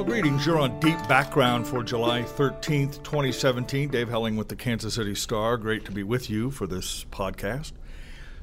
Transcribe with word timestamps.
Well, 0.00 0.08
greetings. 0.08 0.46
You're 0.46 0.58
on 0.58 0.80
Deep 0.80 0.96
Background 1.08 1.66
for 1.66 1.82
July 1.82 2.22
13th, 2.22 3.02
2017. 3.02 3.90
Dave 3.90 4.08
Helling 4.08 4.34
with 4.34 4.48
the 4.48 4.56
Kansas 4.56 4.94
City 4.94 5.14
Star. 5.14 5.58
Great 5.58 5.84
to 5.84 5.92
be 5.92 6.02
with 6.02 6.30
you 6.30 6.50
for 6.50 6.66
this 6.66 7.04
podcast. 7.10 7.72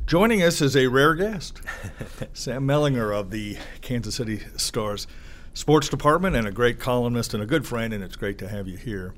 Joining 0.06 0.44
us 0.44 0.62
is 0.62 0.78
a 0.78 0.86
rare 0.86 1.16
guest, 1.16 1.64
Sam 2.34 2.68
Mellinger 2.68 3.12
of 3.12 3.32
the 3.32 3.58
Kansas 3.82 4.14
City 4.14 4.42
Star's 4.56 5.08
sports 5.56 5.90
department 5.90 6.36
and 6.36 6.48
a 6.48 6.52
great 6.52 6.80
columnist 6.80 7.34
and 7.34 7.42
a 7.42 7.48
good 7.48 7.66
friend, 7.66 7.92
and 7.92 8.04
it's 8.04 8.16
great 8.16 8.38
to 8.38 8.48
have 8.48 8.68
you 8.68 8.78
here. 8.78 9.16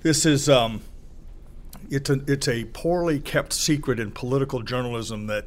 This 0.00 0.24
is 0.24 0.48
um, 0.48 0.80
it's 1.90 2.08
a 2.08 2.22
it's 2.26 2.48
a 2.48 2.64
poorly 2.64 3.20
kept 3.20 3.52
secret 3.52 4.00
in 4.00 4.10
political 4.10 4.62
journalism 4.62 5.26
that 5.26 5.44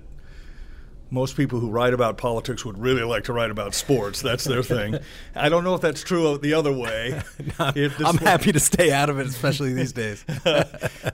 most 1.11 1.35
people 1.35 1.59
who 1.59 1.69
write 1.69 1.93
about 1.93 2.17
politics 2.17 2.63
would 2.63 2.77
really 2.79 3.03
like 3.03 3.25
to 3.25 3.33
write 3.33 3.51
about 3.51 3.75
sports. 3.75 4.21
That's 4.21 4.45
their 4.45 4.63
thing. 4.63 4.97
I 5.35 5.49
don't 5.49 5.65
know 5.65 5.75
if 5.75 5.81
that's 5.81 6.01
true 6.01 6.37
the 6.37 6.53
other 6.53 6.71
way. 6.71 7.21
no, 7.59 7.71
I'm 8.05 8.17
happy 8.17 8.53
to 8.53 8.59
stay 8.59 8.91
out 8.91 9.09
of 9.09 9.19
it, 9.19 9.27
especially 9.27 9.73
these 9.73 9.91
days. 9.91 10.23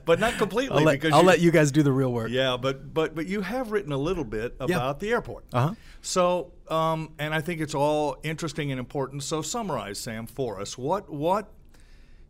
but 0.04 0.20
not 0.20 0.38
completely. 0.38 0.78
I'll, 0.78 0.84
let, 0.84 0.92
because 0.92 1.12
I'll 1.12 1.22
you, 1.22 1.26
let 1.26 1.40
you 1.40 1.50
guys 1.50 1.72
do 1.72 1.82
the 1.82 1.92
real 1.92 2.12
work. 2.12 2.30
Yeah, 2.30 2.56
but 2.56 2.94
but 2.94 3.16
but 3.16 3.26
you 3.26 3.40
have 3.40 3.72
written 3.72 3.92
a 3.92 3.98
little 3.98 4.24
bit 4.24 4.54
about 4.60 4.70
Yeah. 4.70 4.92
the 4.98 5.10
airport. 5.10 5.44
Uh-huh. 5.52 5.74
So, 6.00 6.52
um, 6.68 7.12
and 7.18 7.34
I 7.34 7.40
think 7.40 7.60
it's 7.60 7.74
all 7.74 8.16
interesting 8.22 8.70
and 8.70 8.78
important. 8.78 9.24
So, 9.24 9.42
summarize, 9.42 9.98
Sam, 9.98 10.26
for 10.26 10.60
us. 10.60 10.78
What 10.78 11.12
what 11.12 11.52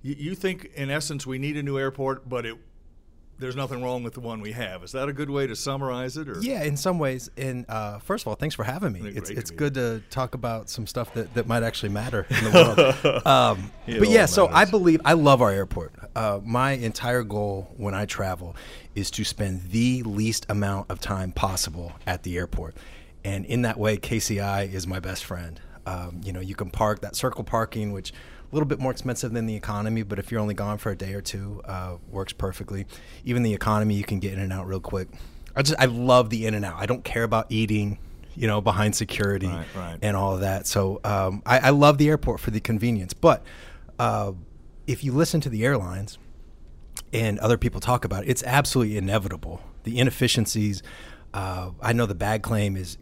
you, 0.02 0.14
you 0.18 0.34
think, 0.34 0.70
in 0.74 0.90
essence, 0.90 1.26
we 1.26 1.38
need 1.38 1.56
a 1.56 1.62
new 1.62 1.78
airport, 1.78 2.28
but 2.28 2.46
it 2.46 2.56
there's 3.38 3.56
nothing 3.56 3.82
wrong 3.82 4.02
with 4.02 4.14
the 4.14 4.20
one 4.20 4.40
we 4.40 4.52
have. 4.52 4.82
Is 4.82 4.92
that 4.92 5.08
a 5.08 5.12
good 5.12 5.30
way 5.30 5.46
to 5.46 5.54
summarize 5.54 6.16
it? 6.16 6.28
Or 6.28 6.38
Yeah, 6.40 6.64
in 6.64 6.76
some 6.76 6.98
ways. 6.98 7.30
And 7.36 7.64
uh, 7.68 7.98
first 7.98 8.24
of 8.24 8.28
all, 8.28 8.34
thanks 8.34 8.54
for 8.54 8.64
having 8.64 8.92
me. 8.92 9.00
It's 9.04 9.30
to 9.30 9.36
it's 9.36 9.50
be 9.50 9.56
good 9.56 9.74
to 9.74 10.02
talk 10.10 10.34
about 10.34 10.68
some 10.68 10.86
stuff 10.86 11.14
that, 11.14 11.32
that 11.34 11.46
might 11.46 11.62
actually 11.62 11.90
matter 11.90 12.26
in 12.28 12.44
the 12.44 13.04
world. 13.04 13.26
um, 13.26 13.70
but 13.86 14.08
yeah, 14.08 14.26
so 14.26 14.48
I 14.48 14.64
believe 14.64 15.00
I 15.04 15.12
love 15.12 15.40
our 15.40 15.50
airport. 15.50 15.92
Uh, 16.16 16.40
my 16.44 16.72
entire 16.72 17.22
goal 17.22 17.72
when 17.76 17.94
I 17.94 18.06
travel 18.06 18.56
is 18.94 19.10
to 19.12 19.24
spend 19.24 19.70
the 19.70 20.02
least 20.02 20.46
amount 20.48 20.90
of 20.90 21.00
time 21.00 21.32
possible 21.32 21.92
at 22.06 22.24
the 22.24 22.36
airport, 22.36 22.76
and 23.24 23.44
in 23.46 23.62
that 23.62 23.78
way, 23.78 23.96
KCI 23.96 24.72
is 24.72 24.86
my 24.86 25.00
best 25.00 25.24
friend. 25.24 25.60
Um, 25.86 26.20
you 26.22 26.32
know, 26.32 26.40
you 26.40 26.54
can 26.54 26.70
park 26.70 27.00
that 27.00 27.16
circle 27.16 27.44
parking, 27.44 27.92
which 27.92 28.12
a 28.50 28.54
little 28.54 28.66
bit 28.66 28.78
more 28.78 28.90
expensive 28.90 29.32
than 29.32 29.46
the 29.46 29.54
economy, 29.54 30.02
but 30.02 30.18
if 30.18 30.30
you're 30.30 30.40
only 30.40 30.54
gone 30.54 30.78
for 30.78 30.90
a 30.90 30.96
day 30.96 31.12
or 31.14 31.20
two, 31.20 31.60
uh, 31.66 31.96
works 32.10 32.32
perfectly. 32.32 32.86
Even 33.24 33.42
the 33.42 33.52
economy, 33.54 33.94
you 33.94 34.04
can 34.04 34.20
get 34.20 34.32
in 34.32 34.38
and 34.40 34.52
out 34.52 34.66
real 34.66 34.80
quick. 34.80 35.08
I 35.54 35.62
just 35.62 35.78
I 35.78 35.84
love 35.86 36.30
the 36.30 36.46
in 36.46 36.54
and 36.54 36.64
out. 36.64 36.76
I 36.78 36.86
don't 36.86 37.04
care 37.04 37.24
about 37.24 37.46
eating, 37.50 37.98
you 38.34 38.46
know, 38.46 38.60
behind 38.60 38.94
security 38.96 39.48
Right, 39.48 39.66
right. 39.76 39.98
and 40.00 40.16
all 40.16 40.34
of 40.34 40.40
that. 40.40 40.66
So 40.66 41.00
um, 41.04 41.42
I, 41.44 41.58
I 41.58 41.70
love 41.70 41.98
the 41.98 42.08
airport 42.08 42.40
for 42.40 42.50
the 42.50 42.60
convenience. 42.60 43.12
But 43.12 43.44
uh, 43.98 44.32
if 44.86 45.04
you 45.04 45.12
listen 45.12 45.40
to 45.42 45.48
the 45.48 45.64
airlines 45.64 46.18
and 47.12 47.38
other 47.40 47.58
people 47.58 47.80
talk 47.80 48.04
about 48.04 48.24
it, 48.24 48.30
it's 48.30 48.42
absolutely 48.44 48.96
inevitable. 48.96 49.60
The 49.84 49.98
inefficiencies. 49.98 50.82
Uh, 51.34 51.72
I 51.82 51.92
know 51.92 52.06
the 52.06 52.14
bag 52.14 52.42
claim 52.42 52.76
is 52.76 52.96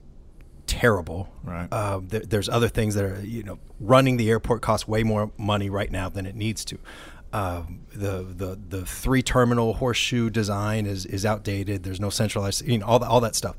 terrible. 0.66 1.28
Right. 1.42 1.68
Uh, 1.70 2.00
there, 2.02 2.20
there's 2.20 2.48
other 2.48 2.68
things 2.68 2.94
that 2.94 3.04
are, 3.04 3.20
you 3.22 3.42
know, 3.42 3.58
running 3.80 4.16
the 4.16 4.30
airport 4.30 4.62
costs 4.62 4.86
way 4.86 5.02
more 5.02 5.30
money 5.36 5.70
right 5.70 5.90
now 5.90 6.08
than 6.08 6.26
it 6.26 6.34
needs 6.34 6.64
to. 6.66 6.78
Um, 7.32 7.80
the 7.94 8.22
the 8.22 8.58
the 8.68 8.86
three 8.86 9.22
terminal 9.22 9.74
horseshoe 9.74 10.30
design 10.30 10.86
is 10.86 11.04
is 11.06 11.26
outdated. 11.26 11.82
There's 11.82 12.00
no 12.00 12.10
centralized, 12.10 12.66
you 12.66 12.78
know, 12.78 12.86
all 12.86 12.98
that 12.98 13.08
all 13.08 13.20
that 13.20 13.34
stuff. 13.34 13.56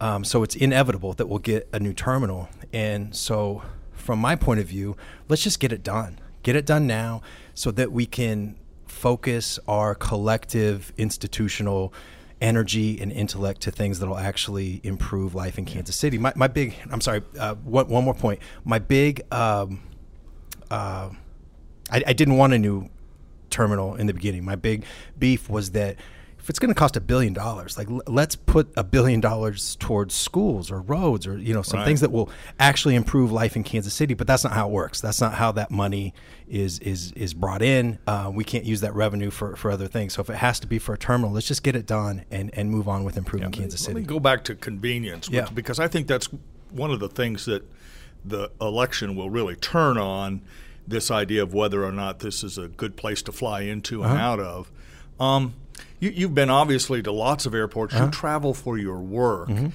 Um, 0.00 0.24
so 0.24 0.42
it's 0.42 0.54
inevitable 0.54 1.14
that 1.14 1.26
we'll 1.26 1.38
get 1.38 1.68
a 1.72 1.80
new 1.80 1.94
terminal. 1.94 2.48
And 2.72 3.16
so, 3.16 3.62
from 3.92 4.18
my 4.18 4.36
point 4.36 4.60
of 4.60 4.66
view, 4.66 4.96
let's 5.28 5.42
just 5.42 5.58
get 5.58 5.72
it 5.72 5.82
done. 5.82 6.18
Get 6.42 6.54
it 6.54 6.66
done 6.66 6.86
now, 6.86 7.22
so 7.54 7.70
that 7.72 7.90
we 7.90 8.06
can 8.06 8.56
focus 8.86 9.58
our 9.66 9.94
collective 9.94 10.92
institutional 10.96 11.92
energy 12.40 13.00
and 13.00 13.10
intellect 13.10 13.62
to 13.62 13.70
things 13.70 13.98
that 13.98 14.06
will 14.06 14.18
actually 14.18 14.80
improve 14.82 15.34
life 15.34 15.58
in 15.58 15.64
Kansas 15.64 15.96
City. 15.96 16.18
My, 16.18 16.32
my 16.36 16.48
big, 16.48 16.74
I'm 16.90 17.00
sorry, 17.00 17.22
uh, 17.38 17.54
one, 17.56 17.88
one 17.88 18.04
more 18.04 18.14
point. 18.14 18.40
My 18.64 18.78
big, 18.78 19.22
um, 19.32 19.80
uh, 20.70 21.10
I, 21.90 22.02
I 22.06 22.12
didn't 22.12 22.36
want 22.36 22.52
a 22.52 22.58
new 22.58 22.88
terminal 23.48 23.94
in 23.94 24.06
the 24.06 24.14
beginning. 24.14 24.44
My 24.44 24.56
big 24.56 24.84
beef 25.18 25.48
was 25.48 25.70
that 25.70 25.96
if 26.46 26.50
it's 26.50 26.60
going 26.60 26.68
to 26.72 26.78
cost 26.78 26.96
a 26.96 27.00
billion 27.00 27.32
dollars, 27.32 27.76
like 27.76 27.90
l- 27.90 28.02
let's 28.06 28.36
put 28.36 28.72
a 28.76 28.84
billion 28.84 29.20
dollars 29.20 29.74
towards 29.80 30.14
schools 30.14 30.70
or 30.70 30.80
roads 30.80 31.26
or 31.26 31.36
you 31.36 31.52
know 31.52 31.60
some 31.62 31.80
Right. 31.80 31.86
things 31.86 32.00
that 32.02 32.12
will 32.12 32.30
actually 32.60 32.94
improve 32.94 33.32
life 33.32 33.56
in 33.56 33.64
Kansas 33.64 33.92
City. 33.92 34.14
But 34.14 34.28
that's 34.28 34.44
not 34.44 34.52
how 34.52 34.68
it 34.68 34.72
works. 34.72 35.00
That's 35.00 35.20
not 35.20 35.34
how 35.34 35.50
that 35.52 35.72
money 35.72 36.14
is 36.46 36.78
is 36.78 37.10
is 37.16 37.34
brought 37.34 37.62
in. 37.62 37.98
Uh, 38.06 38.30
we 38.32 38.44
can't 38.44 38.64
use 38.64 38.80
that 38.82 38.94
revenue 38.94 39.30
for, 39.30 39.56
for 39.56 39.72
other 39.72 39.88
things. 39.88 40.14
So 40.14 40.20
if 40.22 40.30
it 40.30 40.36
has 40.36 40.60
to 40.60 40.68
be 40.68 40.78
for 40.78 40.94
a 40.94 40.98
terminal, 40.98 41.32
let's 41.32 41.48
just 41.48 41.64
get 41.64 41.74
it 41.74 41.84
done 41.84 42.24
and, 42.30 42.50
and 42.56 42.70
move 42.70 42.86
on 42.86 43.02
with 43.02 43.16
improving 43.16 43.50
Kansas 43.50 43.80
Let 43.80 43.86
City. 43.86 44.00
me 44.02 44.06
go 44.06 44.20
back 44.20 44.44
to 44.44 44.54
convenience, 44.54 45.28
which- 45.28 45.34
Yeah. 45.34 45.48
because 45.52 45.80
I 45.80 45.88
think 45.88 46.06
that's 46.06 46.28
one 46.70 46.92
of 46.92 47.00
the 47.00 47.08
things 47.08 47.44
that 47.46 47.68
the 48.24 48.52
election 48.60 49.16
will 49.16 49.30
really 49.30 49.56
turn 49.56 49.98
on 49.98 50.42
this 50.86 51.10
idea 51.10 51.42
of 51.42 51.52
whether 51.52 51.84
or 51.84 51.90
not 51.90 52.20
this 52.20 52.44
is 52.44 52.56
a 52.56 52.68
good 52.68 52.96
place 52.96 53.20
to 53.22 53.32
fly 53.32 53.62
into 53.62 54.04
and 54.04 54.12
Uh-huh. 54.12 54.22
out 54.22 54.38
of. 54.38 54.70
Um, 55.18 55.54
you, 56.00 56.10
you've 56.10 56.34
been 56.34 56.50
obviously 56.50 57.02
to 57.02 57.12
lots 57.12 57.46
of 57.46 57.54
airports. 57.54 57.94
Uh-huh. 57.94 58.06
You 58.06 58.10
travel 58.10 58.54
for 58.54 58.78
your 58.78 58.98
work. 59.00 59.48
Mm-hmm. 59.48 59.68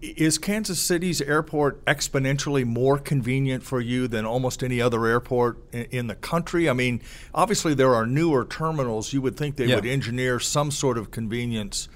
Is 0.00 0.38
Kansas 0.38 0.80
City's 0.80 1.20
airport 1.20 1.84
exponentially 1.86 2.64
more 2.64 2.98
convenient 2.98 3.64
for 3.64 3.80
you 3.80 4.06
than 4.06 4.24
almost 4.24 4.62
any 4.62 4.80
other 4.80 5.04
airport 5.06 5.58
in, 5.72 5.84
in 5.90 6.06
the 6.06 6.14
country? 6.14 6.68
I 6.70 6.72
mean, 6.72 7.00
obviously 7.34 7.74
there 7.74 7.92
are 7.92 8.06
newer 8.06 8.44
terminals. 8.44 9.12
You 9.12 9.20
would 9.22 9.36
think 9.36 9.56
they 9.56 9.66
Yeah. 9.66 9.74
would 9.76 9.86
engineer 9.86 10.38
some 10.38 10.70
sort 10.70 10.98
of 10.98 11.10
convenience 11.10 11.88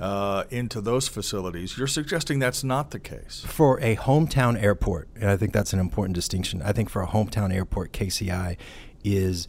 uh, 0.00 0.44
into 0.50 0.80
those 0.80 1.06
facilities. 1.06 1.78
You're 1.78 1.86
suggesting 1.86 2.38
that's 2.40 2.64
not 2.64 2.90
the 2.90 2.98
case. 2.98 3.44
for 3.46 3.78
a 3.80 3.94
hometown 3.96 4.60
airport, 4.60 5.08
and 5.14 5.30
I 5.30 5.36
think 5.36 5.52
that's 5.52 5.72
an 5.72 5.78
important 5.78 6.14
distinction. 6.16 6.62
I 6.62 6.72
think 6.72 6.88
for 6.90 7.00
a 7.02 7.06
hometown 7.06 7.54
airport, 7.54 7.92
KCI 7.92 8.56
is, 9.04 9.46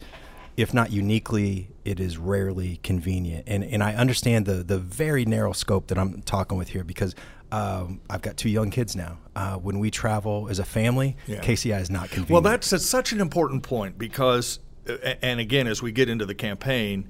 if 0.56 0.72
not 0.74 0.90
uniquely, 0.90 1.68
it 1.84 1.98
is 2.00 2.18
rarely 2.18 2.78
convenient. 2.82 3.44
And 3.46 3.64
and 3.64 3.82
I 3.82 3.94
understand 3.94 4.46
the 4.46 4.62
the 4.62 4.78
very 4.78 5.24
narrow 5.24 5.52
scope 5.52 5.86
that 5.88 5.98
I'm 5.98 6.22
talking 6.22 6.58
with 6.58 6.68
here 6.70 6.84
because. 6.84 7.14
Um, 7.50 8.00
I've 8.08 8.22
got 8.22 8.38
two 8.38 8.48
young 8.48 8.70
kids 8.70 8.96
now. 8.96 9.18
Uh, 9.36 9.56
when 9.56 9.78
we 9.78 9.90
travel 9.90 10.48
as 10.48 10.58
a 10.58 10.64
family, 10.64 11.18
Yeah. 11.26 11.42
KCI 11.42 11.82
is 11.82 11.90
not 11.90 12.04
convenient. 12.08 12.30
Well, 12.30 12.40
that's, 12.40 12.70
that's 12.70 12.86
such 12.86 13.12
an 13.12 13.20
important 13.20 13.62
point 13.62 13.98
because, 13.98 14.58
uh, 14.88 14.94
and 15.20 15.38
again, 15.38 15.66
as 15.66 15.82
we 15.82 15.92
get 15.92 16.08
into 16.08 16.24
the 16.24 16.34
campaign, 16.34 17.08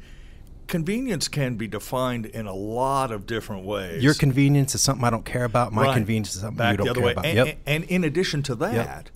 convenience 0.66 1.28
can 1.28 1.54
be 1.54 1.68
defined 1.68 2.26
in 2.26 2.46
a 2.46 2.52
lot 2.54 3.12
of 3.12 3.24
different 3.24 3.64
ways. 3.64 4.02
your 4.02 4.14
convenience 4.14 4.74
is 4.74 4.82
something 4.82 5.04
I 5.04 5.10
don't 5.10 5.24
care 5.24 5.44
about. 5.44 5.72
My 5.72 5.82
Right. 5.84 5.94
convenience 5.94 6.34
is 6.34 6.40
something 6.40 6.58
Back 6.58 6.72
you 6.78 6.84
don't 6.86 6.94
care 6.96 7.04
way. 7.04 7.12
about. 7.12 7.24
And, 7.26 7.36
yep. 7.36 7.46
and- 7.66 7.82
and 7.82 7.84
in 7.84 8.02
addition 8.02 8.42
to 8.44 8.56
that, 8.56 9.10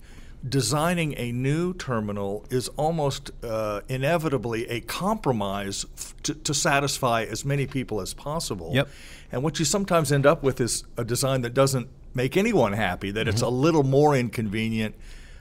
designing 0.47 1.13
a 1.17 1.31
new 1.31 1.73
terminal 1.73 2.45
is 2.49 2.67
almost 2.69 3.31
uh, 3.43 3.81
inevitably 3.89 4.67
a 4.69 4.81
compromise 4.81 5.85
f- 5.97 6.15
to, 6.23 6.33
to 6.35 6.53
satisfy 6.53 7.23
as 7.23 7.43
many 7.43 7.65
people 7.67 7.99
as 8.01 8.13
possible. 8.13 8.71
Yep. 8.73 8.87
And 9.31 9.43
what 9.43 9.59
you 9.59 9.65
sometimes 9.65 10.11
end 10.11 10.25
up 10.25 10.43
with 10.43 10.61
is 10.61 10.83
a 10.97 11.03
design 11.03 11.41
that 11.41 11.53
doesn't 11.53 11.89
make 12.13 12.37
anyone 12.37 12.73
happy, 12.73 13.11
that 13.11 13.21
Mm-hmm. 13.21 13.29
it's 13.29 13.41
a 13.41 13.49
little 13.49 13.83
more 13.83 14.15
inconvenient 14.15 14.95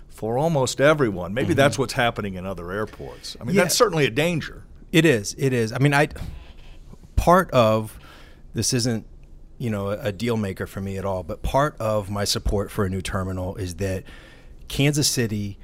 for 0.08 0.38
almost 0.38 0.80
everyone. 0.80 1.34
Maybe 1.34 1.48
Mm-hmm. 1.48 1.56
that's 1.56 1.78
what's 1.78 1.92
happening 1.92 2.34
in 2.34 2.46
other 2.46 2.72
airports. 2.72 3.36
I 3.40 3.44
mean, 3.44 3.54
Yeah. 3.54 3.62
that's 3.64 3.76
certainly 3.76 4.06
a 4.06 4.10
danger. 4.10 4.64
It 4.92 5.04
is. 5.04 5.34
It 5.38 5.52
is. 5.52 5.72
I 5.72 5.78
mean, 5.78 5.92
I 5.94 6.08
part 7.16 7.50
of 7.50 7.98
this 8.54 8.72
isn't 8.72 9.06
you 9.58 9.70
know 9.70 9.90
a, 9.90 9.98
a 10.08 10.12
deal 10.12 10.36
maker 10.36 10.66
for 10.66 10.80
me 10.80 10.96
at 10.96 11.04
all, 11.04 11.22
but 11.22 11.42
part 11.42 11.76
of 11.80 12.10
my 12.10 12.24
support 12.24 12.70
for 12.70 12.84
a 12.84 12.88
new 12.90 13.00
terminal 13.02 13.56
is 13.56 13.76
that 13.76 14.04
Kansas 14.68 15.08
City, 15.08 15.58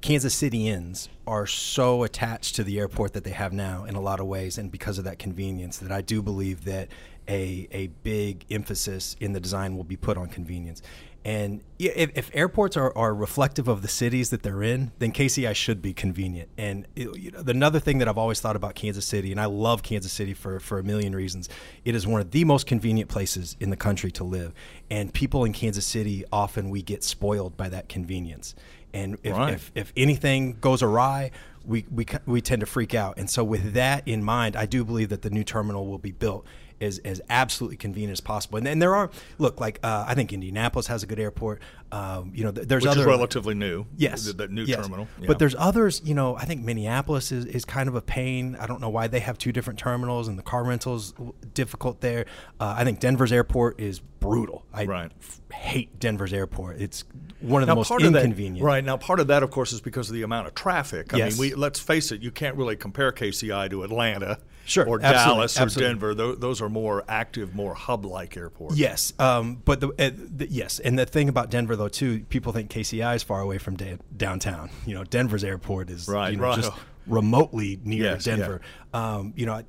Kansas 0.00 0.40
Cityans 0.40 1.08
are 1.26 1.46
so 1.46 2.02
attached 2.02 2.56
to 2.56 2.64
the 2.64 2.78
airport 2.78 3.12
that 3.12 3.24
they 3.24 3.30
have 3.30 3.52
now 3.52 3.84
in 3.84 3.94
a 3.94 4.00
lot 4.00 4.20
of 4.20 4.26
ways, 4.26 4.58
and 4.58 4.70
because 4.70 4.98
of 4.98 5.04
that 5.04 5.18
convenience, 5.18 5.78
that 5.78 5.92
I 5.92 6.00
do 6.00 6.22
believe 6.22 6.64
that 6.64 6.88
a 7.28 7.68
a 7.70 7.86
big 8.02 8.44
emphasis 8.50 9.16
in 9.20 9.32
the 9.32 9.40
design 9.40 9.76
will 9.76 9.84
be 9.84 9.96
put 9.96 10.16
on 10.16 10.28
convenience. 10.28 10.82
And 11.24 11.62
if, 11.78 12.10
if 12.16 12.30
airports 12.34 12.76
are, 12.76 12.96
are 12.96 13.14
reflective 13.14 13.68
of 13.68 13.82
the 13.82 13.88
cities 13.88 14.30
that 14.30 14.42
they're 14.42 14.62
in, 14.62 14.90
then 14.98 15.12
KCI 15.12 15.54
should 15.54 15.80
be 15.80 15.92
convenient. 15.92 16.48
And 16.58 16.86
it, 16.96 17.16
you 17.16 17.30
know, 17.30 17.44
another 17.46 17.78
thing 17.78 17.98
that 17.98 18.08
I've 18.08 18.18
always 18.18 18.40
thought 18.40 18.56
about 18.56 18.74
Kansas 18.74 19.04
City, 19.04 19.30
and 19.30 19.40
I 19.40 19.44
love 19.44 19.84
Kansas 19.84 20.12
City 20.12 20.34
for, 20.34 20.58
for 20.58 20.80
a 20.80 20.82
million 20.82 21.14
reasons, 21.14 21.48
it 21.84 21.94
is 21.94 22.06
one 22.06 22.20
of 22.20 22.32
the 22.32 22.44
most 22.44 22.66
convenient 22.66 23.08
places 23.08 23.56
in 23.60 23.70
the 23.70 23.76
country 23.76 24.10
to 24.12 24.24
live. 24.24 24.52
And 24.90 25.14
people 25.14 25.44
in 25.44 25.52
Kansas 25.52 25.86
City 25.86 26.24
often 26.32 26.70
we 26.70 26.82
get 26.82 27.04
spoiled 27.04 27.56
by 27.56 27.68
that 27.68 27.88
convenience. 27.88 28.56
And 28.92 29.16
if, 29.22 29.36
Right. 29.36 29.54
if, 29.54 29.72
if 29.74 29.92
anything 29.96 30.56
goes 30.60 30.82
awry, 30.82 31.30
we, 31.64 31.86
we, 31.90 32.06
we 32.26 32.40
tend 32.40 32.60
to 32.60 32.66
freak 32.66 32.94
out. 32.94 33.16
And 33.16 33.30
so, 33.30 33.44
with 33.44 33.74
that 33.74 34.06
in 34.06 34.22
mind, 34.22 34.56
I 34.56 34.66
do 34.66 34.84
believe 34.84 35.08
that 35.10 35.22
the 35.22 35.30
new 35.30 35.44
terminal 35.44 35.86
will 35.86 35.98
be 35.98 36.10
built 36.10 36.44
as, 36.82 36.98
as 36.98 37.20
absolutely 37.30 37.76
convenient 37.76 38.12
as 38.12 38.20
possible. 38.20 38.58
And, 38.58 38.66
and 38.68 38.82
there 38.82 38.94
are, 38.94 39.10
look, 39.38 39.60
like 39.60 39.78
uh, 39.82 40.04
I 40.06 40.14
think 40.14 40.32
Indianapolis 40.32 40.86
has 40.88 41.02
a 41.02 41.06
good 41.06 41.20
airport. 41.20 41.62
Um, 41.92 42.32
you 42.34 42.44
know, 42.44 42.52
th- 42.52 42.66
there's 42.68 42.82
Which 42.84 42.90
other 42.92 43.00
is 43.02 43.06
relatively 43.06 43.54
new. 43.54 43.86
Yes, 43.96 44.24
th- 44.24 44.36
that 44.38 44.50
new 44.50 44.64
yes. 44.64 44.82
terminal. 44.82 45.06
Yeah. 45.20 45.26
But 45.26 45.38
there's 45.38 45.54
others. 45.58 46.00
You 46.04 46.14
know, 46.14 46.36
I 46.36 46.44
think 46.46 46.64
Minneapolis 46.64 47.32
is, 47.32 47.44
is 47.44 47.64
kind 47.64 47.88
of 47.88 47.94
a 47.94 48.00
pain. 48.02 48.56
I 48.58 48.66
don't 48.66 48.80
know 48.80 48.88
why 48.88 49.06
they 49.08 49.20
have 49.20 49.38
two 49.38 49.52
different 49.52 49.78
terminals 49.78 50.26
and 50.28 50.38
the 50.38 50.42
car 50.42 50.64
rentals 50.64 51.12
difficult 51.54 52.00
there. 52.00 52.26
Uh, 52.58 52.74
I 52.76 52.84
think 52.84 52.98
Denver's 53.00 53.32
airport 53.32 53.78
is 53.80 54.00
brutal. 54.00 54.64
I 54.72 54.84
Right. 54.86 55.12
f- 55.20 55.40
hate 55.52 55.98
Denver's 55.98 56.32
airport. 56.32 56.80
It's 56.80 57.04
one 57.40 57.62
of 57.62 57.66
now 57.66 57.74
the 57.74 57.78
most 57.80 57.90
of 57.90 57.98
that, 58.00 58.06
inconvenient. 58.24 58.64
right 58.64 58.84
now, 58.84 58.96
part 58.96 59.20
of 59.20 59.26
that, 59.26 59.42
of 59.42 59.50
course, 59.50 59.72
is 59.72 59.80
because 59.80 60.08
of 60.08 60.14
the 60.14 60.22
amount 60.22 60.46
of 60.46 60.54
traffic. 60.54 61.12
I 61.12 61.18
Yes. 61.18 61.32
mean, 61.38 61.50
we 61.50 61.54
let's 61.54 61.78
face 61.80 62.10
it, 62.12 62.22
you 62.22 62.30
can't 62.30 62.56
really 62.56 62.76
compare 62.76 63.12
KCI 63.12 63.68
to 63.70 63.82
Atlanta, 63.82 64.38
Sure, 64.64 64.86
or 64.86 65.00
absolutely, 65.02 65.12
Dallas, 65.34 65.58
or 65.58 65.62
absolutely. 65.62 65.90
Denver. 65.92 66.14
Tho- 66.14 66.34
those 66.36 66.62
are 66.62 66.68
more 66.72 67.04
active, 67.08 67.54
more 67.54 67.74
hub-like 67.74 68.36
airport. 68.36 68.74
Yes, 68.74 69.12
um, 69.18 69.62
but 69.64 69.80
the, 69.80 69.88
uh, 69.88 70.10
the 70.14 70.48
yes, 70.50 70.78
and 70.78 70.98
the 70.98 71.06
thing 71.06 71.28
about 71.28 71.50
Denver 71.50 71.76
though 71.76 71.88
too, 71.88 72.20
people 72.28 72.52
think 72.52 72.70
KCI 72.70 73.16
is 73.16 73.22
far 73.22 73.40
away 73.40 73.58
from 73.58 73.76
da- 73.76 73.98
downtown. 74.16 74.70
You 74.86 74.94
know, 74.94 75.04
Denver's 75.04 75.44
airport 75.44 75.90
is 75.90 76.08
Right, 76.08 76.32
you 76.32 76.38
know, 76.38 76.44
right. 76.44 76.56
just 76.56 76.72
remotely 77.06 77.78
near 77.84 78.04
Yes, 78.04 78.26
yeah. 78.26 78.36
Denver. 78.36 78.60
Um, 78.94 79.32
you 79.36 79.46
know, 79.46 79.62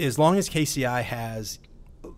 as 0.00 0.18
long 0.18 0.36
as 0.38 0.48
KCI 0.48 1.02
has, 1.02 1.58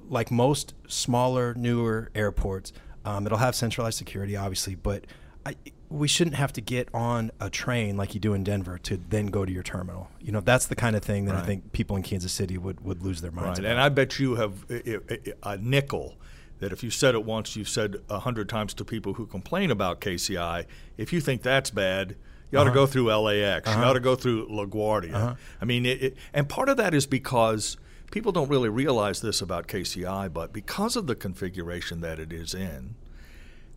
like 0.08 0.30
most 0.30 0.74
smaller, 0.86 1.54
newer 1.54 2.10
airports, 2.14 2.72
um, 3.04 3.26
it'll 3.26 3.38
have 3.38 3.54
centralized 3.54 3.98
security, 3.98 4.36
obviously, 4.36 4.74
but 4.74 5.04
I, 5.44 5.56
we 5.94 6.08
shouldn't 6.08 6.36
have 6.36 6.52
to 6.52 6.60
get 6.60 6.88
on 6.92 7.30
a 7.40 7.48
train 7.48 7.96
like 7.96 8.14
you 8.14 8.20
do 8.20 8.34
in 8.34 8.42
Denver 8.42 8.78
to 8.78 8.98
then 9.08 9.26
go 9.26 9.44
to 9.44 9.52
your 9.52 9.62
terminal. 9.62 10.08
You 10.20 10.32
know, 10.32 10.40
that's 10.40 10.66
the 10.66 10.74
kind 10.74 10.96
of 10.96 11.04
thing 11.04 11.26
that 11.26 11.36
I 11.36 11.42
think 11.42 11.72
people 11.72 11.96
in 11.96 12.02
Kansas 12.02 12.32
City 12.32 12.58
would, 12.58 12.80
would 12.80 13.02
lose 13.02 13.20
their 13.20 13.30
minds 13.30 13.60
Right, 13.60 13.70
and 13.70 13.80
I 13.80 13.88
bet 13.90 14.18
you 14.18 14.34
have 14.34 14.64
a 14.68 15.56
nickel 15.58 16.16
that 16.58 16.72
if 16.72 16.82
you 16.82 16.90
said 16.90 17.14
it 17.14 17.24
once, 17.24 17.54
you've 17.54 17.68
said 17.68 17.96
a 18.10 18.18
hundred 18.18 18.48
times 18.48 18.74
to 18.74 18.84
people 18.84 19.14
who 19.14 19.26
complain 19.26 19.70
about 19.70 20.00
KCI. 20.00 20.66
If 20.96 21.12
you 21.12 21.20
think 21.20 21.42
that's 21.42 21.70
bad, 21.70 22.16
you 22.50 22.58
ought 22.58 22.64
to 22.64 22.70
uh-huh. 22.70 22.80
go 22.80 22.86
through 22.86 23.14
LAX. 23.14 23.68
You 23.68 23.74
uh-huh. 23.74 23.90
ought 23.90 23.92
to 23.92 24.00
go 24.00 24.16
through 24.16 24.48
LaGuardia. 24.48 25.14
Uh-huh. 25.14 25.34
I 25.60 25.64
mean, 25.64 25.86
it, 25.86 26.02
it, 26.02 26.16
and 26.32 26.48
part 26.48 26.68
of 26.68 26.76
that 26.76 26.92
is 26.92 27.06
because 27.06 27.76
people 28.10 28.32
don't 28.32 28.48
really 28.48 28.68
realize 28.68 29.20
this 29.20 29.40
about 29.40 29.68
KCI, 29.68 30.32
but 30.32 30.52
because 30.52 30.96
of 30.96 31.06
the 31.06 31.14
configuration 31.14 32.00
that 32.00 32.18
it 32.18 32.32
is 32.32 32.52
in, 32.52 32.96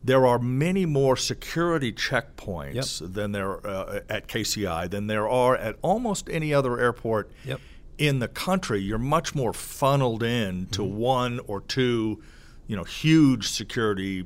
there 0.08 0.26
are 0.26 0.40
many 0.40 0.86
more 0.86 1.18
security 1.18 1.92
checkpoints 1.92 3.14
than 3.14 3.34
there 3.34 3.66
uh, 3.68 4.00
at 4.10 4.28
KCI 4.30 4.90
than 4.90 5.08
there 5.08 5.28
are 5.28 5.56
at 5.58 5.76
almost 5.82 6.30
any 6.30 6.54
other 6.54 6.80
airport 6.80 7.30
Yep. 7.44 7.60
in 7.98 8.20
the 8.20 8.30
country. 8.30 8.80
You're 8.80 8.98
much 8.98 9.36
more 9.36 9.52
funneled 9.54 10.24
in 10.24 10.68
to 10.68 10.82
Mm-hmm. 10.82 10.98
one 10.98 11.40
or 11.48 11.60
two, 11.60 12.22
you 12.68 12.76
know, 12.78 12.86
huge 12.86 13.50
security 13.50 14.26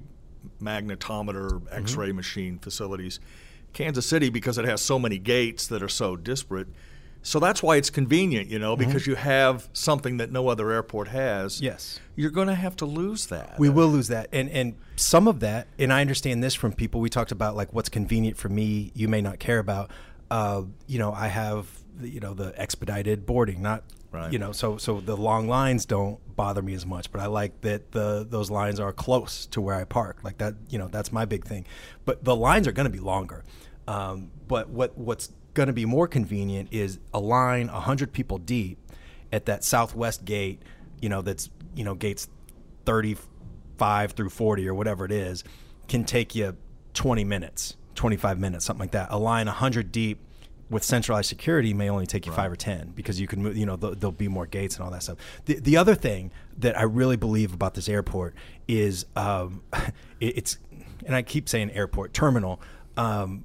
magnetometer 0.62 1.50
Mm-hmm. 1.62 1.68
X-ray 1.84 2.12
machine 2.12 2.60
facilities. 2.60 3.20
Kansas 3.74 4.06
City, 4.06 4.30
because 4.30 4.58
it 4.58 4.66
has 4.66 4.82
so 4.82 5.00
many 5.00 5.18
gates 5.18 5.66
that 5.68 5.82
are 5.82 5.90
so 5.90 6.16
disparate. 6.16 6.68
So 7.24 7.40
that's 7.40 7.62
why 7.62 7.76
it's 7.76 7.90
convenient, 7.90 8.50
you 8.50 8.58
know, 8.58 8.76
because 8.76 9.06
you 9.06 9.16
have 9.16 9.70
something 9.74 10.18
that 10.18 10.32
no 10.32 10.48
other 10.48 10.72
airport 10.72 11.10
has. 11.10 11.56
Mm-hmm. 11.56 11.66
Yes. 11.66 12.00
You're 12.16 12.32
going 12.32 12.48
to 12.48 12.56
have 12.56 12.76
to 12.78 12.86
lose 12.86 13.28
that. 13.28 13.60
We 13.60 13.70
will 13.70 13.88
lose 13.88 14.08
that, 14.08 14.28
and 14.32 14.50
and 14.50 14.76
some 14.96 15.28
of 15.28 15.40
that, 15.40 15.68
and 15.80 15.94
I 15.94 16.02
understand 16.02 16.44
this 16.44 16.56
from 16.56 16.74
people. 16.74 17.00
We 17.02 17.10
talked 17.10 17.32
about 17.32 17.56
like 17.56 17.74
what's 17.74 17.90
convenient 17.90 18.38
for 18.38 18.50
me, 18.50 18.92
you 18.96 19.08
may 19.08 19.22
not 19.22 19.40
care 19.40 19.60
about. 19.60 19.92
Uh, 20.30 20.64
you 20.88 20.98
know, 20.98 21.12
I 21.12 21.28
have 21.28 21.68
the, 21.98 22.10
you 22.10 22.20
know 22.20 22.34
the 22.34 22.54
expedited 22.60 23.26
boarding, 23.26 23.62
not 23.62 23.84
Right. 24.12 24.34
you 24.34 24.40
know, 24.40 24.52
so 24.52 24.76
so 24.76 25.00
the 25.00 25.16
long 25.16 25.48
lines 25.48 25.86
don't 25.86 26.20
bother 26.36 26.62
me 26.62 26.74
as 26.74 26.86
much. 26.86 27.14
But 27.14 27.22
I 27.22 27.28
like 27.28 27.62
that 27.62 27.94
the 27.94 28.28
those 28.30 28.52
lines 28.52 28.78
are 28.78 28.92
close 28.92 29.46
to 29.48 29.62
where 29.62 29.76
I 29.76 29.86
park. 29.86 30.20
Like 30.22 30.38
that, 30.40 30.56
you 30.70 30.78
know, 30.78 30.90
that's 30.90 31.14
my 31.14 31.24
big 31.24 31.46
thing. 31.46 31.66
But 32.04 32.26
the 32.26 32.36
lines 32.36 32.68
are 32.68 32.74
going 32.74 32.88
to 32.88 32.92
be 32.92 33.00
longer. 33.00 33.46
Um, 33.88 34.32
but 34.50 34.70
what 34.70 34.98
what's 34.98 35.32
going 35.54 35.68
to 35.68 35.74
be 35.74 35.86
more 35.86 36.08
convenient 36.08 36.70
is 36.72 37.00
a 37.14 37.20
line 37.20 37.68
hundred 37.68 38.14
people 38.14 38.38
deep 38.38 38.78
at 39.32 39.46
that 39.46 39.64
southwest 39.64 40.26
gate. 40.26 40.62
You 41.02 41.10
know, 41.10 41.22
that's 41.22 41.50
you 41.76 41.84
know 41.84 41.96
gates 41.96 42.28
35 42.86 44.12
through 44.14 44.30
40 44.30 44.68
or 44.68 44.74
whatever 44.74 45.06
it 45.06 45.12
is 45.12 45.44
can 45.88 46.04
take 46.04 46.36
you 46.36 46.56
20 46.94 47.24
minutes 47.24 47.78
25 47.96 48.40
minutes 48.40 48.66
something 48.66 48.82
like 48.82 48.92
that 48.92 49.08
a 49.12 49.18
line 49.18 49.46
100 49.46 49.92
deep 49.92 50.20
with 50.70 50.84
centralized 50.84 51.28
security 51.28 51.74
may 51.74 51.90
only 51.90 52.06
take 52.06 52.26
you 52.26 52.32
five 52.32 52.52
or 52.52 52.56
10 52.56 52.94
because 52.96 53.20
you 53.20 53.28
can 53.28 53.44
move 53.44 53.58
you 53.58 53.66
know 53.66 53.76
there'll, 53.76 53.96
there'll 53.96 54.12
be 54.12 54.28
more 54.28 54.46
gates 54.46 54.76
and 54.76 54.86
all 54.86 54.92
that 54.92 55.04
stuff 55.04 55.18
the, 55.46 55.56
the 55.60 55.78
other 55.78 55.96
thing 55.96 56.32
that 56.58 56.78
i 56.78 56.84
really 56.84 57.18
believe 57.18 57.54
about 57.54 57.74
this 57.74 57.90
airport 57.90 58.34
is 58.68 59.06
um, 59.16 59.62
it, 60.20 60.38
it's 60.38 60.58
and 61.06 61.16
i 61.16 61.22
keep 61.22 61.48
saying 61.50 61.70
airport 61.72 62.14
terminal 62.14 62.62
um, 62.98 63.44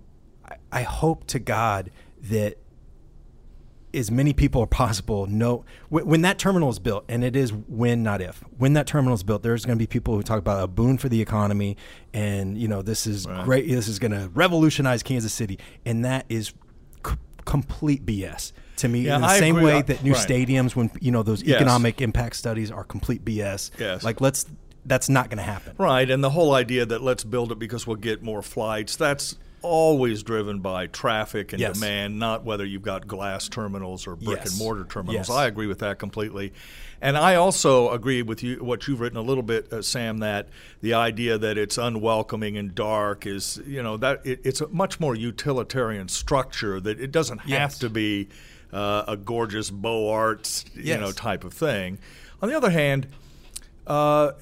I, 0.80 0.82
hope 0.82 1.26
to 1.28 1.38
god 1.38 1.90
that 2.22 2.58
as 3.94 4.10
many 4.10 4.32
people 4.32 4.62
as 4.62 4.68
possible 4.70 5.26
know 5.26 5.64
when, 5.88 6.06
when 6.06 6.22
that 6.22 6.38
terminal 6.38 6.68
is 6.68 6.78
built, 6.78 7.04
and 7.08 7.24
it 7.24 7.34
is 7.34 7.52
when, 7.52 8.02
not 8.02 8.20
if. 8.20 8.42
When 8.58 8.74
that 8.74 8.86
terminal 8.86 9.14
is 9.14 9.22
built, 9.22 9.42
there's 9.42 9.64
going 9.64 9.78
to 9.78 9.82
be 9.82 9.86
people 9.86 10.14
who 10.14 10.22
talk 10.22 10.38
about 10.38 10.62
a 10.62 10.66
boon 10.66 10.98
for 10.98 11.08
the 11.08 11.20
economy, 11.22 11.76
and 12.12 12.58
you 12.58 12.68
know 12.68 12.82
this 12.82 13.06
is 13.06 13.26
great. 13.44 13.68
This 13.68 13.88
is 13.88 13.98
going 13.98 14.12
to 14.12 14.30
revolutionize 14.34 15.02
Kansas 15.02 15.32
City, 15.32 15.58
and 15.84 16.04
that 16.04 16.26
is 16.28 16.52
c- 17.06 17.14
complete 17.44 18.04
BS 18.04 18.52
to 18.76 18.88
me. 18.88 19.00
Yeah, 19.02 19.16
in 19.16 19.22
the 19.22 19.28
I 19.28 19.38
same 19.38 19.56
agree. 19.56 19.72
way 19.72 19.82
that 19.82 20.02
new 20.04 20.12
right. 20.12 20.28
stadiums, 20.28 20.76
when 20.76 20.90
you 21.00 21.10
know 21.10 21.22
those 21.22 21.42
Yes. 21.42 21.56
economic 21.56 22.02
impact 22.02 22.36
studies 22.36 22.70
are 22.70 22.84
complete 22.84 23.24
BS. 23.24 23.70
Yes. 23.78 24.04
like 24.04 24.20
let's. 24.20 24.46
That's 24.84 25.08
not 25.08 25.30
going 25.30 25.38
to 25.38 25.42
happen. 25.42 25.74
Right, 25.78 26.08
and 26.08 26.22
the 26.22 26.30
whole 26.30 26.54
idea 26.54 26.86
that 26.86 27.02
let's 27.02 27.24
build 27.24 27.50
it 27.50 27.58
because 27.58 27.88
we'll 27.88 27.96
get 27.96 28.22
more 28.22 28.40
flights, 28.40 28.94
that's 28.94 29.34
always 29.66 30.22
driven 30.22 30.60
by 30.60 30.86
traffic 30.86 31.52
and 31.52 31.60
Yes. 31.60 31.74
demand, 31.74 32.18
not 32.18 32.44
whether 32.44 32.64
you've 32.64 32.82
got 32.82 33.06
glass 33.06 33.48
terminals 33.48 34.06
or 34.06 34.16
brick 34.16 34.38
Yes. 34.38 34.50
and 34.50 34.58
mortar 34.58 34.84
terminals. 34.84 35.28
Yes. 35.28 35.30
I 35.30 35.46
agree 35.46 35.66
with 35.66 35.80
that 35.80 35.98
completely. 35.98 36.52
And 37.02 37.18
I 37.18 37.34
also 37.34 37.90
agree 37.90 38.22
with 38.22 38.42
you 38.42 38.64
what 38.64 38.88
you've 38.88 39.00
written 39.00 39.18
a 39.18 39.22
little 39.22 39.42
bit 39.42 39.70
uh, 39.72 39.82
Sam 39.82 40.18
that 40.18 40.48
the 40.80 40.94
idea 40.94 41.36
that 41.36 41.58
it's 41.58 41.76
unwelcoming 41.76 42.56
and 42.56 42.74
dark 42.74 43.26
is, 43.26 43.60
you 43.66 43.82
know, 43.82 43.98
that 43.98 44.24
it, 44.24 44.40
it's 44.44 44.62
a 44.62 44.68
much 44.68 44.98
more 44.98 45.14
utilitarian 45.14 46.08
structure 46.08 46.80
that 46.80 46.98
it 46.98 47.12
doesn't 47.12 47.38
have 47.40 47.74
to 47.80 47.90
be 47.90 48.28
uh, 48.72 49.04
a 49.08 49.16
gorgeous 49.16 49.70
Beaux 49.70 50.08
Arts, 50.08 50.64
you 50.74 50.96
know, 50.96 51.12
type 51.12 51.44
of 51.44 51.52
thing. 51.52 51.98
On 52.42 52.48
the 52.48 52.56
other 52.56 52.70
hand, 52.70 53.06
uh, 53.86 54.32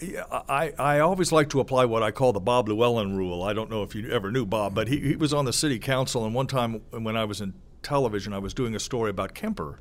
I, 0.48 0.72
I 0.78 1.00
always 1.00 1.30
like 1.30 1.50
to 1.50 1.60
apply 1.60 1.84
what 1.84 2.02
I 2.02 2.10
call 2.10 2.32
the 2.32 2.40
Bob 2.40 2.68
Llewellyn 2.68 3.16
rule. 3.16 3.42
I 3.42 3.52
don't 3.52 3.70
know 3.70 3.82
if 3.82 3.94
you 3.94 4.10
ever 4.10 4.30
knew 4.30 4.46
Bob, 4.46 4.74
but 4.74 4.88
he, 4.88 4.98
he 5.00 5.16
was 5.16 5.34
on 5.34 5.44
the 5.44 5.52
city 5.52 5.78
council, 5.78 6.24
and 6.24 6.34
one 6.34 6.46
time 6.46 6.80
when 6.90 7.16
I 7.16 7.24
was 7.24 7.40
in 7.40 7.52
television, 7.82 8.32
I 8.32 8.38
was 8.38 8.54
doing 8.54 8.74
a 8.74 8.80
story 8.80 9.10
about 9.10 9.34
Kemper. 9.34 9.80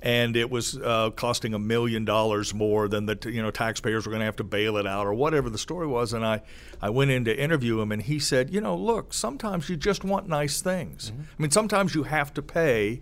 And 0.00 0.36
it 0.36 0.48
was 0.48 0.76
uh, 0.76 1.10
costing 1.16 1.54
a 1.54 1.58
million 1.58 2.04
dollars 2.04 2.54
more 2.54 2.86
than 2.86 3.06
the 3.06 3.18
you 3.32 3.42
know 3.42 3.50
taxpayers 3.50 4.06
were 4.06 4.10
going 4.10 4.20
to 4.20 4.26
have 4.26 4.36
to 4.36 4.44
bail 4.44 4.76
it 4.76 4.86
out 4.86 5.08
or 5.08 5.14
whatever 5.14 5.50
the 5.50 5.58
story 5.58 5.88
was. 5.88 6.12
And 6.12 6.24
I, 6.24 6.42
I 6.80 6.90
went 6.90 7.10
in 7.10 7.24
to 7.24 7.36
interview 7.36 7.80
him, 7.80 7.90
and 7.90 8.00
he 8.02 8.20
said, 8.20 8.50
you 8.50 8.60
know, 8.60 8.76
look, 8.76 9.12
sometimes 9.12 9.68
you 9.68 9.76
just 9.76 10.04
want 10.04 10.28
nice 10.28 10.60
things. 10.60 11.10
I 11.18 11.42
mean, 11.42 11.50
sometimes 11.50 11.96
you 11.96 12.04
have 12.04 12.32
to 12.34 12.42
pay 12.42 13.00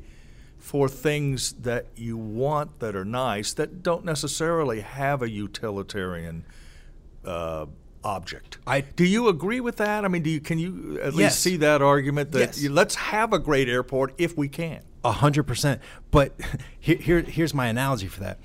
for 0.67 0.89
things 0.89 1.53
that 1.53 1.87
you 1.95 2.17
want 2.17 2.81
that 2.81 2.97
are 2.97 3.05
nice 3.05 3.53
that 3.53 3.85
don't 3.85 4.05
necessarily 4.05 4.81
have 4.81 5.23
a 5.23 5.31
utilitarian 5.31 6.45
uh, 7.25 7.67
object. 8.03 8.59
I- 8.67 8.81
do 8.81 9.05
you 9.05 9.29
agree 9.29 9.61
with 9.61 9.77
that? 9.77 10.05
I 10.05 10.09
mean, 10.09 10.23
do 10.23 10.31
you 10.31 10.41
can 10.41 10.59
you 10.59 10.99
at 11.01 11.13
Yes. 11.13 11.15
least 11.15 11.39
see 11.39 11.57
that 11.59 11.83
argument 11.83 12.33
that 12.33 12.39
Yes. 12.41 12.63
you- 12.63 12.71
let's 12.73 12.97
have 12.97 13.33
a 13.33 13.39
great 13.39 13.69
airport 13.69 14.13
if 14.19 14.37
we 14.37 14.49
can? 14.49 14.81
A 15.05 15.13
hundred 15.13 15.45
percent. 15.45 15.81
But 16.11 16.35
here, 16.81 16.97
here, 16.97 17.21
here's 17.21 17.55
my 17.55 17.69
analogy 17.69 18.09
for 18.09 18.19
that. 18.25 18.41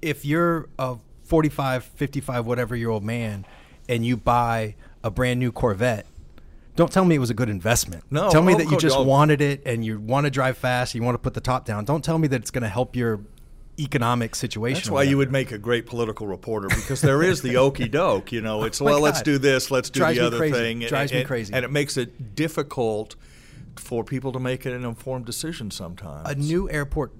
If 0.00 0.24
you're 0.24 0.66
a 0.78 0.96
45, 1.24 1.84
55, 1.84 2.46
whatever 2.46 2.74
year 2.74 2.88
old 2.88 3.04
man, 3.04 3.44
and 3.86 4.06
you 4.06 4.16
buy 4.16 4.76
a 5.04 5.10
brand 5.10 5.38
new 5.38 5.52
Corvette, 5.52 6.06
don't 6.76 6.92
tell 6.92 7.04
me 7.04 7.14
it 7.14 7.18
was 7.18 7.30
a 7.30 7.34
good 7.34 7.48
investment. 7.48 8.04
No, 8.10 8.30
tell 8.30 8.42
me 8.42 8.54
that 8.54 8.70
you 8.70 8.78
just 8.78 8.96
oh. 8.96 9.02
wanted 9.02 9.40
it 9.40 9.62
and 9.66 9.84
you 9.84 10.00
want 10.00 10.24
to 10.24 10.30
drive 10.30 10.56
fast. 10.56 10.94
You 10.94 11.02
want 11.02 11.14
to 11.14 11.18
put 11.18 11.34
the 11.34 11.40
top 11.40 11.64
down. 11.64 11.84
Don't 11.84 12.04
tell 12.04 12.18
me 12.18 12.28
that 12.28 12.40
it's 12.40 12.50
going 12.50 12.62
to 12.62 12.68
help 12.68 12.96
your 12.96 13.20
economic 13.78 14.34
situation. 14.34 14.76
That's 14.76 14.90
why 14.90 15.02
you 15.04 15.16
would 15.16 15.32
make 15.32 15.52
a 15.52 15.58
great 15.58 15.86
political 15.86 16.26
reporter 16.26 16.68
because 16.68 17.00
there 17.00 17.22
is 17.22 17.42
the 17.42 17.56
okey 17.56 17.88
doke. 17.88 18.32
You 18.32 18.40
know, 18.40 18.60
oh 18.62 18.64
it's 18.64 18.80
Oh 18.80 18.84
well, 18.84 19.00
let's 19.00 19.22
do 19.22 19.38
this, 19.38 19.70
let's 19.70 19.90
do 19.90 20.00
Drives 20.00 20.18
the 20.18 20.26
other 20.26 20.38
crazy. 20.38 20.54
thing. 20.54 20.80
Drives 20.80 21.12
and, 21.12 21.20
me 21.20 21.24
crazy. 21.24 21.54
and 21.54 21.64
it 21.64 21.70
makes 21.70 21.96
it 21.96 22.34
difficult 22.34 23.16
for 23.76 24.04
people 24.04 24.32
to 24.32 24.40
make 24.40 24.66
an 24.66 24.84
informed 24.84 25.24
decision 25.24 25.70
sometimes. 25.70 26.28
a 26.28 26.34
new 26.34 26.68
airport 26.70 27.12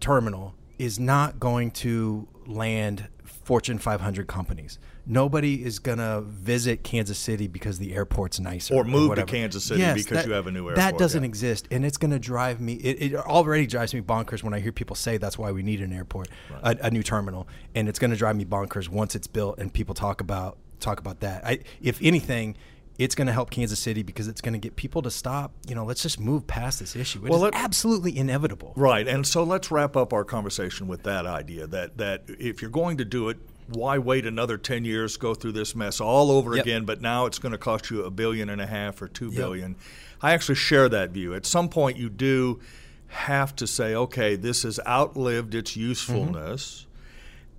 terminal 0.00 0.54
is 0.78 0.98
not 0.98 1.38
going 1.38 1.70
to 1.70 2.26
land 2.46 3.08
Fortune 3.24 3.78
500 3.78 4.26
companies. 4.26 4.78
Nobody 5.10 5.64
is 5.64 5.78
going 5.78 5.96
to 5.98 6.20
visit 6.20 6.84
Kansas 6.84 7.16
City 7.18 7.46
because 7.46 7.78
the 7.78 7.94
airport's 7.94 8.38
nicer. 8.38 8.74
Or 8.74 8.84
move 8.84 9.14
to. 9.14 9.24
Kansas 9.24 9.64
City 9.64 9.80
Yes, 9.80 9.96
because 9.96 10.18
that- 10.18 10.26
you 10.26 10.32
have 10.32 10.46
a 10.46 10.50
new 10.50 10.68
airport. 10.68 10.76
That 10.76 10.98
doesn't 10.98 11.22
yeah. 11.22 11.28
exist, 11.28 11.66
and 11.70 11.84
it's 11.84 11.96
going 11.96 12.10
to 12.10 12.18
drive 12.18 12.60
me. 12.60 12.74
It, 12.74 13.12
it 13.12 13.16
already 13.16 13.66
drives 13.66 13.94
me 13.94 14.02
bonkers 14.02 14.42
when 14.42 14.52
I 14.52 14.60
hear 14.60 14.70
people 14.70 14.94
say 14.94 15.16
that's 15.16 15.38
why 15.38 15.50
we 15.50 15.62
need 15.62 15.80
an 15.80 15.94
airport, 15.94 16.28
a, 16.62 16.76
a 16.82 16.90
new 16.90 17.02
terminal, 17.02 17.48
and 17.74 17.88
it's 17.88 17.98
going 17.98 18.10
to 18.10 18.16
drive 18.18 18.36
me 18.36 18.44
bonkers 18.44 18.90
once 18.90 19.14
it's 19.14 19.26
built 19.26 19.58
and 19.58 19.72
people 19.72 19.94
talk 19.94 20.20
about 20.20 20.58
talk 20.78 21.00
about 21.00 21.20
that. 21.20 21.44
I, 21.44 21.60
if 21.80 21.98
anything, 22.02 22.56
it's 22.98 23.14
going 23.14 23.28
to 23.28 23.32
help 23.32 23.50
Kansas 23.50 23.78
City 23.78 24.02
because 24.02 24.28
it's 24.28 24.40
going 24.42 24.52
to 24.52 24.58
get 24.58 24.76
people 24.76 25.02
to 25.02 25.10
stop. 25.10 25.52
You 25.66 25.74
know, 25.74 25.84
let's 25.84 26.02
just 26.02 26.20
move 26.20 26.46
past 26.46 26.80
this 26.80 26.94
issue. 26.94 27.24
It 27.24 27.30
Well, 27.30 27.40
let- 27.40 27.54
absolutely 27.54 28.16
inevitable. 28.16 28.74
Right, 28.76 29.08
and 29.08 29.26
so 29.26 29.42
let's 29.42 29.70
wrap 29.70 29.96
up 29.96 30.12
our 30.12 30.24
conversation 30.24 30.86
with 30.86 31.04
that 31.04 31.24
idea 31.24 31.66
that 31.68 31.96
that 31.96 32.24
if 32.28 32.60
you're 32.60 32.70
going 32.70 32.98
to 32.98 33.04
do 33.04 33.28
it, 33.30 33.38
why 33.68 33.98
wait 33.98 34.26
another 34.26 34.58
ten 34.58 34.84
years, 34.84 35.16
go 35.16 35.34
through 35.34 35.52
this 35.52 35.74
mess 35.74 36.00
all 36.00 36.30
over 36.30 36.56
Yep. 36.56 36.64
again? 36.64 36.84
But 36.84 37.00
now 37.00 37.26
it's 37.26 37.38
going 37.38 37.52
to 37.52 37.58
cost 37.58 37.90
you 37.90 38.04
a 38.04 38.10
billion 38.10 38.48
and 38.48 38.60
a 38.60 38.66
half 38.66 39.00
or 39.02 39.08
two 39.08 39.30
billion. 39.30 39.76
I 40.20 40.32
actually 40.32 40.56
share 40.56 40.88
that 40.88 41.10
view. 41.10 41.34
At 41.34 41.46
some 41.46 41.68
point, 41.68 41.96
you 41.96 42.08
do 42.08 42.60
have 43.08 43.54
to 43.56 43.66
say, 43.66 43.94
okay, 43.94 44.36
this 44.36 44.64
has 44.64 44.80
outlived 44.86 45.54
its 45.54 45.72
mm-hmm. 45.72 45.80
usefulness. 45.80 46.86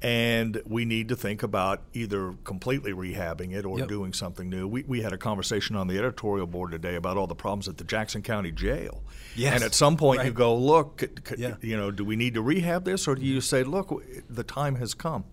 And 0.02 0.62
we 0.66 0.86
need 0.86 1.10
to 1.10 1.16
think 1.18 1.44
about 1.44 1.82
either 1.94 2.34
completely 2.46 2.94
rehabbing 2.94 3.54
it 3.54 3.66
or 3.66 3.80
Yep. 3.80 3.90
doing 3.90 4.14
something 4.14 4.50
new. 4.50 4.66
We, 4.66 4.84
we 4.84 5.02
had 5.02 5.12
a 5.12 5.18
conversation 5.18 5.76
on 5.76 5.88
the 5.88 5.98
editorial 5.98 6.48
board 6.48 6.72
today 6.72 6.96
about 6.96 7.18
all 7.18 7.28
the 7.28 7.36
problems 7.36 7.68
at 7.68 7.78
the 7.78 7.84
Jackson 7.84 8.22
County 8.22 8.52
Jail. 8.52 9.04
Yes. 9.36 9.56
And 9.56 9.64
at 9.64 9.74
some 9.74 9.98
point, 9.98 10.24
you 10.24 10.32
go, 10.32 10.56
look, 10.56 11.02
c- 11.02 11.08
c- 11.28 11.36
Yeah. 11.42 11.56
you 11.62 11.76
know, 11.76 11.92
do 11.92 12.06
we 12.06 12.16
need 12.16 12.34
to 12.36 12.42
rehab 12.42 12.86
this, 12.86 13.10
or 13.10 13.16
do 13.16 13.24
you 13.26 13.40
mm-hmm. 13.40 13.42
say, 13.42 13.64
look, 13.64 14.02
the 14.30 14.44
time 14.44 14.76
has 14.76 14.94
come? 14.94 15.26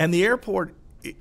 And 0.00 0.14
the 0.14 0.24
airport 0.24 0.74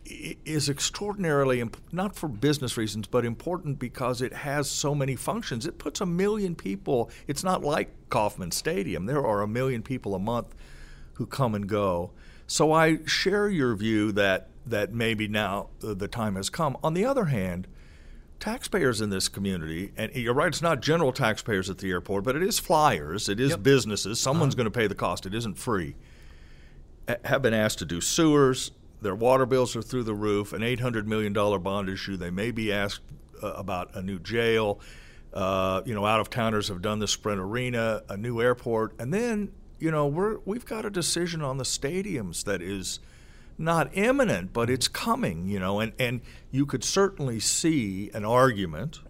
is 0.05 0.69
extraordinarily 0.69 1.59
imp- 1.59 1.81
not 1.91 2.15
for 2.15 2.29
business 2.29 2.77
reasons, 2.77 3.07
but 3.07 3.25
important 3.25 3.77
because 3.77 4.21
it 4.21 4.33
has 4.33 4.69
so 4.69 4.95
many 4.95 5.15
functions. 5.17 5.65
It 5.65 5.77
puts 5.77 6.00
a 6.00 6.05
million 6.05 6.55
people. 6.55 7.12
It's 7.27 7.43
not 7.43 7.62
like 7.62 7.89
Kauffman 8.09 8.51
Stadium. 8.51 9.05
There 9.05 9.25
are 9.25 9.41
a 9.41 9.48
million 9.48 9.83
people 9.83 10.15
a 10.15 10.19
month 10.19 10.55
who 11.13 11.25
come 11.25 11.55
and 11.55 11.67
go. 11.67 12.12
So 12.48 12.71
I 12.71 13.00
share 13.05 13.50
your 13.50 13.75
view 13.75 14.12
that 14.13 14.48
that 14.65 14.93
maybe 14.93 15.27
now 15.27 15.69
the 15.79 16.07
time 16.07 16.36
has 16.36 16.50
come. 16.50 16.77
On 16.83 16.93
the 16.93 17.03
other 17.03 17.25
hand, 17.25 17.67
taxpayers 18.39 19.01
in 19.01 19.09
this 19.09 19.27
community, 19.27 19.91
and 19.98 20.13
you're 20.13 20.33
right, 20.33 20.48
it's 20.50 20.62
not 20.62 20.81
general 20.81 21.12
taxpayers 21.12 21.69
at 21.69 21.79
the 21.79 21.89
airport, 21.89 22.24
but 22.24 22.36
it 22.36 22.43
is 22.43 22.59
flyers, 22.59 23.27
it 23.27 23.39
is 23.39 23.51
Yep. 23.51 23.63
businesses. 23.63 24.19
Someone's 24.19 24.53
uh-huh. 24.53 24.63
going 24.63 24.71
to 24.71 24.77
pay 24.79 24.88
the 24.88 24.95
cost. 24.95 25.25
It 25.25 25.33
isn't 25.33 25.57
free. 25.57 25.95
Ha- 27.09 27.17
Have 27.25 27.41
been 27.41 27.53
asked 27.53 27.79
to 27.79 27.85
do 27.85 27.99
sewers. 27.99 28.71
Their 29.01 29.15
water 29.15 29.45
bills 29.45 29.75
are 29.75 29.81
through 29.81 30.03
the 30.03 30.13
roof. 30.13 30.53
An 30.53 30.61
$800 30.61 31.05
million 31.05 31.33
bond 31.33 31.89
issue. 31.89 32.17
They 32.17 32.29
may 32.29 32.51
be 32.51 32.71
asked 32.71 33.01
uh, 33.41 33.53
about 33.53 33.95
a 33.95 34.01
new 34.01 34.19
jail. 34.19 34.79
Uh, 35.33 35.81
you 35.85 35.93
know, 35.93 36.05
out 36.05 36.19
of 36.19 36.29
towners 36.29 36.69
have 36.69 36.81
done 36.81 36.99
the 36.99 37.07
Sprint 37.07 37.39
Arena, 37.39 38.03
a 38.09 38.17
new 38.17 38.41
airport, 38.41 38.99
and 38.99 39.13
then 39.13 39.51
you 39.77 39.91
know 39.91 40.07
we're 40.07 40.39
we've 40.43 40.65
got 40.65 40.85
a 40.85 40.89
decision 40.89 41.43
on 41.43 41.57
the 41.57 41.63
stadiums 41.63 42.43
that 42.45 42.63
is 42.63 42.99
not 43.55 43.95
imminent, 43.95 44.53
but 44.53 44.71
it's 44.71 44.87
coming. 44.87 45.47
You 45.47 45.59
know, 45.59 45.79
and 45.79 45.93
and 45.99 46.21
you 46.49 46.65
could 46.65 46.83
certainly 46.83 47.39
see 47.39 48.09
an 48.15 48.25
argument 48.25 49.01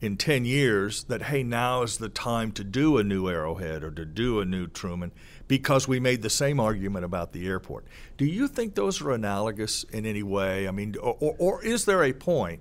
in 0.00 0.16
10 0.16 0.44
years 0.44 1.04
that, 1.04 1.22
hey, 1.22 1.42
now 1.42 1.82
is 1.82 1.98
the 1.98 2.08
time 2.08 2.52
to 2.52 2.64
do 2.64 2.98
a 2.98 3.04
new 3.04 3.28
Arrowhead 3.28 3.82
or 3.82 3.90
to 3.90 4.04
do 4.04 4.40
a 4.40 4.44
new 4.44 4.66
Truman 4.66 5.12
because 5.48 5.88
we 5.88 5.98
made 5.98 6.22
the 6.22 6.30
same 6.30 6.60
argument 6.60 7.04
about 7.04 7.32
the 7.32 7.46
airport. 7.46 7.86
Do 8.16 8.26
you 8.26 8.46
think 8.48 8.74
those 8.74 9.00
are 9.00 9.10
analogous 9.10 9.84
in 9.84 10.04
any 10.06 10.22
way? 10.22 10.68
I 10.68 10.70
mean, 10.70 10.94
or, 11.02 11.16
or, 11.20 11.34
or 11.38 11.64
is 11.64 11.86
there 11.86 12.04
a 12.04 12.12
point, 12.12 12.60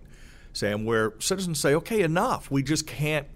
Sam, 0.53 0.85
where 0.85 1.13
citizens 1.19 1.59
say, 1.59 1.75
okay, 1.75 2.01
enough, 2.01 2.49
we 2.49 2.63
just 2.63 2.87
can't, 2.87 3.27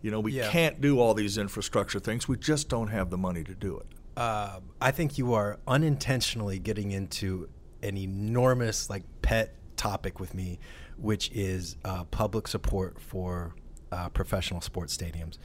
you 0.00 0.10
know, 0.10 0.20
we 0.20 0.32
Yeah. 0.32 0.48
can't 0.50 0.80
do 0.80 1.00
all 1.00 1.12
these 1.12 1.36
infrastructure 1.36 1.98
things, 1.98 2.28
we 2.28 2.36
just 2.36 2.68
don't 2.68 2.88
have 2.88 3.10
the 3.10 3.18
money 3.18 3.44
to 3.44 3.54
do 3.54 3.76
it? 3.78 3.86
uh, 4.16 4.60
I 4.80 4.92
think 4.92 5.18
you 5.18 5.34
are 5.34 5.58
unintentionally 5.66 6.60
getting 6.60 6.92
into 6.92 7.48
an 7.82 7.96
enormous 7.96 8.88
like 8.88 9.02
pet 9.22 9.56
topic 9.76 10.20
with 10.20 10.34
me, 10.34 10.60
which 10.96 11.32
is 11.32 11.76
uh, 11.84 12.04
public 12.04 12.46
support 12.46 13.00
for 13.00 13.56
uh, 13.90 14.08
professional 14.10 14.60
sports 14.60 14.96
stadiums. 14.96 15.38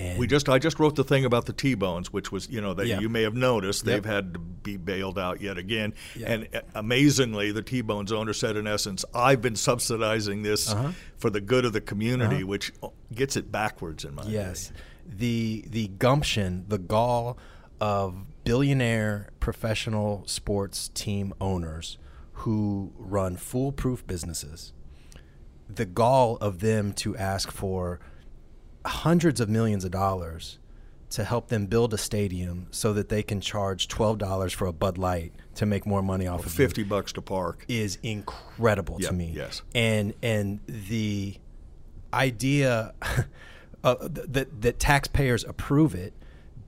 And 0.00 0.18
We 0.18 0.26
just 0.26 0.48
I 0.48 0.58
just 0.58 0.78
wrote 0.78 0.96
the 0.96 1.04
thing 1.04 1.24
about 1.24 1.46
the 1.46 1.52
T-bones, 1.52 2.12
which 2.12 2.32
was 2.32 2.48
you 2.48 2.60
know 2.60 2.74
that 2.74 2.86
Yeah. 2.86 3.00
you 3.00 3.08
may 3.08 3.22
have 3.22 3.34
noticed 3.34 3.84
they've 3.84 4.04
Yep. 4.04 4.04
had 4.04 4.34
to 4.34 4.38
be 4.40 4.76
bailed 4.76 5.18
out 5.18 5.40
yet 5.40 5.58
again. 5.58 5.92
Yeah. 6.16 6.32
And 6.32 6.48
uh, 6.54 6.60
amazingly, 6.74 7.52
the 7.52 7.62
T-bones 7.62 8.12
owner 8.12 8.32
said 8.32 8.56
in 8.56 8.66
essence, 8.66 9.04
"I've 9.14 9.40
been 9.42 9.56
subsidizing 9.56 10.42
this 10.42 10.70
Uh-huh. 10.72 10.92
for 11.18 11.30
the 11.30 11.40
good 11.40 11.64
of 11.64 11.72
the 11.72 11.80
community," 11.80 12.36
Uh-huh. 12.36 12.46
which 12.46 12.72
gets 13.14 13.36
it 13.36 13.52
backwards 13.52 14.04
in 14.04 14.14
my 14.14 14.24
Yes, 14.26 14.70
opinion. 14.70 15.18
the 15.18 15.64
the 15.70 15.88
gumption, 15.98 16.64
the 16.68 16.78
gall 16.78 17.36
of 17.80 18.14
billionaire 18.44 19.28
professional 19.40 20.22
sports 20.26 20.88
team 20.94 21.32
owners 21.40 21.98
who 22.44 22.92
run 22.98 23.36
foolproof 23.36 24.06
businesses. 24.06 24.72
The 25.68 25.84
gall 25.86 26.36
of 26.38 26.60
them 26.60 26.92
to 26.94 27.16
ask 27.16 27.50
for 27.52 28.00
hundreds 28.86 29.40
of 29.40 29.48
millions 29.48 29.84
of 29.84 29.90
dollars 29.90 30.58
to 31.10 31.24
help 31.24 31.48
them 31.48 31.66
build 31.66 31.92
a 31.92 31.98
stadium 31.98 32.66
so 32.70 32.92
that 32.92 33.08
they 33.08 33.22
can 33.22 33.40
charge 33.40 33.88
twelve 33.88 34.18
dollars 34.18 34.52
for 34.52 34.66
a 34.66 34.72
Bud 34.72 34.96
Light 34.96 35.32
to 35.56 35.66
make 35.66 35.84
more 35.86 36.02
money 36.02 36.26
off 36.26 36.40
of 36.46 36.46
you 36.46 36.50
Fifty 36.66 36.82
bucks 36.84 37.12
to 37.14 37.20
park. 37.22 37.64
is 37.68 37.98
incredible 38.02 38.96
Yep, 39.00 39.08
to 39.10 39.14
me. 39.16 39.32
yes. 39.34 39.62
And 39.74 40.14
and 40.22 40.60
the 40.66 41.36
idea 42.14 42.94
uh, 43.84 43.96
that 44.00 44.62
that 44.62 44.78
taxpayers 44.78 45.44
approve 45.44 45.94
it 45.94 46.12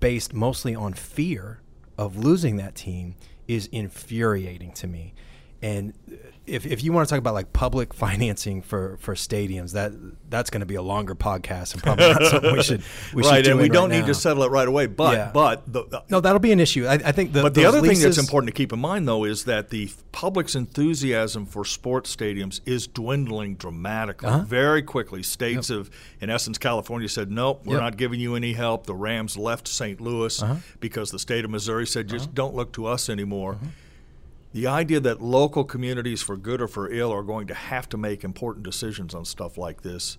based 0.00 0.32
mostly 0.34 0.74
on 0.74 0.92
fear 0.94 1.60
of 1.96 2.16
losing 2.16 2.56
that 2.56 2.74
team 2.74 3.14
is 3.46 3.66
infuriating 3.72 4.72
to 4.72 4.86
me. 4.86 5.14
And 5.62 5.92
if, 6.44 6.66
if 6.66 6.82
you 6.82 6.92
want 6.92 7.08
to 7.08 7.12
talk 7.12 7.20
about 7.20 7.34
like 7.34 7.52
public 7.52 7.94
financing 8.06 8.62
for, 8.62 8.96
for 9.00 9.14
stadiums, 9.14 9.74
that 9.74 9.92
that's 10.28 10.50
going 10.50 10.58
to 10.60 10.66
be 10.66 10.74
a 10.74 10.82
longer 10.82 11.14
podcast 11.14 11.74
and 11.74 11.82
probably 11.84 12.08
not 12.12 12.22
something 12.26 12.52
we 12.56 12.62
should 12.64 12.82
we 13.14 13.22
right, 13.22 13.36
should 13.36 13.44
do 13.44 13.50
and 13.52 13.60
we 13.60 13.68
don't 13.68 13.90
right 13.90 13.96
need 13.96 14.00
now. 14.00 14.06
to 14.08 14.14
settle 14.14 14.42
it 14.42 14.50
right 14.50 14.66
away. 14.66 14.86
But 14.86 15.14
Yeah. 15.14 15.30
but 15.32 15.72
the, 15.72 15.84
the- 15.84 16.02
No, 16.10 16.18
that'll 16.20 16.40
be 16.40 16.50
an 16.50 16.58
issue. 16.58 16.84
I, 16.86 16.94
I 16.94 17.12
think 17.12 17.32
the 17.32 17.42
But 17.42 17.54
the 17.54 17.64
other 17.64 17.80
thing 17.80 17.96
that's 18.00 18.18
important 18.18 18.48
to 18.48 18.52
keep 18.54 18.72
in 18.72 18.80
mind, 18.80 19.06
though, 19.06 19.22
is 19.24 19.44
that 19.44 19.70
the 19.70 19.88
public's 20.10 20.56
enthusiasm 20.56 21.46
for 21.46 21.64
sports 21.64 22.14
stadiums 22.14 22.60
is 22.66 22.88
dwindling 22.88 23.54
dramatically, 23.54 24.28
Uh-huh. 24.28 24.44
very 24.44 24.82
quickly. 24.82 25.22
States 25.22 25.68
have, 25.68 25.90
in 26.20 26.28
essence, 26.28 26.58
California 26.58 27.08
said, 27.08 27.30
nope, 27.30 27.62
we're 27.64 27.74
Yep. 27.74 27.82
not 27.82 27.96
giving 27.96 28.18
you 28.18 28.34
any 28.34 28.54
help. 28.54 28.86
The 28.86 28.96
Rams 28.96 29.36
left 29.36 29.68
St. 29.68 30.00
Louis 30.00 30.42
Uh-huh. 30.42 30.56
because 30.80 31.12
the 31.12 31.20
state 31.20 31.44
of 31.44 31.52
Missouri 31.52 31.86
said, 31.86 32.08
just 32.08 32.34
don't 32.34 32.56
look 32.56 32.72
to 32.72 32.86
us 32.86 33.08
anymore. 33.08 33.58
The 34.52 34.66
idea 34.66 35.00
that 35.00 35.20
local 35.22 35.64
communities, 35.64 36.22
for 36.22 36.36
good 36.36 36.60
or 36.60 36.68
for 36.68 36.90
ill, 36.90 37.10
are 37.12 37.22
going 37.22 37.46
to 37.46 37.54
have 37.54 37.88
to 37.90 37.96
make 37.96 38.22
important 38.24 38.64
decisions 38.64 39.14
on 39.14 39.24
stuff 39.24 39.56
like 39.56 39.82
this 39.82 40.18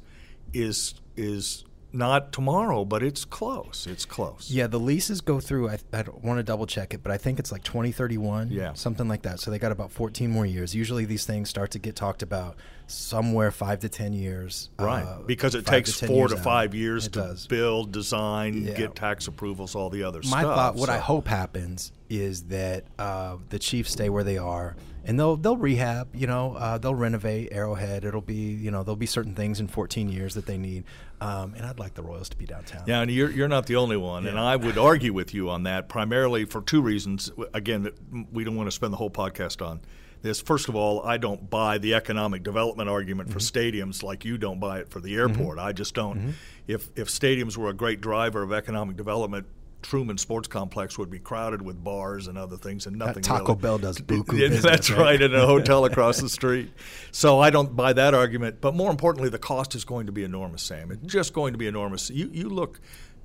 is 0.54 0.96
is 1.16 1.64
not 1.96 2.32
tomorrow, 2.34 2.84
but 2.86 3.04
it's 3.04 3.24
close. 3.24 3.86
It's 3.86 4.04
close. 4.06 4.50
Yeah, 4.50 4.66
the 4.66 4.80
leases 4.80 5.22
go 5.22 5.40
through. 5.40 5.70
I, 5.70 5.78
I 5.94 6.04
want 6.24 6.40
to 6.40 6.44
double 6.44 6.66
check 6.66 6.96
it, 6.96 7.04
but 7.04 7.12
I 7.12 7.18
think 7.18 7.38
it's 7.38 7.52
like 7.52 7.64
2031, 7.64 8.50
Yeah. 8.50 8.74
something 8.74 9.08
like 9.08 9.22
that. 9.22 9.40
So 9.40 9.52
they 9.52 9.60
got 9.60 9.72
about 9.72 9.92
14 9.92 10.32
more 10.32 10.48
years. 10.48 10.74
Usually 10.74 11.06
these 11.06 11.26
things 11.28 11.50
start 11.50 11.70
to 11.72 11.78
get 11.80 11.96
talked 11.96 12.24
about 12.24 12.56
somewhere 12.88 13.52
five 13.52 13.80
to 13.80 13.90
10 13.90 14.14
years. 14.14 14.70
Right, 14.80 15.04
uh, 15.04 15.20
because 15.26 15.56
it 15.56 15.66
takes 15.66 16.00
10 16.00 16.10
four 16.10 16.28
to 16.28 16.36
out. 16.38 16.44
five 16.44 16.74
years 16.76 17.08
It 17.08 17.14
to 17.14 17.20
does. 17.20 17.48
build, 17.48 17.92
design, 17.92 18.64
Yeah. 18.66 18.74
get 18.74 18.96
tax 18.96 19.28
approvals, 19.28 19.76
all 19.76 19.90
the 19.90 20.04
other 20.04 20.20
My 20.26 20.42
stuff. 20.42 20.56
thought, 20.56 20.76
what 20.76 20.90
I 20.90 20.98
hope 21.00 21.28
happens 21.28 21.92
is 22.10 22.44
that 22.44 22.84
uh, 23.00 23.38
the 23.50 23.58
Chiefs 23.60 23.92
stay 23.92 24.10
where 24.10 24.24
they 24.24 24.38
are, 24.38 24.76
and 25.06 25.20
they'll 25.20 25.36
they'll 25.36 25.58
rehab. 25.58 26.10
You 26.16 26.28
know, 26.28 26.54
uh, 26.56 26.78
they'll 26.78 26.94
renovate 26.96 27.50
Arrowhead. 27.52 28.06
It'll 28.06 28.22
be 28.22 28.36
you 28.54 28.70
know 28.70 28.84
there'll 28.84 28.96
be 28.96 29.06
certain 29.08 29.34
things 29.34 29.60
in 29.60 29.68
14 29.68 30.10
years 30.10 30.36
that 30.36 30.46
they 30.46 30.58
need, 30.58 30.84
um, 31.22 31.54
and 31.58 31.66
I'd 31.66 31.80
like 31.80 31.96
the 31.96 32.04
Royals 32.04 32.30
to 32.30 32.38
be 32.38 32.46
downtown. 32.46 32.84
Yeah, 32.86 33.02
and 33.02 33.10
you're, 33.10 33.32
you're 33.32 33.48
not 33.48 33.66
the 33.66 33.78
only 33.78 33.98
one, 33.98 34.28
and 34.28 34.40
I 34.40 34.56
would 34.56 34.78
argue 34.78 35.12
with 35.14 35.34
you 35.34 35.50
on 35.50 35.64
that 35.64 35.90
primarily 35.90 36.46
for 36.46 36.62
two 36.62 36.82
reasons. 36.82 37.32
Again, 37.54 37.84
that 37.84 37.96
we 38.32 38.44
don't 38.44 38.56
want 38.56 38.68
to 38.68 38.72
spend 38.72 38.94
the 38.94 38.98
whole 38.98 39.10
podcast 39.10 39.66
on 39.66 39.82
this. 40.24 40.42
First 40.42 40.70
of 40.70 40.76
all, 40.76 41.06
I 41.06 41.18
don't 41.18 41.50
buy 41.50 41.78
the 41.78 41.94
economic 41.94 42.42
development 42.42 42.90
argument 42.90 43.30
for 43.32 43.40
Mm-hmm. 43.40 43.60
stadiums 43.82 44.02
like 44.02 44.26
you 44.26 44.38
don't 44.38 44.60
buy 44.60 44.80
it 44.80 44.90
for 44.90 45.00
the 45.00 45.14
mm-hmm. 45.14 45.40
airport. 45.40 45.60
I 45.60 45.74
just 45.74 45.94
don't. 45.94 46.18
Mm-hmm. 46.18 46.32
If 46.68 46.90
if 46.96 47.10
stadiums 47.10 47.58
were 47.58 47.70
a 47.70 47.74
great 47.74 48.02
driver 48.02 48.42
of 48.42 48.52
economic 48.52 48.98
development. 48.98 49.46
Truman 49.82 50.18
Sports 50.18 50.48
Complex 50.48 50.98
would 50.98 51.10
be 51.10 51.20
crowded 51.20 51.62
with 51.62 51.84
bars 51.84 52.28
and 52.28 52.38
other 52.38 52.56
things, 52.56 52.86
and 52.86 52.98
nothing. 52.98 53.22
Taco 53.22 53.48
really- 53.48 53.62
Bell 53.62 53.78
does 53.78 53.98
buku 54.00 54.32
Yeah, 54.40 54.48
business, 54.48 54.64
That's 54.64 54.90
right? 54.90 55.00
right, 55.00 55.22
in 55.22 55.36
a 55.36 55.46
hotel 55.46 55.84
across 55.84 56.22
the 56.22 56.30
street. 56.30 56.72
So 57.12 57.42
I 57.42 57.50
don't 57.50 57.76
buy 57.76 57.92
that 57.92 58.14
argument. 58.14 58.62
But 58.62 58.76
more 58.76 58.90
importantly, 58.90 59.30
the 59.30 59.40
cost 59.40 59.76
is 59.76 59.84
going 59.84 60.06
to 60.06 60.14
be 60.14 60.24
enormous, 60.24 60.64
Sam. 60.64 60.90
It's 60.90 61.00
mm-hmm. 61.00 61.08
just 61.10 61.34
going 61.34 61.52
to 61.52 61.58
be 61.58 61.68
enormous. 61.68 62.10
You, 62.10 62.30
you 62.32 62.48
look 62.48 62.80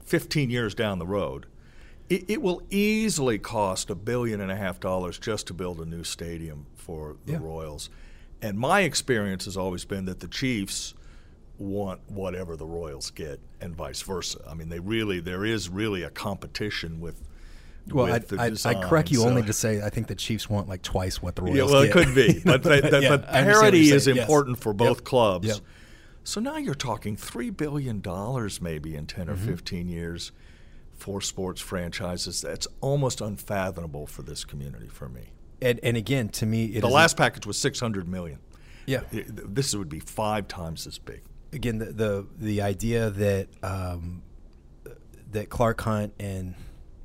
15 0.07 0.51
years 0.51 0.75
down 0.75 0.99
the 0.99 1.07
road, 1.07 1.47
it, 2.09 2.25
it 2.29 2.43
will 2.43 2.63
easily 2.71 3.39
cost 3.39 3.91
a 3.91 3.95
billion 3.95 4.41
and 4.41 4.51
a 4.51 4.57
half 4.57 4.81
dollars 4.81 5.19
just 5.19 5.47
to 5.49 5.55
build 5.55 5.81
a 5.81 5.85
new 5.85 6.05
stadium 6.05 6.67
for 6.77 7.17
the 7.27 7.33
Yeah. 7.33 7.39
Royals. 7.41 7.91
And 8.41 8.59
my 8.59 8.81
experience 8.81 9.45
has 9.47 9.57
always 9.57 9.85
been 9.85 10.05
that 10.07 10.21
the 10.21 10.29
Chiefs 10.29 10.95
want 11.59 12.01
whatever 12.09 12.57
the 12.57 12.65
Royals 12.67 13.11
get, 13.11 13.41
and 13.61 13.75
vice 13.75 14.01
versa. 14.03 14.39
I 14.49 14.55
mean, 14.55 14.69
they 14.69 14.79
really 14.79 15.19
there 15.21 15.45
is 15.45 15.69
really 15.69 16.03
a 16.05 16.11
competition 16.11 17.01
with 17.01 17.21
Well, 17.91 18.07
I, 18.07 18.13
with 18.13 18.29
the 18.29 18.41
I, 18.41 18.71
I 18.71 18.89
correct 18.89 19.11
you 19.11 19.19
so- 19.19 19.29
only 19.29 19.43
to 19.43 19.53
say 19.53 19.83
I 19.83 19.91
think 19.91 20.07
the 20.07 20.15
Chiefs 20.15 20.49
want 20.49 20.69
like 20.69 20.83
twice 20.83 21.21
what 21.21 21.35
the 21.35 21.43
Royals 21.43 21.57
Yeah, 21.57 21.65
well, 21.65 21.83
it 21.83 21.91
could 21.93 22.15
be, 22.15 22.41
but 22.45 22.63
they, 22.63 22.81
that, 22.81 23.03
Yeah, 23.03 23.09
but 23.17 23.29
I 23.29 23.43
parity 23.43 23.91
is 23.91 24.05
saying, 24.05 24.17
yes. 24.19 24.25
important 24.29 24.59
for 24.61 24.73
both 24.73 24.99
Yep. 24.99 25.05
clubs. 25.05 25.49
Yep. 25.49 25.57
So 26.23 26.41
now 26.41 26.59
you're 26.59 26.75
talking 26.77 27.17
three 27.17 27.51
billion 27.51 28.01
dollars, 28.03 28.61
maybe 28.63 28.95
in 28.95 29.07
10 29.07 29.29
or 29.29 29.35
Mm-hmm. 29.35 29.47
fifteen 29.47 29.89
years, 29.89 30.31
for 30.99 31.21
sports 31.21 31.61
franchises. 31.61 32.41
That's 32.43 32.67
almost 32.81 33.21
unfathomable 33.21 34.07
for 34.07 34.23
this 34.23 34.45
community. 34.45 34.89
For 34.89 35.09
me, 35.09 35.33
And, 35.63 35.81
and 35.83 35.97
again, 35.97 36.29
to 36.31 36.47
me, 36.47 36.67
it 36.67 36.81
the 36.81 36.89
last 36.89 37.17
package 37.17 37.47
was 37.47 37.57
six 37.59 37.81
hundred 37.81 38.09
million. 38.09 38.39
Yeah. 38.87 39.03
This 39.13 39.75
would 39.75 39.89
be 39.89 40.01
five 40.01 40.49
times 40.49 40.87
as 40.87 40.99
big. 40.99 41.23
again 41.53 41.79
the 41.79 41.87
the, 41.87 42.27
the 42.39 42.63
idea 42.63 43.11
that 43.11 43.49
um, 43.63 44.23
that 45.33 45.51
Clark 45.51 45.81
Hunt 45.83 46.15
and 46.19 46.55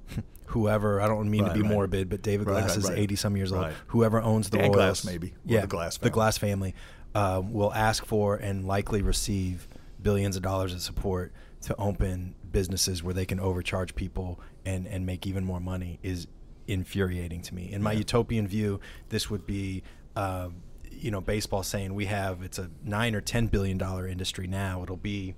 whoever 0.47 1.01
I 1.01 1.07
don't 1.07 1.29
mean 1.29 1.43
Right, 1.43 1.49
to 1.49 1.53
be 1.55 1.61
right. 1.61 1.71
morbid, 1.71 2.09
but 2.09 2.21
David 2.21 2.47
Right, 2.47 2.59
Glass 2.63 2.77
is 2.77 2.89
right. 2.89 2.97
eighty 2.97 3.15
some 3.15 3.35
years 3.37 3.51
old. 3.51 3.71
Whoever 3.87 4.21
owns 4.21 4.49
the 4.49 4.59
Royals, 4.59 4.75
Glass, 4.75 5.05
maybe, 5.05 5.33
yeah, 5.45 5.61
the 5.61 5.67
Glass 5.67 5.97
the 5.97 6.03
family. 6.03 6.13
Glass 6.13 6.37
family 6.37 6.75
um, 7.15 7.53
will 7.53 7.73
ask 7.73 8.05
for 8.05 8.35
and 8.37 8.65
likely 8.65 9.01
receive 9.01 9.67
billions 10.01 10.35
of 10.35 10.41
dollars 10.41 10.73
of 10.73 10.81
support 10.81 11.31
to 11.61 11.75
open 11.77 12.35
businesses 12.53 13.03
where 13.03 13.13
they 13.13 13.25
can 13.25 13.39
overcharge 13.41 13.93
people 13.95 14.39
and 14.65 14.87
and 14.87 15.05
make 15.05 15.27
even 15.27 15.43
more 15.43 15.59
money 15.59 15.99
is 16.01 16.27
infuriating 16.67 17.41
to 17.41 17.53
me. 17.53 17.69
In 17.73 17.83
my 17.83 17.91
utopian 17.91 18.47
view, 18.47 18.79
this 19.09 19.29
would 19.29 19.45
be. 19.45 19.83
Um, 20.15 20.55
you 20.91 21.11
know, 21.11 21.19
baseball 21.19 21.63
saying 21.63 21.93
we 21.95 22.05
have 22.05 22.43
it's 22.43 22.59
a 22.59 22.69
nine 22.85 23.13
or 23.13 23.19
ten 23.19 23.47
billion 23.47 23.77
dollar 23.77 24.07
industry 24.07 24.47
now. 24.47 24.83
It'll 24.83 24.95
be 24.95 25.35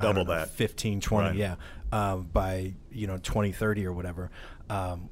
Double 0.00 0.24
know, 0.24 0.34
that. 0.34 0.50
15, 0.50 1.00
20, 1.00 1.28
Right. 1.28 1.36
yeah, 1.36 1.54
um, 1.92 2.28
by 2.32 2.74
you 2.92 3.06
know 3.06 3.16
2030 3.16 3.86
or 3.86 3.92
whatever. 3.92 4.30
Um, 4.68 5.08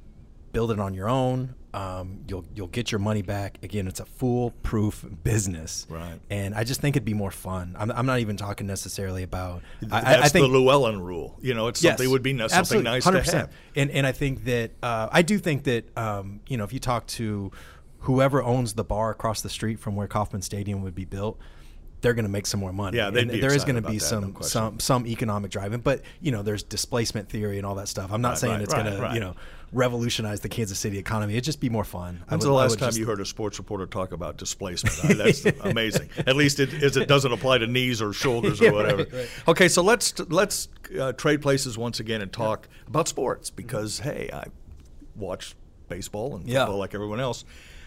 build 0.57 0.71
it 0.71 0.79
on 0.79 0.95
your 0.95 1.07
own. 1.07 1.53
Um, 1.71 2.21
you'll 2.27 2.43
you'll 2.55 2.65
get 2.65 2.91
your 2.91 2.97
money 2.97 3.21
back. 3.21 3.59
Again, 3.61 3.87
it's 3.87 3.99
a 3.99 4.05
foolproof 4.05 5.05
business, 5.23 5.85
Right. 5.87 6.19
And 6.31 6.55
I 6.55 6.63
just 6.63 6.81
think 6.81 6.95
it'd 6.95 7.05
be 7.05 7.13
more 7.13 7.29
fun. 7.29 7.75
I'm, 7.77 7.91
I'm 7.91 8.07
not 8.07 8.21
even 8.21 8.37
talking 8.37 8.65
necessarily 8.65 9.21
about. 9.21 9.61
I, 9.91 10.01
That's 10.01 10.25
I 10.25 10.29
think 10.29 10.51
the 10.51 10.57
Llewellyn 10.57 10.99
rule. 10.99 11.37
You 11.43 11.53
know, 11.53 11.67
it's 11.67 11.83
Yes, 11.83 11.91
something 11.91 12.09
would 12.09 12.23
be 12.23 12.33
nice, 12.33 12.53
something 12.53 12.87
absolutely, 12.87 12.89
nice 12.89 13.05
100%. 13.27 13.29
to 13.29 13.37
have. 13.37 13.51
And 13.75 13.91
and 13.91 14.07
I 14.07 14.13
think 14.13 14.45
that 14.45 14.71
uh, 14.81 15.09
I 15.11 15.21
do 15.21 15.37
think 15.37 15.65
that 15.65 15.95
um, 15.95 16.39
you 16.47 16.57
know 16.57 16.63
if 16.63 16.73
you 16.73 16.79
talk 16.79 17.05
to 17.19 17.51
whoever 17.99 18.41
owns 18.41 18.73
the 18.73 18.83
bar 18.83 19.11
across 19.11 19.41
the 19.41 19.49
street 19.49 19.77
from 19.77 19.95
where 19.95 20.07
Kauffman 20.07 20.41
Stadium 20.41 20.81
would 20.81 20.95
be 20.95 21.05
built. 21.05 21.39
They're 22.01 22.13
going 22.13 22.25
to 22.25 22.31
make 22.31 22.45
some 22.45 22.59
more 22.59 22.71
money. 22.71 22.97
Yeah, 22.97 23.09
they'd 23.09 23.21
And 23.23 23.31
be 23.31 23.39
there 23.39 23.53
is 23.55 23.63
going 23.65 23.81
to 23.81 23.87
be 23.89 23.97
that, 23.97 24.03
some 24.05 24.33
no 24.33 24.41
some 24.41 24.79
some 24.79 25.07
economic 25.07 25.49
driving, 25.49 25.79
but 25.79 26.01
you 26.21 26.31
know, 26.31 26.43
there's 26.43 26.61
displacement 26.63 27.27
theory 27.29 27.57
and 27.57 27.65
all 27.65 27.75
that 27.75 27.87
stuff. 27.87 28.11
I'm 28.11 28.21
not 28.21 28.29
Right, 28.29 28.37
saying 28.37 28.53
right, 28.53 28.61
it's 28.61 28.73
right, 28.73 28.85
going 28.85 29.01
to 29.09 29.13
you 29.15 29.19
know 29.19 29.35
revolutionize 29.73 30.39
the 30.39 30.47
Kansas 30.49 30.79
City 30.79 30.97
economy. 30.97 31.33
It'd 31.33 31.43
just 31.43 31.59
be 31.59 31.69
more 31.69 31.83
fun. 31.83 32.23
When's 32.29 32.45
would- 32.45 32.49
the 32.51 32.53
last 32.55 32.79
time 32.79 32.87
just- 32.89 32.97
you 32.99 33.05
heard 33.05 33.19
a 33.19 33.25
sports 33.25 33.57
reporter 33.57 33.85
talk 33.85 34.11
about 34.11 34.37
displacement? 34.37 34.95
I- 35.05 35.13
That's 35.23 35.45
amazing. 35.61 36.09
At 36.25 36.35
least 36.35 36.59
it, 36.59 36.71
is 36.73 36.97
it 36.97 37.07
doesn't 37.07 37.31
apply 37.31 37.57
to 37.59 37.67
knees 37.67 38.01
or 38.01 38.13
shoulders 38.13 38.61
or 38.61 38.71
whatever. 38.73 39.03
right, 39.03 39.13
right. 39.13 39.29
Okay, 39.47 39.67
so 39.67 39.81
let's 39.81 40.17
let's 40.29 40.69
uh, 40.99 41.13
trade 41.13 41.41
places 41.41 41.77
once 41.77 41.99
again 41.99 42.21
and 42.21 42.31
talk 42.31 42.67
about 42.87 43.07
sports 43.07 43.49
because 43.49 43.99
hey, 43.99 44.29
I 44.31 44.45
watch 45.15 45.55
baseball 45.89 46.35
and 46.35 46.47
Yeah. 46.47 46.59
football 46.65 46.77
like 46.77 46.93
everyone 46.93 47.19
else. 47.19 47.43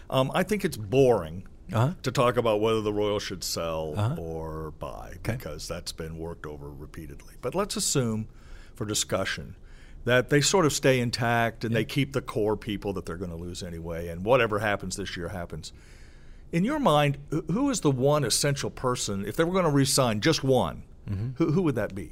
Um, 0.09 0.31
I 0.33 0.43
think 0.43 0.65
it's 0.65 0.75
boring 0.77 1.47
Uh-huh. 1.73 1.93
to 2.03 2.11
talk 2.11 2.37
about 2.37 2.59
whether 2.61 2.81
the 2.81 2.93
Royals 2.93 3.23
should 3.23 3.43
sell 3.43 3.93
Uh-huh. 3.97 4.15
or 4.21 4.71
buy 4.79 5.13
Okay. 5.17 5.35
because 5.37 5.67
that's 5.67 5.91
been 5.91 6.17
worked 6.17 6.45
over 6.45 6.69
repeatedly. 6.69 7.35
But 7.41 7.55
let's 7.55 7.75
assume, 7.75 8.27
for 8.75 8.85
discussion, 8.85 9.55
that 10.03 10.29
they 10.29 10.41
sort 10.41 10.65
of 10.65 10.73
stay 10.73 10.99
intact 10.99 11.63
and 11.63 11.75
they 11.75 11.85
keep 11.85 12.13
the 12.13 12.21
core 12.21 12.57
people 12.57 12.91
that 12.93 13.05
they're 13.05 13.17
going 13.17 13.29
to 13.31 13.37
lose 13.37 13.61
anyway, 13.63 14.07
and 14.07 14.25
whatever 14.25 14.59
happens 14.59 14.95
this 14.97 15.15
year 15.15 15.29
happens. 15.29 15.71
In 16.51 16.63
your 16.65 16.79
mind, 16.79 17.17
who- 17.29 17.69
is 17.69 17.81
the 17.81 17.91
one 17.91 18.23
essential 18.25 18.69
person, 18.69 19.25
if 19.25 19.35
they 19.37 19.43
were 19.43 19.53
going 19.53 19.63
to 19.65 19.71
resign 19.71 20.19
just 20.21 20.43
one, 20.43 20.83
Mm-hmm. 21.09 21.29
who, 21.37 21.51
who 21.53 21.61
would 21.63 21.75
that 21.75 21.95
be? 21.95 22.11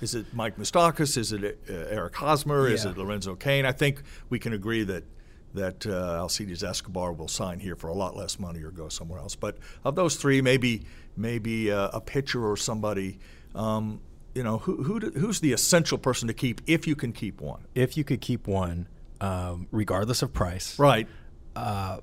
Is 0.00 0.14
it 0.14 0.26
Mike 0.32 0.56
Moustakas? 0.58 1.16
Is 1.16 1.32
it 1.32 1.58
uh, 1.68 1.72
Eric 1.72 2.16
Hosmer? 2.16 2.66
Is 2.68 2.84
it 2.84 2.96
Lorenzo 2.98 3.34
Cain? 3.36 3.64
I 3.66 3.72
think 3.72 4.02
we 4.30 4.38
can 4.38 4.52
agree 4.52 4.82
that 4.84 5.04
that 5.54 5.86
uh, 5.86 6.18
Alcides 6.22 6.62
Escobar 6.62 7.12
will 7.12 7.28
sign 7.28 7.60
here 7.60 7.74
for 7.76 7.88
a 7.88 7.94
lot 7.94 8.16
less 8.16 8.38
money 8.38 8.62
or 8.62 8.70
go 8.70 8.88
somewhere 8.88 9.18
else. 9.18 9.34
But 9.34 9.56
of 9.84 9.94
those 9.96 10.16
three, 10.16 10.40
maybe 10.42 10.82
maybe 11.16 11.70
uh, 11.72 11.88
a 11.92 12.00
pitcher 12.00 12.46
or 12.48 12.56
somebody. 12.56 13.18
Um, 13.54 14.00
you 14.34 14.42
know, 14.44 14.58
who, 14.58 14.82
who 14.84 15.00
do- 15.00 15.10
who's 15.18 15.40
the 15.40 15.52
essential 15.52 15.98
person 15.98 16.28
to 16.28 16.34
keep 16.34 16.60
if 16.66 16.86
you 16.86 16.94
can 16.94 17.12
keep 17.12 17.40
one? 17.40 17.64
if 17.74 17.96
you 17.96 18.04
could 18.04 18.20
keep 18.20 18.46
one, 18.46 18.86
um, 19.20 19.66
regardless 19.72 20.22
of 20.22 20.32
price, 20.32 20.78
Right. 20.78 21.08
uh, 21.56 21.98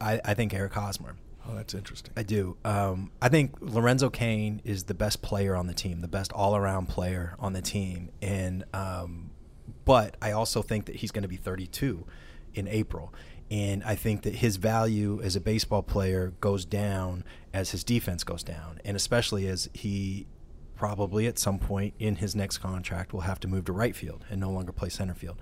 I, 0.00 0.20
I 0.24 0.34
think 0.34 0.52
Eric 0.52 0.72
Hosmer. 0.72 1.14
Oh, 1.48 1.54
that's 1.54 1.74
interesting. 1.74 2.12
I 2.16 2.24
do. 2.24 2.56
Um, 2.64 3.12
I 3.22 3.28
think 3.28 3.54
Lorenzo 3.60 4.10
Cain 4.10 4.60
is 4.64 4.84
the 4.84 4.94
best 4.94 5.22
player 5.22 5.54
on 5.54 5.68
the 5.68 5.74
team, 5.74 6.00
the 6.00 6.08
best 6.08 6.32
all-around 6.32 6.86
player 6.88 7.36
on 7.38 7.52
the 7.52 7.62
team, 7.62 8.10
and 8.20 8.64
um, 8.74 9.30
but 9.84 10.16
I 10.20 10.32
also 10.32 10.62
think 10.62 10.86
that 10.86 10.96
he's 10.96 11.12
going 11.12 11.22
to 11.22 11.28
be 11.28 11.36
32 11.36 12.04
in 12.56 12.66
April, 12.66 13.14
and 13.50 13.84
I 13.84 13.94
think 13.94 14.22
that 14.22 14.36
his 14.36 14.56
value 14.56 15.20
as 15.22 15.36
a 15.36 15.40
baseball 15.40 15.82
player 15.82 16.32
goes 16.40 16.64
down 16.64 17.24
as 17.54 17.70
his 17.70 17.84
defense 17.84 18.24
goes 18.24 18.42
down, 18.42 18.80
and 18.84 18.96
especially 18.96 19.46
as 19.46 19.70
he 19.72 20.26
probably 20.74 21.26
at 21.26 21.38
some 21.38 21.58
point 21.58 21.94
in 21.98 22.16
his 22.16 22.34
next 22.34 22.58
contract 22.58 23.12
will 23.12 23.20
have 23.20 23.40
to 23.40 23.48
move 23.48 23.64
to 23.64 23.72
right 23.72 23.96
field 23.96 24.24
and 24.28 24.40
no 24.40 24.50
longer 24.50 24.72
play 24.72 24.88
center 24.88 25.14
field. 25.14 25.40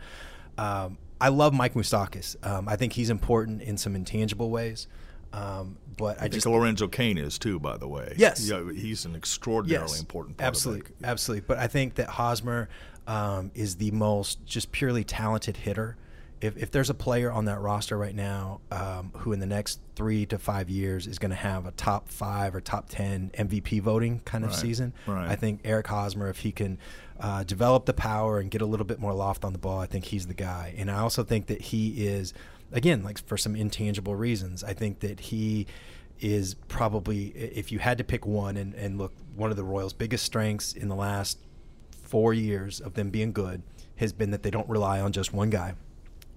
Um, 0.56 0.98
I 1.20 1.28
love 1.28 1.54
Mike 1.54 1.74
Moustakas. 1.74 2.36
Um, 2.46 2.68
I 2.68 2.76
think 2.76 2.92
he's 2.92 3.10
important 3.10 3.62
in 3.62 3.76
some 3.76 3.96
intangible 3.96 4.50
ways. 4.50 4.86
Um, 5.32 5.78
but 5.96 6.16
I, 6.16 6.18
I 6.18 6.20
think 6.22 6.34
just 6.34 6.46
Lorenzo 6.46 6.86
Cain 6.86 7.18
is 7.18 7.38
too, 7.38 7.58
by 7.58 7.76
the 7.76 7.88
way. 7.88 8.14
Yes. 8.16 8.48
Yeah, 8.48 8.70
he's 8.72 9.04
an 9.04 9.16
extraordinarily 9.16 9.98
important 9.98 10.36
part 10.36 10.46
absolutely, 10.46 10.92
absolutely. 11.02 11.44
But 11.46 11.58
I 11.58 11.66
think 11.66 11.96
that 11.96 12.08
Hosmer 12.08 12.68
um, 13.08 13.50
is 13.54 13.76
the 13.76 13.90
most 13.90 14.44
just 14.46 14.70
purely 14.70 15.02
talented 15.02 15.56
hitter. 15.56 15.96
If, 16.44 16.58
if 16.58 16.70
there's 16.70 16.90
a 16.90 16.94
player 16.94 17.32
on 17.32 17.46
that 17.46 17.60
roster 17.60 17.96
right 17.96 18.14
now 18.14 18.60
um, 18.70 19.12
who 19.16 19.32
in 19.32 19.40
the 19.40 19.46
next 19.46 19.80
three 19.96 20.26
to 20.26 20.38
five 20.38 20.68
years 20.68 21.06
is 21.06 21.18
going 21.18 21.30
to 21.30 21.36
have 21.36 21.64
a 21.64 21.70
top 21.70 22.10
five 22.10 22.54
or 22.54 22.60
top 22.60 22.90
ten 22.90 23.30
MVP 23.32 23.80
voting 23.80 24.20
kind 24.26 24.44
of 24.44 24.50
Right, 24.50 24.60
season, 24.60 24.92
right. 25.06 25.26
I 25.30 25.36
think 25.36 25.60
Eric 25.64 25.86
Hosmer, 25.86 26.28
if 26.28 26.40
he 26.40 26.52
can 26.52 26.76
uh, 27.18 27.44
develop 27.44 27.86
the 27.86 27.94
power 27.94 28.40
and 28.40 28.50
get 28.50 28.60
a 28.60 28.66
little 28.66 28.84
bit 28.84 28.98
more 28.98 29.14
loft 29.14 29.42
on 29.42 29.54
the 29.54 29.58
ball, 29.58 29.78
I 29.78 29.86
think 29.86 30.04
he's 30.04 30.26
the 30.26 30.34
guy. 30.34 30.74
And 30.76 30.90
I 30.90 30.98
also 30.98 31.24
think 31.24 31.46
that 31.46 31.62
he 31.62 32.06
is, 32.06 32.34
again, 32.72 33.02
like 33.02 33.24
for 33.26 33.38
some 33.38 33.56
intangible 33.56 34.14
reasons, 34.14 34.62
I 34.62 34.74
think 34.74 35.00
that 35.00 35.20
he 35.20 35.66
is 36.20 36.56
probably, 36.68 37.28
if 37.28 37.72
you 37.72 37.78
had 37.78 37.96
to 37.98 38.04
pick 38.04 38.26
one, 38.26 38.58
and, 38.58 38.74
and 38.74 38.98
look, 38.98 39.12
one 39.34 39.50
of 39.50 39.56
the 39.56 39.64
Royals' 39.64 39.94
biggest 39.94 40.24
strengths 40.26 40.74
in 40.74 40.88
the 40.88 40.94
last 40.94 41.38
four 42.02 42.34
years 42.34 42.80
of 42.80 42.92
them 42.94 43.08
being 43.08 43.32
good 43.32 43.62
has 43.96 44.12
been 44.12 44.30
that 44.30 44.42
they 44.42 44.50
don't 44.50 44.68
rely 44.68 45.00
on 45.00 45.10
just 45.10 45.32
one 45.32 45.48
guy. 45.48 45.74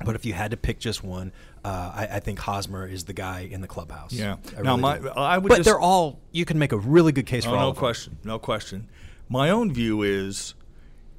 But 0.03 0.15
if 0.15 0.25
you 0.25 0.33
had 0.33 0.51
to 0.51 0.57
pick 0.57 0.79
just 0.79 1.03
one, 1.03 1.31
uh, 1.65 1.91
I, 1.95 2.07
I 2.13 2.19
think 2.19 2.39
Hosmer 2.39 2.87
is 2.87 3.05
the 3.05 3.13
guy 3.13 3.47
in 3.51 3.61
the 3.61 3.67
clubhouse. 3.67 4.13
Yeah. 4.13 4.37
I 4.57 4.61
Now, 4.61 4.71
really 4.71 4.81
my- 4.81 4.97
do. 4.99 5.07
I 5.09 5.37
would 5.37 5.49
but 5.49 5.55
just- 5.57 5.65
they're 5.65 5.79
all. 5.79 6.19
You 6.31 6.45
can 6.45 6.59
make 6.59 6.71
a 6.71 6.77
really 6.77 7.11
good 7.11 7.25
case 7.25 7.45
Oh, 7.45 7.49
for 7.49 7.55
all 7.55 7.61
no 7.63 7.69
of 7.69 7.75
them. 7.75 7.79
question, 7.79 8.17
no 8.23 8.37
question. 8.39 8.89
My 9.29 9.49
own 9.49 9.73
view 9.73 10.03
is, 10.03 10.53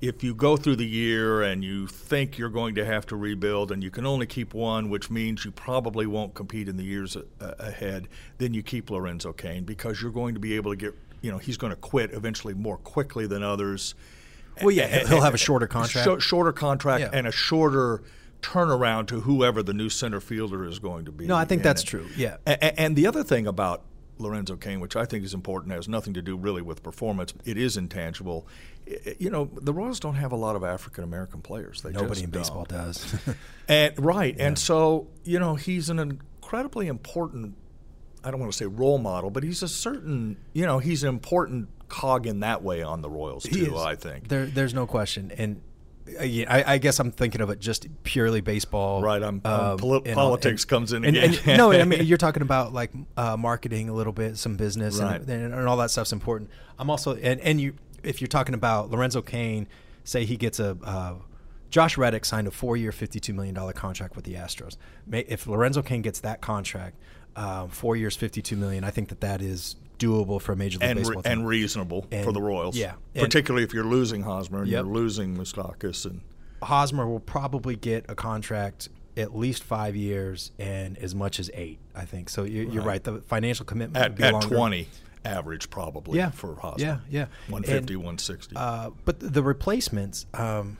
if 0.00 0.22
you 0.22 0.32
go 0.32 0.56
through 0.56 0.76
the 0.76 0.86
year 0.86 1.42
and 1.42 1.64
you 1.64 1.88
think 1.88 2.38
you're 2.38 2.48
going 2.50 2.76
to 2.76 2.84
have 2.84 3.04
to 3.06 3.16
rebuild, 3.16 3.72
and 3.72 3.82
you 3.82 3.90
can 3.90 4.06
only 4.06 4.26
keep 4.26 4.54
one, 4.54 4.88
which 4.90 5.10
means 5.10 5.44
you 5.44 5.50
probably 5.50 6.06
won't 6.06 6.34
compete 6.34 6.68
in 6.68 6.76
the 6.76 6.84
years 6.84 7.16
a- 7.16 7.24
a- 7.40 7.54
ahead, 7.68 8.06
then 8.38 8.54
you 8.54 8.62
keep 8.62 8.90
Lorenzo 8.90 9.32
Cain 9.32 9.64
because 9.64 10.00
you're 10.00 10.12
going 10.12 10.34
to 10.34 10.40
be 10.40 10.54
able 10.54 10.70
to 10.70 10.76
get. 10.76 10.94
You 11.20 11.32
know, 11.32 11.38
he's 11.38 11.56
going 11.56 11.70
to 11.72 11.76
quit 11.76 12.12
eventually 12.12 12.54
more 12.54 12.76
quickly 12.76 13.26
than 13.26 13.42
others. 13.42 13.96
Well, 14.62 14.70
yeah, 14.70 15.04
he'll 15.08 15.20
have 15.20 15.34
a 15.34 15.38
shorter 15.38 15.66
contract. 15.66 16.22
Shorter 16.22 16.52
contract 16.52 17.00
Yeah. 17.00 17.10
and 17.12 17.26
a 17.26 17.32
shorter 17.32 18.02
turnaround 18.42 19.06
to 19.08 19.20
whoever 19.20 19.62
the 19.62 19.74
new 19.74 19.88
center 19.88 20.20
fielder 20.20 20.64
is 20.64 20.78
going 20.78 21.04
to 21.06 21.12
be. 21.12 21.26
No, 21.26 21.34
I 21.36 21.44
think 21.44 21.60
And- 21.60 21.64
that's 21.66 21.82
true. 21.82 22.06
Yeah. 22.16 22.36
a- 22.46 22.80
and 22.80 22.94
the 22.96 23.06
other 23.06 23.22
thing 23.24 23.46
about 23.46 23.82
Lorenzo 24.20 24.56
Cain, 24.56 24.80
which 24.80 24.96
I 24.96 25.04
think 25.04 25.24
is 25.24 25.32
important, 25.34 25.72
has 25.72 25.88
nothing 25.88 26.12
to 26.14 26.22
do 26.22 26.36
really 26.36 26.62
with 26.62 26.82
performance. 26.82 27.32
It 27.44 27.56
is 27.56 27.76
intangible. 27.76 28.46
You 29.18 29.30
know, 29.30 29.50
the 29.60 29.72
Royals 29.72 30.00
don't 30.00 30.14
have 30.16 30.32
a 30.32 30.36
lot 30.36 30.56
of 30.56 30.64
African 30.64 31.04
American 31.04 31.40
players. 31.40 31.82
They 31.82 31.90
Nobody 31.90 32.24
in 32.24 32.30
baseball 32.30 32.64
don't. 32.64 32.78
does. 32.86 33.14
And 33.68 33.92
right, 34.02 34.34
and 34.38 34.58
so 34.58 35.08
you 35.24 35.38
know, 35.38 35.54
he's 35.54 35.90
an 35.90 35.98
incredibly 35.98 36.86
important. 36.88 37.54
I 38.24 38.30
don't 38.30 38.40
want 38.40 38.50
to 38.50 38.56
say 38.56 38.64
role 38.64 38.96
model, 38.98 39.28
but 39.30 39.42
he's 39.42 39.62
a 39.62 39.68
certain. 39.68 40.38
You 40.54 40.64
know, 40.66 40.78
he's 40.78 41.02
an 41.02 41.10
important 41.10 41.68
cog 41.88 42.26
in 42.26 42.40
that 42.40 42.62
way 42.62 42.82
on 42.82 43.02
the 43.02 43.10
Royals 43.10 43.44
too. 43.44 43.76
I 43.76 43.94
think. 43.94 44.28
there, 44.28 44.46
there's 44.46 44.72
no 44.74 44.86
question. 44.86 45.30
And 45.36 45.60
yeah, 46.22 46.46
I, 46.52 46.74
I 46.74 46.78
guess 46.78 46.98
I'm 47.00 47.10
thinking 47.10 47.40
of 47.40 47.50
it 47.50 47.58
just 47.60 47.86
purely 48.02 48.40
baseball. 48.40 49.02
Right, 49.02 49.22
I'm- 49.22 49.40
um, 49.44 49.78
poli- 49.78 50.02
and 50.06 50.14
politics 50.14 50.62
and- 50.64 50.68
comes 50.70 50.92
in 50.92 51.04
and, 51.04 51.16
again. 51.16 51.34
and- 51.46 51.58
no, 51.58 51.72
I 51.72 51.84
mean 51.84 52.04
you're 52.04 52.18
talking 52.18 52.42
about 52.42 52.72
like 52.72 52.90
uh, 53.16 53.36
marketing 53.36 53.88
a 53.88 53.92
little 53.94 54.12
bit, 54.12 54.36
some 54.38 54.56
business, 54.56 54.98
Right. 55.00 55.20
and, 55.20 55.54
all 55.68 55.76
that 55.78 55.90
stuff's 55.90 56.12
important. 56.12 56.50
I'm 56.78 56.90
also 56.90 57.14
and 57.16 57.40
and 57.40 57.60
you 57.60 57.74
if 58.02 58.20
you're 58.20 58.28
talking 58.28 58.54
about 58.54 58.90
Lorenzo 58.90 59.20
Cain, 59.22 59.66
say 60.04 60.24
he 60.24 60.36
gets 60.36 60.60
a 60.60 60.76
uh, 60.84 61.14
Josh 61.70 61.98
Reddick 61.98 62.24
signed 62.24 62.46
a 62.46 62.50
four-year, 62.50 62.92
fifty-two 62.92 63.34
million 63.34 63.54
dollar 63.54 63.72
contract 63.72 64.16
with 64.16 64.24
the 64.24 64.34
Astros. 64.34 64.76
If 65.12 65.46
Lorenzo 65.46 65.82
Cain 65.82 66.00
gets 66.02 66.20
that 66.20 66.40
contract, 66.40 66.96
um, 67.38 67.68
four 67.68 67.96
years, 67.96 68.16
fifty-two 68.16 68.56
million, 68.56 68.84
I 68.84 68.90
think 68.90 69.08
that 69.10 69.20
that 69.20 69.40
is 69.40 69.76
doable 69.98 70.40
for 70.40 70.52
a 70.52 70.56
major 70.56 70.78
league 70.78 70.88
and, 70.90 70.98
baseball 70.98 71.16
re- 71.16 71.22
team. 71.22 71.32
and 71.32 71.46
reasonable 71.46 72.06
And- 72.12 72.24
for 72.24 72.32
the 72.32 72.40
Royals. 72.42 72.76
yeah. 72.76 72.94
And- 73.14 73.24
particularly 73.24 73.64
if 73.64 73.72
you're 73.72 73.84
losing 73.84 74.22
Hosmer 74.22 74.58
and 74.62 74.68
Yep. 74.68 74.84
you're 74.84 74.94
losing 74.94 75.36
Moustakas 75.36 76.04
and 76.06 76.20
Hosmer 76.62 77.06
will 77.08 77.20
probably 77.20 77.76
get 77.76 78.04
a 78.08 78.14
contract 78.14 78.88
at 79.16 79.36
least 79.36 79.64
five 79.64 79.96
years 79.96 80.52
and 80.58 80.96
as 80.98 81.14
much 81.14 81.40
as 81.40 81.50
eight. 81.54 81.78
I 81.96 82.04
think 82.04 82.28
so. 82.28 82.44
You're, 82.44 82.64
you're 82.64 82.82
right. 82.84 83.02
The 83.02 83.20
financial 83.22 83.64
commitment 83.64 84.02
would 84.04 84.22
at, 84.24 84.30
be 84.32 84.36
at. 84.36 84.42
20 84.42 84.88
average 85.24 85.68
probably 85.70 86.18
Yeah. 86.18 86.30
for 86.30 86.54
Hosmer. 86.56 86.84
Yeah, 86.84 86.98
yeah. 87.10 87.26
150, 87.48 87.94
And, 87.94 88.02
160. 88.02 88.54
Uh, 88.56 88.90
but 89.04 89.18
the 89.20 89.42
replacements, 89.42 90.26
um, 90.34 90.76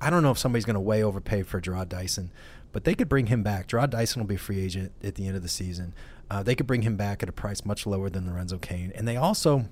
I 0.00 0.10
don't 0.10 0.22
know 0.22 0.30
if 0.30 0.38
somebody's 0.38 0.64
going 0.66 0.74
to 0.74 0.80
way 0.80 1.02
overpay 1.02 1.42
for 1.44 1.60
Jarrod 1.60 1.88
Dyson, 1.88 2.30
but 2.72 2.84
they 2.84 2.94
could 2.94 3.08
bring 3.08 3.26
him 3.26 3.42
back. 3.42 3.68
Jarrod 3.68 3.90
Dyson 3.90 4.20
will 4.20 4.28
be 4.28 4.36
free 4.36 4.60
agent 4.60 4.92
at 5.02 5.14
the 5.14 5.26
end 5.26 5.36
of 5.36 5.42
the 5.42 5.48
season. 5.48 5.94
Uh, 6.30 6.42
they 6.42 6.54
could 6.54 6.66
bring 6.66 6.82
him 6.82 6.96
back 6.96 7.22
at 7.22 7.28
a 7.28 7.32
price 7.32 7.64
much 7.64 7.86
lower 7.86 8.08
than 8.08 8.26
Lorenzo 8.26 8.58
Cain, 8.58 8.92
and 8.94 9.06
they 9.06 9.16
also 9.16 9.66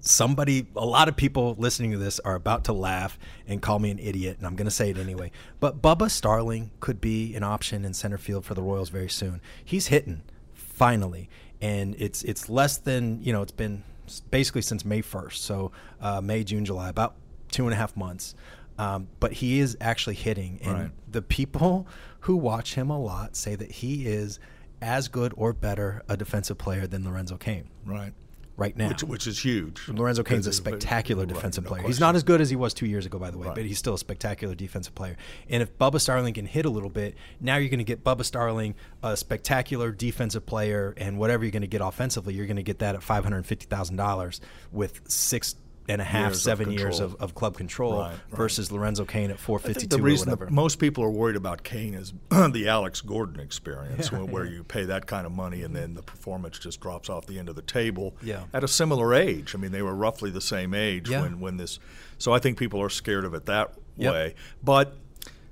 somebody 0.00 0.66
a 0.76 0.86
lot 0.86 1.08
of 1.08 1.16
people 1.16 1.56
listening 1.58 1.90
to 1.90 1.98
this 1.98 2.20
are 2.20 2.36
about 2.36 2.64
to 2.64 2.72
laugh 2.72 3.18
and 3.48 3.60
call 3.60 3.80
me 3.80 3.90
an 3.90 3.98
idiot 3.98 4.36
and 4.38 4.46
i'm 4.46 4.54
going 4.54 4.64
to 4.64 4.70
say 4.70 4.90
it 4.90 4.96
anyway. 4.96 5.30
But 5.58 5.82
bubba 5.82 6.10
starling 6.10 6.70
could 6.80 7.00
be 7.00 7.34
an 7.34 7.42
option 7.42 7.84
in 7.84 7.94
center 7.94 8.16
field 8.16 8.44
for 8.44 8.54
the 8.54 8.62
royals 8.62 8.90
very 8.90 9.08
soon. 9.08 9.40
He's 9.64 9.88
hitting 9.88 10.22
finally. 10.54 11.28
And 11.60 11.96
it's 11.98 12.22
it's 12.22 12.48
less 12.48 12.78
than 12.78 13.20
you 13.22 13.32
know 13.32 13.42
it's 13.42 13.52
been 13.52 13.82
basically 14.30 14.62
since 14.62 14.84
may 14.84 15.02
1st 15.02 15.34
so 15.34 15.70
uh, 16.00 16.20
may 16.20 16.42
june 16.42 16.64
july 16.64 16.88
about 16.88 17.14
two 17.50 17.64
and 17.64 17.74
a 17.74 17.76
half 17.76 17.94
months 17.96 18.34
um, 18.78 19.08
but 19.20 19.32
he 19.32 19.58
is 19.60 19.76
actually 19.80 20.14
hitting 20.14 20.60
and 20.62 20.72
Right. 20.72 20.90
the 21.10 21.22
people 21.22 21.86
who 22.20 22.36
watch 22.36 22.74
him 22.74 22.90
a 22.90 22.98
lot 22.98 23.36
say 23.36 23.54
that 23.56 23.70
he 23.70 24.06
is 24.06 24.38
as 24.80 25.08
good 25.08 25.32
or 25.36 25.52
better 25.52 26.02
a 26.08 26.16
defensive 26.16 26.56
player 26.58 26.86
than 26.86 27.04
lorenzo 27.04 27.36
cain 27.36 27.68
right. 27.84 28.12
right 28.56 28.76
now 28.76 28.88
Which, 28.88 29.02
which 29.04 29.26
is 29.26 29.38
huge. 29.44 29.88
Lorenzo 29.88 30.22
Cain's 30.22 30.46
a 30.46 30.52
spectacular 30.52 31.24
right, 31.24 31.34
defensive 31.34 31.64
no 31.64 31.70
player. 31.70 31.82
He's 31.86 31.98
not 32.00 32.14
as 32.16 32.22
good 32.24 32.40
as 32.40 32.50
he 32.50 32.56
was 32.56 32.74
two 32.74 32.86
years 32.86 33.06
ago, 33.06 33.18
by 33.18 33.30
the 33.30 33.38
way, 33.38 33.46
Right. 33.48 33.54
but 33.56 33.64
he's 33.64 33.78
still 33.78 33.94
a 33.94 33.98
spectacular 33.98 34.54
defensive 34.54 34.94
player. 34.94 35.16
And 35.48 35.62
if 35.62 35.76
Bubba 35.78 36.00
Starling 36.00 36.34
can 36.34 36.46
hit 36.46 36.64
a 36.66 36.70
little 36.70 36.90
bit, 36.90 37.14
now 37.40 37.56
you're 37.56 37.68
going 37.70 37.78
to 37.78 37.84
get 37.84 38.02
Bubba 38.04 38.24
Starling, 38.24 38.74
a 39.02 39.16
spectacular 39.16 39.90
defensive 39.92 40.44
player, 40.46 40.92
and 40.96 41.18
whatever 41.18 41.44
you're 41.44 41.52
going 41.52 41.62
to 41.62 41.68
get 41.68 41.80
offensively, 41.80 42.34
you're 42.34 42.46
going 42.46 42.56
to 42.56 42.62
get 42.64 42.78
that 42.80 42.94
at 42.96 43.02
five 43.02 43.22
hundred 43.24 43.46
fifty 43.46 43.66
thousand 43.66 43.96
dollars 43.96 44.40
with 44.72 45.00
six 45.08 45.54
and 45.88 46.02
a 46.02 46.04
half, 46.04 46.26
Years 46.32 46.36
of 46.36 46.42
seven 46.42 46.70
years 46.70 47.00
of, 47.00 47.14
of 47.18 47.34
club 47.34 47.56
control 47.56 47.98
Right, 48.00 48.10
right. 48.10 48.36
versus 48.36 48.70
Lorenzo 48.70 49.04
Cain 49.06 49.30
at 49.30 49.38
452 49.38 49.70
I 49.70 49.72
think 49.80 49.90
two 49.90 49.96
the 49.96 50.02
reason 50.02 50.28
that 50.30 50.50
most 50.50 50.78
people 50.78 51.02
are 51.02 51.10
worried 51.10 51.36
about 51.36 51.62
Cain 51.64 51.94
is 51.94 52.12
the 52.52 52.68
Alex 52.68 53.00
Gordon 53.00 53.40
experience, 53.40 54.12
where, 54.12 54.24
where 54.24 54.44
you 54.44 54.64
pay 54.64 54.84
that 54.84 55.06
kind 55.06 55.24
of 55.24 55.32
money 55.32 55.62
and 55.62 55.74
then 55.74 55.94
the 55.94 56.02
performance 56.02 56.58
just 56.58 56.80
drops 56.80 57.08
off 57.08 57.26
the 57.26 57.38
end 57.38 57.48
of 57.48 57.56
the 57.56 57.62
table. 57.62 58.14
Yeah. 58.22 58.44
At 58.52 58.62
a 58.64 58.68
similar 58.68 59.14
age, 59.14 59.54
I 59.54 59.58
mean, 59.58 59.72
they 59.72 59.82
were 59.82 59.94
roughly 59.94 60.30
the 60.30 60.40
same 60.42 60.74
age 60.74 61.08
Yeah. 61.08 61.22
when 61.22 61.40
when 61.40 61.56
this. 61.56 61.78
So 62.18 62.32
I 62.32 62.38
think 62.38 62.58
people 62.58 62.82
are 62.82 62.90
scared 62.90 63.24
of 63.24 63.32
it 63.34 63.46
that 63.46 63.72
Yep. 63.96 64.12
way. 64.12 64.34
But 64.62 64.94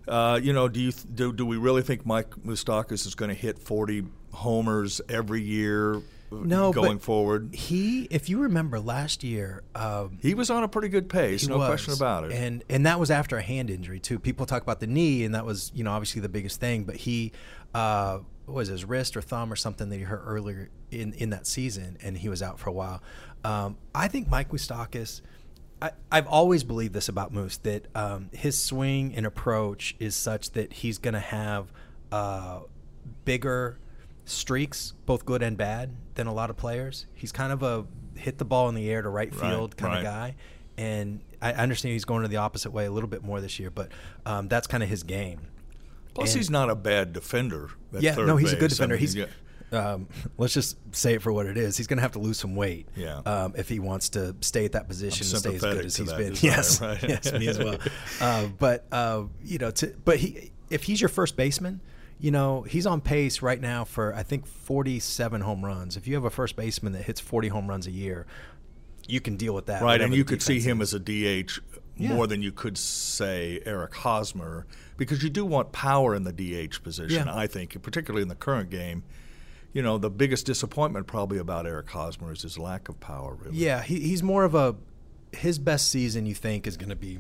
uh, 0.07 0.39
you 0.43 0.53
know, 0.53 0.69
do 0.69 0.79
you 0.81 0.93
th- 0.93 1.07
do 1.15 1.33
do 1.33 1.45
we 1.47 1.57
really 1.57 1.83
think 1.83 2.05
Mike 2.07 2.31
Moustakas 2.45 3.07
is 3.07 3.15
going 3.17 3.31
to 3.31 3.35
hit 3.35 3.59
forty 3.59 4.05
homers 4.33 5.01
every 5.09 5.43
year? 5.43 6.01
No, 6.31 6.73
going 6.73 6.99
forward. 6.99 7.55
he, 7.55 8.05
if 8.11 8.29
you 8.29 8.41
remember 8.41 8.81
last 8.81 9.23
year, 9.23 9.63
um, 9.75 10.19
He 10.21 10.35
was 10.35 10.51
on 10.51 10.63
a 10.63 10.69
pretty 10.69 10.89
good 10.89 11.09
pace, 11.09 11.47
no 11.47 11.59
was. 11.59 11.69
question 11.69 11.95
about 11.95 12.25
it. 12.25 12.33
And 12.33 12.65
and 12.69 12.87
that 12.87 12.99
was 12.99 13.11
after 13.11 13.37
a 13.37 13.43
hand 13.43 13.71
injury 13.71 14.01
too. 14.01 14.19
People 14.19 14.47
talk 14.47 14.63
about 14.63 14.81
the 14.81 14.87
knee, 14.87 15.25
and 15.25 15.35
that 15.35 15.45
was 15.45 15.71
you 15.75 15.85
know 15.85 15.93
obviously 15.93 16.21
the 16.21 16.29
biggest 16.29 16.61
thing. 16.61 16.85
But 16.85 16.97
he 16.97 17.33
uh, 17.75 18.19
what 18.47 18.55
was 18.55 18.69
his 18.69 18.85
wrist 18.85 19.17
or 19.17 19.23
thumb 19.23 19.53
or 19.53 19.57
something 19.57 19.89
that 19.89 19.97
he 19.97 20.03
hurt 20.03 20.23
earlier 20.25 20.69
in 20.91 21.13
in 21.15 21.31
that 21.31 21.47
season, 21.47 21.97
and 22.03 22.17
he 22.17 22.29
was 22.29 22.43
out 22.43 22.59
for 22.59 22.71
a 22.71 22.73
while. 22.73 23.03
Um, 23.45 23.77
I 23.95 24.09
think 24.09 24.29
Mike 24.29 24.51
Moustakas. 24.51 25.23
I, 25.83 25.91
I've 26.11 26.27
always 26.27 26.65
believed 26.65 26.95
this 26.95 27.11
about 27.11 27.35
Moose 27.35 27.59
that 27.59 27.87
um, 27.95 28.31
his 28.33 28.61
swing 28.63 29.15
and 29.15 29.27
approach 29.27 29.95
is 29.99 30.17
such 30.17 30.53
that 30.53 30.73
he's 30.73 30.97
going 30.97 31.13
to 31.13 31.21
have 31.21 31.71
uh, 32.11 32.61
bigger 33.27 33.79
streaks, 34.27 34.93
both 35.07 35.25
good 35.25 35.43
and 35.43 35.57
bad, 35.57 35.91
than 36.17 36.27
a 36.27 36.35
lot 36.35 36.51
of 36.51 36.57
players. 36.57 37.07
He's 37.15 37.33
kind 37.33 37.53
of 37.53 37.63
a 37.63 37.87
hit 38.19 38.37
the 38.39 38.45
ball 38.45 38.69
in 38.69 38.75
the 38.75 38.91
air 38.91 39.01
to 39.03 39.09
right 39.09 39.35
Right, 39.35 39.51
field 39.51 39.77
kind 39.77 39.93
right. 39.95 39.99
of 40.01 40.05
guy. 40.05 40.37
And 40.79 41.21
I 41.41 41.53
understand 41.55 41.93
he's 41.95 42.05
going 42.05 42.23
to 42.23 42.29
the 42.29 42.37
opposite 42.37 42.71
way 42.71 42.85
a 42.87 42.91
little 42.91 43.09
bit 43.09 43.23
more 43.25 43.41
this 43.41 43.59
year, 43.59 43.71
but 43.71 43.91
um, 44.27 44.49
that's 44.49 44.67
kind 44.67 44.83
of 44.83 44.89
his 44.91 45.03
game. 45.05 45.41
Plus, 46.15 46.33
and- 46.33 46.39
he's 46.39 46.51
not 46.51 46.69
a 46.71 46.75
bad 46.75 47.13
defender. 47.13 47.71
yeah, 47.99 48.15
no, 48.17 48.37
he's 48.37 48.53
a 48.53 48.57
good 48.57 48.71
base. 48.71 48.81
I 48.81 48.87
defender. 48.87 48.95
mean, 48.97 49.01
he's, 49.01 49.15
yeah. 49.15 49.27
um, 49.73 50.09
let's 50.39 50.53
just 50.55 50.77
say 50.95 51.15
it 51.15 51.23
for 51.23 51.33
what 51.33 51.47
it 51.47 51.57
is. 51.57 51.77
He's 51.79 51.87
going 51.87 51.97
to 51.99 52.03
have 52.03 52.13
to 52.13 52.19
lose 52.19 52.39
some 52.39 52.57
weight, 52.57 52.89
Yeah. 52.95 53.19
um, 53.25 53.55
if 53.57 53.69
he 53.69 53.79
wants 53.79 54.11
to 54.11 54.35
stay 54.41 54.65
at 54.67 54.73
that 54.73 54.87
position 54.89 55.27
and 55.27 55.39
stay 55.39 55.55
as 55.57 55.61
good 55.63 55.85
as 55.87 55.97
he's 55.97 56.09
that 56.09 56.19
been. 56.19 56.35
yes, 56.41 56.81
right. 56.81 57.03
yes, 57.09 57.33
me 57.33 57.49
as 57.49 57.59
well. 57.59 57.79
Uh, 58.21 58.47
but 58.59 58.87
uh, 58.93 59.23
you 59.45 59.59
know, 59.59 59.71
to, 59.71 59.95
but 60.05 60.19
he, 60.19 60.53
if 60.71 60.83
he's 60.85 61.01
your 61.01 61.09
first 61.11 61.37
baseman, 61.37 61.81
you 62.19 62.31
know, 62.31 62.63
he's 62.63 62.87
on 62.87 63.01
pace 63.01 63.43
right 63.43 63.61
now 63.61 63.85
for 63.85 64.15
I 64.15 64.23
think 64.23 64.47
47 64.47 65.41
home 65.43 65.65
runs. 65.65 65.97
If 65.97 66.07
you 66.07 66.15
have 66.15 66.25
a 66.25 66.31
first 66.31 66.57
baseman 66.57 66.93
that 66.95 67.03
hits 67.03 67.21
40 67.21 67.49
home 67.49 67.69
runs 67.69 67.87
a 67.87 67.91
year, 67.91 68.27
you 69.07 69.21
can 69.21 69.37
deal 69.37 69.55
with 69.55 69.67
that. 69.67 69.83
Right, 69.83 70.01
and 70.01 70.15
you 70.15 70.25
could 70.25 70.43
see 70.43 70.61
him 70.61 70.81
is. 70.81 70.95
as 70.95 71.01
a 71.01 71.05
DH 71.45 71.61
Yeah. 71.99 72.15
more 72.15 72.27
than 72.27 72.43
you 72.43 72.53
could 72.53 72.77
say 72.77 73.61
Eric 73.65 73.95
Hosmer 73.95 74.67
because 74.97 75.23
you 75.23 75.31
do 75.31 75.45
want 75.45 75.73
power 75.73 76.15
in 76.15 76.25
the 76.25 76.33
DH 76.33 76.83
position. 76.83 77.27
Yeah. 77.27 77.35
I 77.37 77.47
think, 77.47 77.81
particularly 77.83 78.23
in 78.23 78.29
the 78.29 78.35
current 78.35 78.71
game. 78.71 79.03
You 79.73 79.83
know, 79.83 79.99
the 79.99 80.09
biggest 80.11 80.47
disappointment 80.47 81.07
probably 81.07 81.37
about 81.37 81.67
Eric 81.67 81.91
Hosmer 81.91 82.33
is 82.33 82.41
his 82.43 82.59
lack 82.59 82.89
of 82.89 82.99
power. 82.99 83.35
Really, 83.35 83.59
Yeah, 83.59 83.83
he, 83.83 84.01
he's 84.01 84.23
more 84.23 84.45
of 84.45 84.55
a. 84.55 84.75
His 85.33 85.59
best 85.59 85.91
season, 85.91 86.25
you 86.25 86.35
think, 86.35 86.67
is 86.67 86.79
going 86.79 86.89
to 86.89 86.97
be 86.97 87.19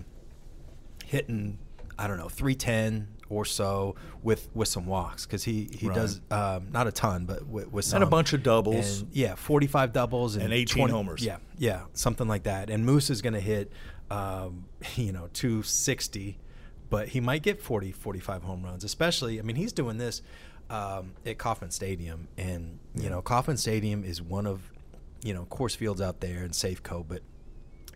hitting, 1.04 1.59
I 1.98 2.06
don't 2.06 2.16
know, 2.16 2.28
three 2.30 2.54
ten 2.54 3.09
or 3.28 3.44
so 3.44 3.94
with 4.22 4.48
with 4.54 4.68
some 4.68 4.86
walks 4.86 5.26
because 5.26 5.44
he 5.44 5.68
he 5.72 5.88
Right. 5.88 5.94
does 5.96 6.20
um, 6.30 6.68
not 6.72 6.86
a 6.86 6.92
ton, 6.92 7.24
but 7.26 7.46
with, 7.46 7.72
with 7.72 7.84
some 7.84 7.96
And 7.96 8.04
a 8.04 8.10
bunch 8.10 8.32
of 8.32 8.42
doubles. 8.42 9.00
And, 9.02 9.10
yeah, 9.12 9.34
forty 9.34 9.66
five 9.66 9.92
doubles 9.92 10.34
and, 10.36 10.44
And 10.44 10.52
18 10.52 10.88
homers. 10.88 11.24
Yeah, 11.24 11.38
yeah, 11.58 11.82
something 11.92 12.28
like 12.28 12.44
that. 12.44 12.70
And 12.70 12.84
Moose 12.86 13.10
is 13.10 13.22
going 13.22 13.32
to 13.34 13.40
hit, 13.40 13.72
um, 14.10 14.66
you 14.96 15.12
know, 15.12 15.28
two 15.32 15.62
sixty, 15.62 16.38
but 16.90 17.08
he 17.08 17.20
might 17.20 17.42
get 17.42 17.60
40, 17.60 17.92
45 17.92 18.42
home 18.44 18.62
runs. 18.64 18.84
Especially, 18.84 19.38
I 19.38 19.42
mean, 19.42 19.56
he's 19.56 19.72
doing 19.72 19.98
this 19.98 20.22
um, 20.70 21.12
at 21.24 21.38
Kauffman 21.38 21.70
Stadium, 21.70 22.28
and 22.36 22.78
you 22.94 23.10
know, 23.10 23.22
Kauffman 23.22 23.56
Stadium 23.56 24.04
is 24.04 24.22
one 24.22 24.46
of 24.46 24.70
you 25.22 25.34
know 25.34 25.46
Coors 25.50 25.76
Fields 25.76 26.00
out 26.00 26.20
there 26.20 26.44
in 26.44 26.50
Safeco, 26.50 27.04
but 27.06 27.22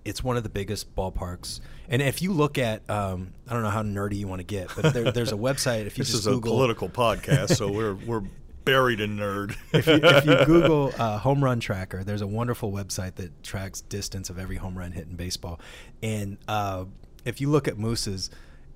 it's 0.04 0.22
one 0.24 0.36
of 0.36 0.42
the 0.42 0.48
biggest 0.48 0.94
ballparks. 0.94 1.60
And 1.88 2.00
if 2.00 2.22
you 2.22 2.32
look 2.32 2.56
at, 2.58 2.88
um, 2.88 3.32
I 3.48 3.52
don't 3.52 3.62
know 3.62 3.70
how 3.70 3.82
nerdy 3.82 4.16
you 4.16 4.28
want 4.28 4.40
to 4.40 4.44
get, 4.46 4.70
but 4.74 4.94
there, 4.94 5.10
there's 5.12 5.32
a 5.32 5.36
website. 5.36 5.86
If 5.86 5.98
you 5.98 6.04
this 6.04 6.12
just 6.12 6.20
is 6.22 6.26
a 6.26 6.30
Google, 6.30 6.52
political 6.52 6.88
podcast, 6.88 7.56
so 7.56 7.70
we're 7.70 7.94
we're 8.06 8.22
buried 8.64 9.00
in 9.00 9.16
nerd. 9.16 9.56
if 9.72 9.86
you, 9.86 9.94
if 10.02 10.26
you 10.26 10.36
Google 10.46 10.92
uh, 10.98 11.18
home 11.18 11.42
run 11.42 11.60
tracker, 11.60 12.04
there's 12.04 12.22
a 12.22 12.26
wonderful 12.26 12.70
website 12.72 13.16
that 13.16 13.42
tracks 13.42 13.80
distance 13.80 14.30
of 14.30 14.38
every 14.38 14.56
home 14.56 14.76
run 14.78 14.92
hit 14.92 15.06
in 15.08 15.16
baseball. 15.16 15.60
And 16.02 16.38
uh, 16.46 16.84
if 17.24 17.40
you 17.40 17.50
look 17.50 17.66
at 17.68 17.78
Moose's, 17.78 18.30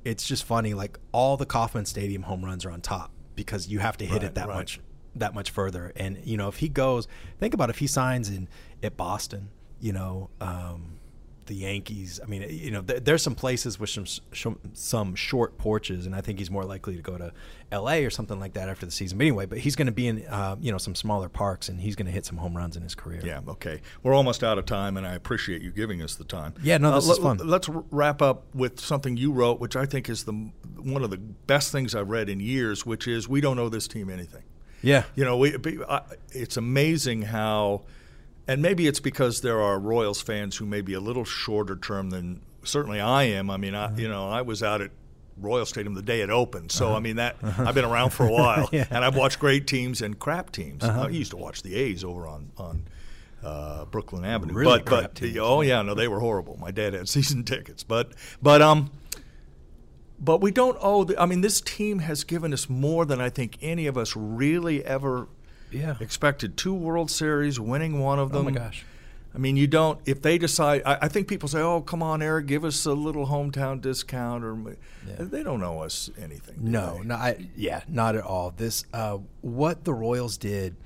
it's 0.04 0.26
just 0.26 0.44
funny. 0.44 0.74
Like 0.74 0.98
all 1.12 1.36
the 1.36 1.46
Kauffman 1.46 1.84
Stadium 1.86 2.22
home 2.22 2.44
runs 2.44 2.64
are 2.64 2.70
on 2.70 2.80
top 2.80 3.10
because 3.36 3.68
you 3.68 3.78
have 3.78 3.96
to 3.98 4.04
hit 4.04 4.14
Right, 4.22 4.24
it 4.24 4.34
that 4.34 4.48
right. 4.48 4.56
much 4.56 4.80
that 5.16 5.32
much 5.32 5.50
further. 5.50 5.92
And 5.96 6.18
you 6.24 6.36
know, 6.36 6.48
if 6.48 6.56
he 6.56 6.68
goes, 6.68 7.06
think 7.38 7.54
about 7.54 7.70
if 7.70 7.78
he 7.78 7.86
signs 7.86 8.28
in 8.28 8.48
at 8.82 8.96
Boston, 8.96 9.48
you 9.80 9.92
know. 9.92 10.28
Um, 10.40 10.98
the 11.46 11.54
Yankees. 11.54 12.20
I 12.22 12.26
mean, 12.26 12.46
you 12.48 12.70
know, 12.70 12.80
there, 12.80 13.00
there's 13.00 13.22
some 13.22 13.34
places 13.34 13.78
with 13.78 13.90
some 13.90 14.06
some 14.06 14.58
some 14.72 15.14
short 15.14 15.58
porches, 15.58 16.06
and 16.06 16.14
I 16.14 16.20
think 16.20 16.38
he's 16.38 16.50
more 16.50 16.64
likely 16.64 16.96
to 16.96 17.02
go 17.02 17.16
to 17.18 17.32
L.A. 17.72 18.04
or 18.04 18.10
something 18.10 18.38
like 18.40 18.54
that 18.54 18.68
after 18.68 18.86
the 18.86 18.92
season. 18.92 19.18
But 19.18 19.24
anyway, 19.24 19.46
but 19.46 19.58
he's 19.58 19.76
going 19.76 19.86
to 19.86 19.92
be 19.92 20.06
in 20.08 20.26
uh, 20.26 20.56
you 20.60 20.72
know 20.72 20.78
some 20.78 20.94
smaller 20.94 21.28
parks, 21.28 21.68
and 21.68 21.80
he's 21.80 21.96
going 21.96 22.06
to 22.06 22.12
hit 22.12 22.24
some 22.26 22.36
home 22.38 22.56
runs 22.56 22.76
in 22.76 22.82
his 22.82 22.94
career. 22.94 23.20
Yeah, 23.24 23.40
okay. 23.48 23.80
We're 24.02 24.14
almost 24.14 24.42
out 24.44 24.58
of 24.58 24.66
time, 24.66 24.96
and 24.96 25.06
I 25.06 25.14
appreciate 25.14 25.62
you 25.62 25.70
giving 25.70 26.02
us 26.02 26.14
the 26.14 26.24
time. 26.24 26.54
Yeah, 26.62 26.78
no, 26.78 26.94
this 26.94 27.04
is 27.04 27.18
let- 27.18 27.38
fun. 27.38 27.46
Let's 27.48 27.68
wrap 27.68 28.22
up 28.22 28.44
with 28.54 28.80
something 28.80 29.16
you 29.16 29.32
wrote, 29.32 29.60
which 29.60 29.76
I 29.76 29.86
think 29.86 30.08
is 30.08 30.24
the 30.24 30.32
one 30.76 31.02
of 31.02 31.10
the 31.10 31.18
best 31.18 31.72
things 31.72 31.94
I've 31.94 32.10
read 32.10 32.28
in 32.28 32.40
years, 32.40 32.84
which 32.84 33.08
is 33.08 33.28
we 33.28 33.40
don't 33.40 33.58
owe 33.58 33.68
this 33.68 33.88
team 33.88 34.10
anything. 34.10 34.42
yeah, 34.82 35.04
You 35.14 35.24
know, 35.24 35.38
we, 35.38 35.56
I, 35.88 36.02
it's 36.32 36.56
amazing 36.58 37.22
how, 37.22 37.82
and 38.46 38.60
maybe 38.62 38.86
it's 38.86 39.00
because 39.00 39.40
there 39.40 39.60
are 39.60 39.78
Royals 39.78 40.20
fans 40.20 40.56
who 40.56 40.66
may 40.66 40.80
be 40.80 40.94
a 40.94 41.00
little 41.00 41.24
shorter 41.24 41.76
term 41.76 42.10
than 42.10 42.40
certainly 42.62 43.00
I 43.00 43.24
am. 43.24 43.50
I 43.50 43.56
mean, 43.56 43.74
I, 43.74 43.88
Mm-hmm. 43.88 43.98
you 44.00 44.08
know, 44.08 44.28
I 44.28 44.42
was 44.42 44.62
out 44.62 44.80
at 44.80 44.90
Royal 45.36 45.66
Stadium 45.66 45.94
the 45.94 46.02
day 46.02 46.20
it 46.20 46.30
opened, 46.30 46.70
so 46.72 46.86
Uh-huh. 46.88 46.96
I 46.96 47.00
mean 47.00 47.16
that 47.16 47.36
I've 47.42 47.74
been 47.74 47.84
around 47.84 48.10
for 48.10 48.26
a 48.26 48.30
while, 48.40 48.68
Yeah. 48.72 48.82
Uh-huh. 48.82 48.94
and 48.96 49.04
I've 49.04 49.16
watched 49.16 49.38
great 49.38 49.66
teams 49.66 50.00
and 50.02 50.18
crap 50.18 50.52
teams. 50.52 50.84
I 50.84 51.08
used 51.08 51.30
to 51.32 51.36
watch 51.36 51.62
the 51.62 51.74
A's 51.74 52.04
over 52.04 52.26
on 52.26 52.50
on. 52.56 52.84
Uh, 53.42 53.84
Brooklyn 53.84 54.24
Avenue, 54.24 54.54
Really 54.54 54.78
but 54.78 54.86
crap 54.86 55.02
but 55.02 55.14
teams. 55.16 55.36
oh 55.38 55.60
yeah, 55.60 55.82
no, 55.82 55.92
they 55.92 56.08
were 56.08 56.18
horrible. 56.18 56.56
My 56.58 56.70
dad 56.70 56.94
had 56.94 57.08
season 57.16 57.44
tickets, 57.44 57.82
but 57.82 58.12
but 58.40 58.62
um, 58.62 58.90
but 60.18 60.40
we 60.40 60.50
don't 60.50 60.78
owe. 60.80 61.04
The, 61.04 61.20
I 61.20 61.26
mean, 61.26 61.42
this 61.42 61.60
team 61.60 61.98
has 61.98 62.24
given 62.24 62.54
us 62.54 62.70
more 62.70 63.04
than 63.04 63.20
I 63.20 63.28
think 63.28 63.58
any 63.60 63.86
of 63.86 63.98
us 63.98 64.14
really 64.16 64.82
ever 64.84 65.28
Yeah. 65.74 65.96
expected. 66.00 66.56
Two 66.56 66.74
World 66.74 67.10
Series, 67.10 67.58
winning 67.60 68.00
one 68.00 68.18
of 68.18 68.32
Oh 68.32 68.36
them. 68.42 68.46
my 68.46 68.50
gosh. 68.52 68.84
I 69.34 69.38
mean, 69.38 69.56
you 69.56 69.66
don't. 69.66 69.98
If 70.06 70.22
they 70.22 70.38
decide, 70.38 70.82
I, 70.86 70.98
I 71.02 71.08
think 71.08 71.26
people 71.26 71.48
say, 71.48 71.58
"Oh, 71.60 71.80
come 71.80 72.04
on, 72.04 72.22
Eric, 72.22 72.46
give 72.46 72.64
us 72.64 72.86
a 72.86 72.92
little 72.92 73.26
hometown 73.26 73.80
discount," 73.80 74.44
or 74.44 74.76
they 75.18 75.42
don't 75.42 75.60
owe 75.64 75.80
us 75.80 76.08
anything. 76.16 76.54
No, 76.60 76.98
they? 77.00 77.04
no, 77.08 77.14
I, 77.16 77.48
yeah, 77.56 77.82
not 77.88 78.14
at 78.14 78.22
all. 78.22 78.52
This, 78.56 78.84
uh, 78.92 79.18
what 79.40 79.82
the 79.84 79.92
Royals 79.92 80.36
did. 80.36 80.76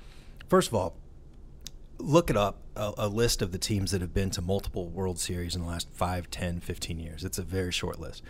First 0.47 0.69
of 0.69 0.73
all, 0.73 0.95
look 1.99 2.31
it 2.31 2.37
up 2.37 2.57
a, 2.75 2.91
a 2.97 3.07
list 3.07 3.43
of 3.43 3.51
the 3.51 3.59
teams 3.59 3.91
that 3.91 4.01
have 4.01 4.15
been 4.15 4.31
to 4.31 4.41
multiple 4.41 4.87
World 4.87 5.19
Series 5.19 5.53
in 5.55 5.61
the 5.61 5.67
last 5.67 5.87
5, 5.93 6.31
10, 6.31 6.59
15 6.59 6.97
years. 6.99 7.23
It's 7.23 7.37
a 7.37 7.43
very 7.43 7.71
short 7.71 7.99
list. 7.99 8.23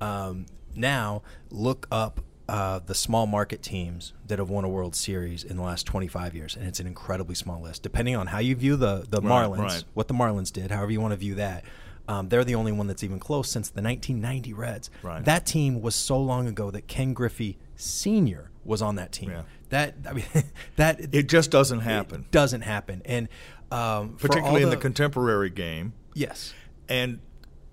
Um, 0.00 0.46
now, 0.76 1.22
look 1.50 1.88
up 1.90 2.20
uh, 2.48 2.80
the 2.84 2.94
small 2.94 3.26
market 3.26 3.62
teams 3.62 4.12
that 4.26 4.38
have 4.38 4.50
won 4.50 4.64
a 4.64 4.68
World 4.68 4.94
Series 4.94 5.44
in 5.44 5.56
the 5.56 5.62
last 5.62 5.86
25 5.86 6.34
years, 6.34 6.56
and 6.56 6.66
it's 6.66 6.78
an 6.80 6.86
incredibly 6.86 7.34
small 7.34 7.60
list. 7.62 7.82
Depending 7.82 8.16
on 8.16 8.26
how 8.28 8.38
you 8.38 8.54
view 8.54 8.76
the, 8.76 9.06
the 9.08 9.20
Right, 9.22 9.48
Marlins, 9.48 9.58
right. 9.58 9.84
what 9.94 10.08
the 10.08 10.14
Marlins 10.14 10.52
did, 10.52 10.70
however 10.70 10.90
you 10.92 11.00
want 11.00 11.12
to 11.12 11.16
view 11.16 11.34
that, 11.36 11.64
um, 12.06 12.28
they're 12.28 12.44
the 12.44 12.54
only 12.54 12.70
one 12.72 12.86
that's 12.86 13.02
even 13.02 13.18
close 13.18 13.48
since 13.48 13.70
the 13.70 13.80
1990 13.80 14.52
Reds. 14.52 14.90
Right. 15.02 15.24
That 15.24 15.46
team 15.46 15.80
was 15.80 15.94
so 15.94 16.18
long 16.20 16.46
ago 16.46 16.70
that 16.70 16.86
Ken 16.86 17.14
Griffey 17.14 17.56
Sr. 17.76 18.50
was 18.62 18.82
on 18.82 18.96
that 18.96 19.10
team. 19.10 19.30
Yeah. 19.30 19.42
That 19.70 19.94
I 20.08 20.12
mean, 20.12 20.24
that 20.76 21.14
It 21.14 21.28
just 21.28 21.50
doesn't 21.50 21.80
happen, 21.80 22.26
doesn't 22.30 22.60
happen, 22.60 23.00
and 23.06 23.28
um, 23.72 24.16
particularly 24.18 24.62
in 24.62 24.68
the 24.70 24.76
contemporary 24.76 25.48
game. 25.50 25.94
yes, 26.14 26.52
and 26.90 27.20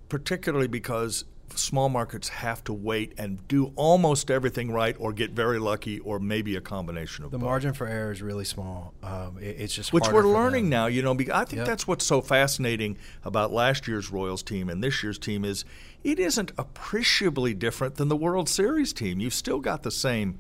particularly 0.08 0.68
because 0.68 1.26
small 1.58 1.90
markets 1.90 2.30
have 2.30 2.64
to 2.66 2.74
wait 2.74 3.14
and 3.18 3.48
do 3.48 3.72
almost 3.76 4.30
everything 4.32 4.72
right 4.72 4.96
or 5.00 5.12
get 5.14 5.32
very 5.32 5.60
lucky 5.60 6.00
or 6.00 6.20
maybe 6.20 6.56
a 6.56 6.62
combination 6.62 7.24
of 7.26 7.32
the 7.32 7.38
both. 7.38 7.46
margin 7.46 7.74
for 7.74 7.88
error 7.88 8.12
is 8.12 8.22
really 8.22 8.46
small. 8.46 8.94
Um, 9.04 9.38
it- 9.40 9.58
it's 9.60 9.74
just 9.76 9.94
which 9.94 10.08
we're 10.12 10.24
learning 10.28 10.66
them. 10.66 10.70
now 10.70 10.86
you 10.88 11.02
know 11.02 11.12
i 11.14 11.44
think 11.46 11.58
Yep. 11.58 11.66
that's 11.66 11.88
what's 11.88 12.06
so 12.06 12.22
fascinating 12.22 12.98
about 13.24 13.52
last 13.52 13.88
year's 13.88 14.12
royals 14.12 14.44
team 14.44 14.70
and 14.70 14.84
this 14.84 15.04
year's 15.04 15.20
team 15.20 15.44
is 15.46 15.66
it 16.04 16.20
isn't 16.20 16.52
appreciably 16.58 17.54
different 17.54 17.96
than 17.96 18.08
the 18.08 18.16
world 18.16 18.50
series 18.50 18.94
team 18.94 19.20
you've 19.20 19.34
still 19.34 19.60
got 19.60 19.84
the 19.84 19.92
same 19.92 20.40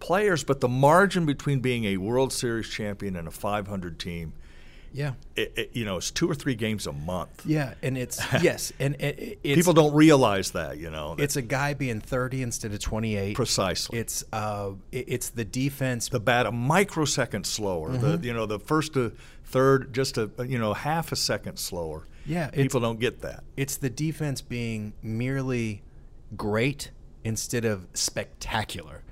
players 0.00 0.44
but 0.44 0.60
the 0.60 0.68
margin 0.68 1.24
between 1.24 1.60
being 1.60 1.84
a 1.84 1.96
world 1.96 2.32
series 2.32 2.68
champion 2.68 3.16
and 3.16 3.26
a 3.26 3.30
500 3.30 3.98
team 3.98 4.32
Yeah, 4.92 5.12
it, 5.34 5.52
it, 5.56 5.70
you 5.74 5.84
know 5.84 5.96
it's 5.98 6.10
two 6.10 6.30
or 6.30 6.34
three 6.34 6.54
games 6.54 6.86
a 6.86 6.92
month 6.92 7.44
yeah, 7.44 7.74
and 7.82 7.98
it's 7.98 8.18
yes, 8.42 8.72
and 8.78 8.94
it, 8.96 9.18
it- 9.18 9.38
it's, 9.42 9.56
people 9.56 9.72
don't 9.74 9.94
realize 9.94 10.52
that 10.52 10.78
you 10.78 10.90
know 10.90 11.14
that- 11.14 11.22
It's 11.22 11.36
a 11.36 11.42
guy 11.42 11.74
being 11.74 12.00
30 12.00 12.42
instead 12.42 12.72
of 12.72 12.78
28. 12.80 13.34
Precisely. 13.34 13.98
It's 13.98 14.24
uh, 14.32 14.70
it- 14.92 15.04
it's 15.08 15.30
the 15.30 15.44
defense. 15.44 16.08
the 16.08 16.20
bat 16.20 16.46
a 16.46 16.52
microsecond 16.52 17.46
slower. 17.46 17.90
Mm-hmm. 17.90 18.22
The 18.22 18.26
you 18.26 18.32
know 18.32 18.46
the 18.46 18.58
first 18.58 18.94
to 18.94 19.12
third 19.44 19.92
just 19.94 20.16
a 20.18 20.30
you 20.46 20.58
know 20.58 20.72
half 20.74 21.12
a 21.12 21.16
second 21.16 21.58
slower. 21.58 22.06
Yeah, 22.24 22.48
people 22.50 22.80
don't 22.80 22.98
get 22.98 23.20
that. 23.22 23.44
it's 23.56 23.76
the 23.76 23.88
defense 23.90 24.40
being 24.40 24.94
merely 25.02 25.82
great 26.36 26.90
instead 27.22 27.64
of 27.64 27.86
spectacular. 27.94 29.02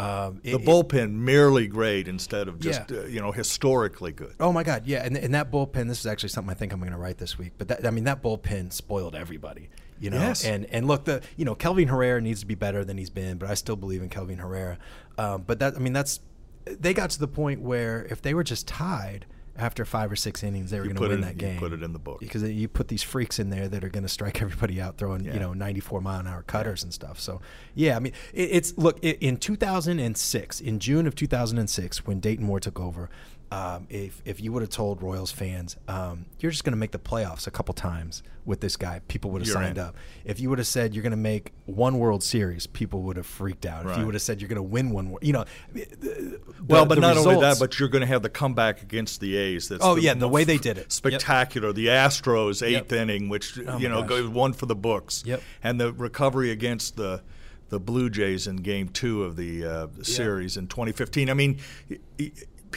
Um, 0.00 0.40
The 0.42 0.52
it- 0.52 0.64
bullpen 0.64 1.12
merely 1.12 1.66
great 1.66 2.08
instead 2.08 2.48
of 2.48 2.58
just 2.58 2.90
Yeah. 2.90 2.98
uh, 3.00 3.04
you 3.06 3.20
know 3.20 3.32
historically 3.32 4.12
good. 4.12 4.34
Oh 4.40 4.52
my 4.52 4.62
God, 4.62 4.86
yeah, 4.86 5.04
and, 5.04 5.16
and 5.16 5.34
that 5.34 5.50
bullpen. 5.50 5.88
This 5.88 6.00
is 6.00 6.06
actually 6.06 6.30
something 6.30 6.50
I 6.50 6.54
think 6.54 6.72
I'm 6.72 6.80
going 6.80 6.92
to 6.92 6.98
write 6.98 7.18
this 7.18 7.38
week. 7.38 7.52
But 7.58 7.68
that, 7.68 7.86
I 7.86 7.90
mean, 7.90 8.04
that 8.04 8.22
bullpen 8.22 8.72
spoiled 8.72 9.14
everybody, 9.14 9.68
you 9.98 10.08
know. 10.10 10.18
Yes. 10.18 10.44
And 10.44 10.64
and 10.66 10.86
look, 10.86 11.04
the 11.04 11.22
you 11.36 11.44
know 11.44 11.54
Kelvin 11.54 11.88
Herrera 11.88 12.20
needs 12.20 12.40
to 12.40 12.46
be 12.46 12.54
better 12.54 12.84
than 12.84 12.96
he's 12.98 13.10
been, 13.10 13.36
but 13.38 13.50
I 13.50 13.54
still 13.54 13.76
believe 13.76 14.00
in 14.02 14.08
Kelvin 14.08 14.38
Herrera. 14.38 14.78
Um, 15.18 15.42
but 15.46 15.58
that 15.58 15.74
I 15.76 15.78
mean, 15.80 15.92
that's 15.92 16.20
they 16.64 16.94
got 16.94 17.10
to 17.10 17.18
the 17.18 17.28
point 17.28 17.60
where 17.60 18.06
if 18.10 18.22
they 18.22 18.32
were 18.34 18.44
just 18.44 18.66
tied 18.68 19.26
after 19.56 19.84
five 19.84 20.10
or 20.10 20.16
six 20.16 20.42
innings, 20.42 20.70
they 20.70 20.78
were 20.78 20.84
going 20.84 20.96
to 20.96 21.00
put 21.00 21.10
win 21.10 21.18
it- 21.18 21.22
that 21.22 21.34
you 21.34 21.40
game. 21.40 21.58
put 21.58 21.72
it 21.72 21.82
in 21.82 21.92
the 21.92 21.98
book. 21.98 22.20
because 22.20 22.42
you 22.42 22.68
put 22.68 22.88
these 22.88 23.02
freaks 23.02 23.38
in 23.38 23.50
there 23.50 23.68
that 23.68 23.84
are 23.84 23.88
going 23.88 24.02
to 24.04 24.08
strike 24.08 24.40
everybody 24.42 24.80
out, 24.80 24.96
throwing 24.98 25.24
Yeah. 25.24 25.34
you 25.34 25.40
know 25.40 25.52
94 25.52 26.00
mile 26.00 26.20
an 26.20 26.26
hour 26.26 26.42
cutters 26.42 26.82
and 26.82 26.92
stuff. 26.94 27.18
So 27.20 27.40
yeah, 27.74 27.96
I 27.96 28.00
mean, 28.00 28.12
it, 28.32 28.48
it's 28.52 28.78
look 28.78 28.98
i 29.04 29.08
in 29.20 29.36
2006, 29.36 30.60
in 30.60 30.78
June 30.78 31.06
of 31.06 31.14
2006, 31.14 32.06
when 32.06 32.20
Dayton 32.20 32.46
Moore 32.46 32.60
took 32.60 32.78
over. 32.80 33.10
Um, 33.52 33.88
if 33.90 34.22
if 34.24 34.40
you 34.40 34.52
would 34.52 34.62
have 34.62 34.70
told 34.70 35.02
Royals 35.02 35.32
fans, 35.32 35.76
um, 35.88 36.26
you're 36.38 36.52
just 36.52 36.62
going 36.62 36.72
to 36.72 36.76
make 36.78 36.92
the 36.92 37.00
playoffs 37.00 37.48
a 37.48 37.50
couple 37.50 37.74
times 37.74 38.22
with 38.44 38.60
this 38.60 38.76
guy, 38.76 39.00
people 39.08 39.30
would 39.32 39.42
have 39.42 39.48
signed 39.50 39.76
in. 39.76 39.82
up. 39.84 39.96
If 40.24 40.38
you 40.38 40.48
would 40.50 40.58
have 40.58 40.66
said 40.68 40.94
you're 40.94 41.02
going 41.02 41.10
to 41.10 41.16
make 41.16 41.52
one 41.66 41.98
World 41.98 42.22
Series, 42.22 42.66
people 42.68 43.02
would 43.02 43.16
have 43.16 43.26
freaked 43.26 43.66
out. 43.66 43.86
If 43.90 43.98
you 43.98 44.04
would 44.06 44.14
have 44.14 44.22
said 44.22 44.40
you're 44.40 44.48
going 44.48 44.56
to 44.56 44.62
win 44.62 44.90
one, 44.90 45.16
you 45.20 45.32
know, 45.32 45.44
the- 45.72 45.84
the- 46.00 46.40
well, 46.66 46.86
but 46.86 46.94
the 46.94 47.00
not 47.00 47.16
only 47.16 47.40
that, 47.40 47.58
but 47.58 47.78
you're 47.80 47.88
going 47.88 48.00
to 48.02 48.06
have 48.06 48.22
the 48.22 48.30
comeback 48.30 48.82
against 48.82 49.20
the 49.20 49.36
A's. 49.36 49.68
That's 49.68 49.84
Oh, 49.84 49.96
yeah, 49.96 50.14
the 50.14 50.28
way 50.28 50.44
they 50.44 50.56
did 50.58 50.78
it. 50.78 50.82
Yep. 50.82 50.92
spectacular. 50.92 51.72
The 51.72 51.88
Astros 51.88 52.62
eighth 52.64 52.90
Yep. 52.90 52.92
inning, 52.92 53.28
which 53.28 53.58
Oh, 53.66 53.78
you 53.78 53.88
know 53.88 54.00
gosh. 54.02 54.08
goes 54.10 54.28
one 54.28 54.52
for 54.52 54.66
the 54.66 54.76
books. 54.76 55.22
Yep. 55.26 55.42
and 55.62 55.80
the 55.80 55.92
recovery 55.92 56.50
against 56.52 56.96
the 56.96 57.22
the 57.68 57.78
Blue 57.78 58.10
Jays 58.10 58.48
in 58.48 58.56
Game 58.56 58.88
Two 58.88 59.22
of 59.22 59.36
the 59.36 59.64
uh, 59.64 59.86
series 60.02 60.56
in 60.56 60.66
2015. 60.66 61.30
I 61.30 61.34
mean. 61.34 61.58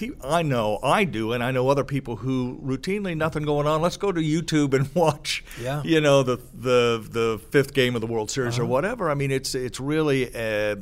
Y- 0.01 0.07
y- 0.09 0.15
pe- 0.19 0.27
I 0.27 0.41
know, 0.43 0.79
I 0.83 1.03
do, 1.03 1.33
and 1.33 1.43
I 1.43 1.51
know 1.51 1.69
other 1.69 1.83
people 1.83 2.15
who 2.17 2.59
routinely 2.63 3.15
nothing 3.15 3.43
going 3.43 3.67
on. 3.67 3.81
Let's 3.81 3.97
go 3.97 4.11
to 4.11 4.21
YouTube 4.21 4.73
and 4.73 4.93
watch, 4.95 5.43
Yeah. 5.61 5.81
you 5.83 6.01
know, 6.01 6.23
the 6.23 6.37
the 6.53 7.05
the 7.09 7.41
fifth 7.51 7.73
game 7.73 7.95
of 7.95 8.01
the 8.01 8.07
World 8.07 8.29
Series 8.31 8.55
Uh-huh. 8.55 8.63
or 8.63 8.67
whatever. 8.67 9.09
I 9.09 9.13
mean, 9.15 9.31
it's 9.31 9.55
it's 9.55 9.79
really 9.79 10.33
uh 10.35 10.75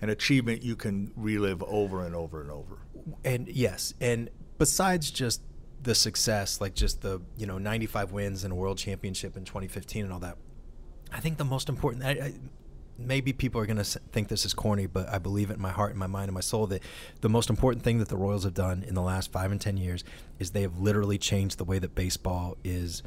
an 0.00 0.10
achievement 0.10 0.62
you 0.62 0.74
can 0.76 1.12
relive 1.16 1.62
over 1.62 2.04
and 2.04 2.14
over 2.14 2.40
and 2.40 2.50
over. 2.50 2.78
and 3.24 3.48
yes, 3.48 3.94
and 4.00 4.30
besides 4.58 5.10
just 5.10 5.40
the 5.82 5.94
success, 5.94 6.60
like 6.60 6.74
just 6.74 7.00
the 7.02 7.20
you 7.36 7.46
know 7.46 7.58
95 7.58 8.12
wins 8.12 8.44
and 8.44 8.52
a 8.52 8.56
world 8.56 8.78
championship 8.78 9.36
in 9.36 9.44
2015 9.44 10.04
and 10.04 10.12
all 10.12 10.20
that, 10.20 10.36
I 11.12 11.20
think 11.20 11.38
the 11.38 11.44
most 11.44 11.68
important. 11.68 12.04
I, 12.04 12.10
I, 12.10 12.32
maybe 13.06 13.32
people 13.32 13.60
are 13.60 13.66
going 13.66 13.76
to 13.76 13.84
think 13.84 14.28
this 14.28 14.44
is 14.44 14.54
corny, 14.54 14.86
but 14.86 15.08
I 15.08 15.18
believe 15.18 15.50
it 15.50 15.54
in 15.54 15.62
my 15.62 15.70
heart, 15.70 15.90
and 15.90 15.98
my 15.98 16.06
mind, 16.06 16.28
and 16.28 16.34
my 16.34 16.40
soul 16.40 16.66
that 16.68 16.82
the 17.20 17.28
most 17.28 17.50
important 17.50 17.84
thing 17.84 17.98
that 17.98 18.08
the 18.08 18.16
Royals 18.16 18.44
have 18.44 18.54
done 18.54 18.82
in 18.86 18.94
the 18.94 19.02
last 19.02 19.32
five 19.32 19.50
and 19.50 19.60
ten 19.60 19.76
years 19.76 20.04
is 20.38 20.50
they 20.50 20.62
have 20.62 20.78
literally 20.78 21.18
changed 21.18 21.58
the 21.58 21.64
way 21.64 21.78
that 21.78 21.94
baseball 21.94 22.56
is 22.64 23.02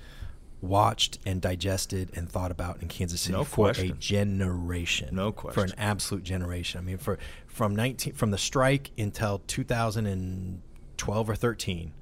watched 0.62 1.19
and 1.25 1.41
digested 1.41 2.10
and 2.15 2.29
thought 2.29 2.51
about 2.51 2.81
in 2.81 2.88
Kansas 2.88 3.21
City 3.21 3.34
No 3.34 3.43
for 3.43 3.67
question. 3.67 3.91
a 3.91 3.93
generation. 3.93 5.10
No 5.15 5.31
question. 5.31 5.53
For 5.53 5.65
an 5.73 5.79
absolute 5.79 6.23
generation. 6.23 6.79
I 6.79 6.84
mean, 6.84 6.97
for 6.97 7.17
from 7.47 7.75
19 7.75 8.13
from 8.13 8.31
the 8.31 8.38
strike 8.38 8.91
until 8.97 9.39
2012 9.47 11.29
or 11.29 11.36
13, 11.36 11.93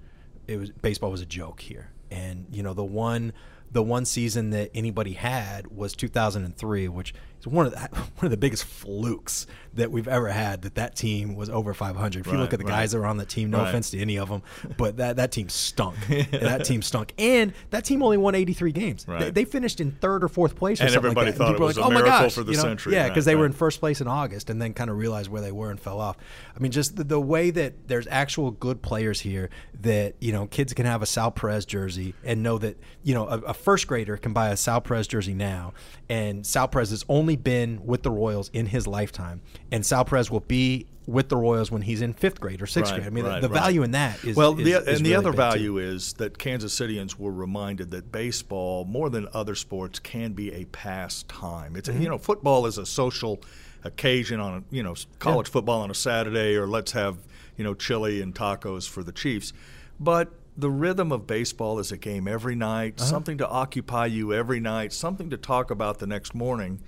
it 0.48 0.58
was 0.58 0.70
baseball 0.72 1.12
was 1.12 1.22
a 1.22 1.26
joke 1.26 1.62
here. 1.62 1.90
And 2.12 2.46
you 2.52 2.64
know, 2.64 2.74
the 2.74 2.84
one 2.84 3.34
the 3.72 3.84
one 3.84 4.06
season 4.06 4.52
that 4.52 4.70
anybody 4.74 5.14
had 5.14 5.68
was 5.68 5.96
2003, 5.96 6.88
which 6.88 7.14
is 7.44 7.48
one 7.48 7.66
of 7.68 7.74
the, 7.74 7.80
one 8.18 8.26
of 8.26 8.32
the 8.32 8.38
biggest 8.38 8.64
flukes 8.66 9.48
that 9.76 9.92
we've 9.92 10.08
ever 10.08 10.28
had. 10.30 10.62
That 10.64 10.76
that 10.76 10.96
team 10.96 11.36
was 11.36 11.50
over 11.50 11.74
500. 11.74 12.26
If 12.26 12.32
you 12.32 12.38
look 12.38 12.54
at 12.54 12.60
the 12.60 12.66
right. 12.66 12.72
guys 12.72 12.92
that 12.92 13.00
were 13.00 13.06
on 13.08 13.18
the 13.18 13.26
team, 13.26 13.50
no 13.50 13.60
Right. 13.60 13.70
offense 13.70 13.90
to 13.92 14.00
any 14.00 14.18
of 14.18 14.30
them, 14.30 14.44
but 14.78 14.98
that 14.98 15.16
that 15.18 15.32
team 15.32 15.50
stunk. 15.50 15.96
that 16.32 16.66
team 16.66 16.82
stunk, 16.82 17.14
and 17.18 17.54
that 17.72 17.86
team 17.86 18.02
only 18.04 18.18
won 18.18 18.36
83 18.36 18.72
games. 18.72 19.06
They, 19.06 19.14
Right. 19.14 19.34
they 19.34 19.46
finished 19.46 19.80
in 19.82 19.92
third 19.92 20.24
or 20.24 20.28
fourth 20.28 20.56
place, 20.56 20.80
or 20.80 20.84
And 20.86 20.92
something 20.94 21.08
everybody 21.12 21.28
like 21.32 21.38
that. 21.38 21.44
thought 21.44 21.52
people 21.54 21.66
it 21.66 21.68
was 21.68 21.78
like, 21.78 21.86
a 21.86 21.88
"Oh 21.88 21.92
my 21.92 21.96
miracle 22.02 22.20
gosh," 22.20 22.34
for 22.34 22.44
the 22.44 22.52
you 22.52 22.58
know? 22.58 22.64
century. 22.64 22.94
Yeah, 22.94 23.08
because 23.10 23.26
they 23.26 23.36
were 23.36 23.46
in 23.46 23.52
first 23.54 23.80
place 23.80 24.00
in 24.02 24.08
August, 24.08 24.50
and 24.50 24.62
then 24.62 24.74
kind 24.74 24.90
of 24.90 24.98
realized 24.98 25.30
where 25.30 25.42
they 25.42 25.52
were 25.52 25.70
and 25.72 25.80
fell 25.80 26.00
off. 26.00 26.18
I 26.56 26.60
mean, 26.60 26.72
just 26.72 26.96
the, 26.96 27.04
the 27.04 27.20
way 27.22 27.50
that 27.52 27.88
there's 27.88 28.08
actual 28.08 28.52
good 28.52 28.82
players 28.82 29.22
here 29.22 29.50
that 29.82 30.16
you 30.20 30.32
know 30.32 30.46
kids 30.48 30.74
can 30.74 30.86
have 30.86 31.02
a 31.02 31.06
Sal 31.06 31.32
Perez 31.32 31.66
jersey 31.66 32.14
and 32.24 32.42
know 32.44 32.58
that 32.60 32.78
you 33.04 33.14
know 33.14 33.28
a, 33.28 33.40
a 33.40 33.54
first 33.54 33.88
grader 33.88 34.18
can 34.18 34.34
buy 34.34 34.50
a 34.50 34.58
Sal 34.58 34.82
Perez 34.82 35.08
jersey 35.08 35.34
now, 35.34 35.74
and 36.10 36.46
Sal 36.46 36.68
Perez 36.68 36.92
is 36.92 37.04
only 37.10 37.33
been 37.36 37.86
with 37.86 38.04
the 38.04 38.12
Royals 38.12 38.50
in 38.54 38.66
his 38.68 38.86
lifetime, 38.88 39.42
and 39.72 39.86
Sal 39.86 40.06
Perez 40.06 40.30
will 40.32 40.40
be 40.42 40.88
with 41.06 41.28
the 41.28 41.36
Royals 41.36 41.70
when 41.70 41.82
he's 41.82 42.02
in 42.02 42.14
fifth 42.14 42.40
grade 42.40 42.62
or 42.62 42.66
sixth 42.66 42.92
Right, 42.94 43.02
grade. 43.02 43.08
I 43.08 43.10
mean, 43.14 43.26
right, 43.26 43.42
the 43.42 43.50
right. 43.50 43.62
value 43.62 43.84
in 43.84 43.92
that 43.92 44.24
is 44.24 44.38
well, 44.38 44.58
is- 44.58 44.64
the, 44.66 44.72
is 44.72 44.88
and 45.00 45.06
the 45.06 45.12
really 45.12 45.16
other 45.16 45.32
big, 45.32 45.36
too. 45.38 45.38
value 45.38 45.78
is 45.80 46.14
that 46.14 46.38
Kansas 46.38 46.74
Cityans 46.80 47.18
were 47.20 47.32
reminded 47.32 47.92
that 47.92 48.12
baseball, 48.12 48.86
more 48.86 49.10
than 49.10 49.28
other 49.34 49.54
sports, 49.56 50.00
can 50.00 50.32
be 50.34 50.54
a 50.54 50.66
pastime. 50.66 51.76
It's 51.76 51.90
Mm-hmm. 51.90 52.02
you 52.02 52.10
know 52.10 52.18
football 52.18 52.66
is 52.66 52.78
a 52.78 52.86
social 52.86 53.42
occasion 53.84 54.40
on 54.40 54.60
a, 54.72 54.76
you 54.76 54.82
know 54.84 54.96
college 55.20 55.50
football 55.50 55.82
on 55.82 55.92
a 55.92 55.96
Saturday, 55.96 56.56
or 56.56 56.68
let's 56.68 56.94
have 56.94 57.18
you 57.58 57.64
know 57.64 57.74
chili 57.74 58.22
and 58.22 58.34
tacos 58.34 58.88
for 58.88 59.04
the 59.04 59.12
Chiefs, 59.12 59.54
but. 60.00 60.32
The 60.56 60.70
rhythm 60.70 61.12
of 61.12 61.26
baseball 61.26 61.80
is 61.80 61.92
a 61.92 61.98
game 61.98 62.28
every 62.28 62.54
night, 62.54 63.00
Uh-huh. 63.00 63.10
something 63.10 63.40
to 63.40 63.50
occupy 63.50 64.06
you 64.06 64.34
every 64.36 64.60
night, 64.60 64.94
something 64.94 65.32
to 65.32 65.36
talk 65.38 65.72
about 65.72 65.98
the 65.98 66.06
next 66.06 66.36
morning. 66.36 66.80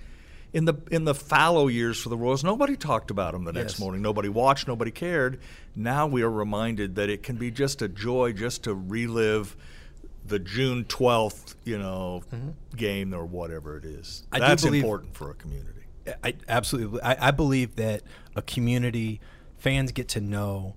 In 0.56 0.64
the 0.64 0.74
in 0.90 1.04
the 1.04 1.14
fallow 1.14 1.68
years 1.68 2.00
for 2.00 2.08
the 2.08 2.16
Royals, 2.16 2.42
nobody 2.42 2.76
talked 2.76 3.10
about 3.10 3.32
them 3.32 3.44
the 3.44 3.52
next 3.52 3.74
Yes. 3.74 3.78
morning. 3.80 4.00
Nobody 4.00 4.30
watched, 4.30 4.66
nobody 4.66 4.90
cared. 4.90 5.38
Now 5.74 6.06
we 6.06 6.22
are 6.22 6.30
reminded 6.30 6.94
that 6.94 7.10
it 7.10 7.22
can 7.22 7.36
be 7.36 7.50
just 7.50 7.82
a 7.82 7.88
joy 7.88 8.32
just 8.32 8.64
to 8.64 8.72
relive 8.74 9.54
the 10.26 10.38
June 10.38 10.84
12th, 10.84 11.56
you 11.64 11.78
know, 11.78 12.22
game 12.74 13.12
or 13.12 13.26
whatever 13.26 13.76
it 13.76 13.84
is. 13.84 14.22
Mm-hmm. 14.32 14.34
I 14.34 14.48
That's 14.48 14.64
believe- 14.64 14.82
important 14.82 15.14
for 15.14 15.30
a 15.30 15.34
community. 15.34 15.72
I 16.24 16.34
absolutely. 16.48 17.02
I, 17.02 17.28
I 17.28 17.30
believe 17.32 17.76
that 17.76 18.00
a 18.34 18.40
community 18.40 19.20
fans 19.58 19.92
get 19.92 20.08
to 20.10 20.20
know 20.22 20.74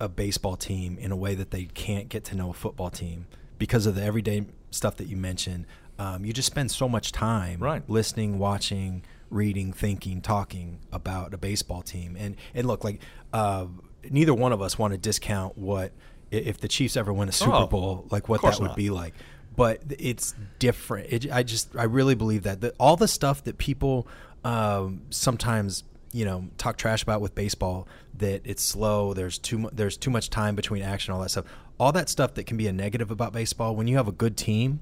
a 0.00 0.08
baseball 0.08 0.56
team 0.56 0.96
in 0.98 1.12
a 1.12 1.16
way 1.16 1.34
that 1.34 1.50
they 1.50 1.64
can't 1.66 2.08
get 2.08 2.24
to 2.24 2.34
know 2.34 2.48
a 2.50 2.54
football 2.54 2.88
team 2.88 3.26
because 3.58 3.84
of 3.84 3.94
the 3.94 4.02
everyday 4.02 4.46
stuff 4.70 4.96
that 4.96 5.06
you 5.08 5.16
mentioned. 5.18 5.66
Um, 5.98 6.24
you 6.24 6.32
just 6.32 6.46
spend 6.46 6.70
so 6.70 6.88
much 6.88 7.12
time 7.12 7.60
Right. 7.60 7.82
listening, 7.88 8.38
watching, 8.38 9.02
reading, 9.30 9.72
thinking, 9.72 10.20
talking 10.20 10.80
about 10.92 11.32
a 11.34 11.38
baseball 11.38 11.82
team. 11.82 12.16
And 12.18 12.36
and 12.54 12.66
look, 12.66 12.82
like 12.84 13.00
uh, 13.32 13.66
neither 14.10 14.34
one 14.34 14.52
of 14.52 14.60
us 14.62 14.78
want 14.78 14.92
to 14.92 14.98
discount 14.98 15.56
what 15.56 15.92
if 16.30 16.58
the 16.58 16.68
Chiefs 16.68 16.96
ever 16.96 17.12
win 17.12 17.28
a 17.28 17.32
Super 17.32 17.52
Oh, 17.54 17.66
Bowl, 17.66 18.06
like 18.10 18.28
what 18.28 18.42
that 18.42 18.58
would 18.58 18.68
not. 18.68 18.76
be 18.76 18.90
like. 18.90 19.14
But 19.54 19.82
it's 19.98 20.34
different. 20.58 21.12
It, 21.12 21.30
I 21.32 21.42
just 21.42 21.76
I 21.76 21.84
really 21.84 22.14
believe 22.14 22.44
that 22.44 22.62
the, 22.62 22.72
all 22.80 22.96
the 22.96 23.06
stuff 23.08 23.44
that 23.44 23.58
people 23.58 24.08
um, 24.44 25.02
sometimes 25.10 25.84
you 26.12 26.24
know 26.24 26.48
talk 26.58 26.76
trash 26.78 27.02
about 27.02 27.20
with 27.20 27.34
baseball 27.34 27.86
that 28.18 28.40
it's 28.44 28.62
slow. 28.62 29.12
There's 29.14 29.38
too 29.38 29.58
mu- 29.58 29.70
there's 29.72 29.96
too 29.98 30.10
much 30.10 30.30
time 30.30 30.54
between 30.56 30.82
action. 30.82 31.12
All 31.12 31.20
that 31.20 31.30
stuff. 31.30 31.44
All 31.78 31.92
that 31.92 32.08
stuff 32.08 32.34
that 32.34 32.44
can 32.44 32.56
be 32.56 32.66
a 32.66 32.72
negative 32.72 33.10
about 33.10 33.32
baseball. 33.34 33.76
When 33.76 33.86
you 33.86 33.96
have 33.98 34.08
a 34.08 34.12
good 34.12 34.36
team, 34.38 34.80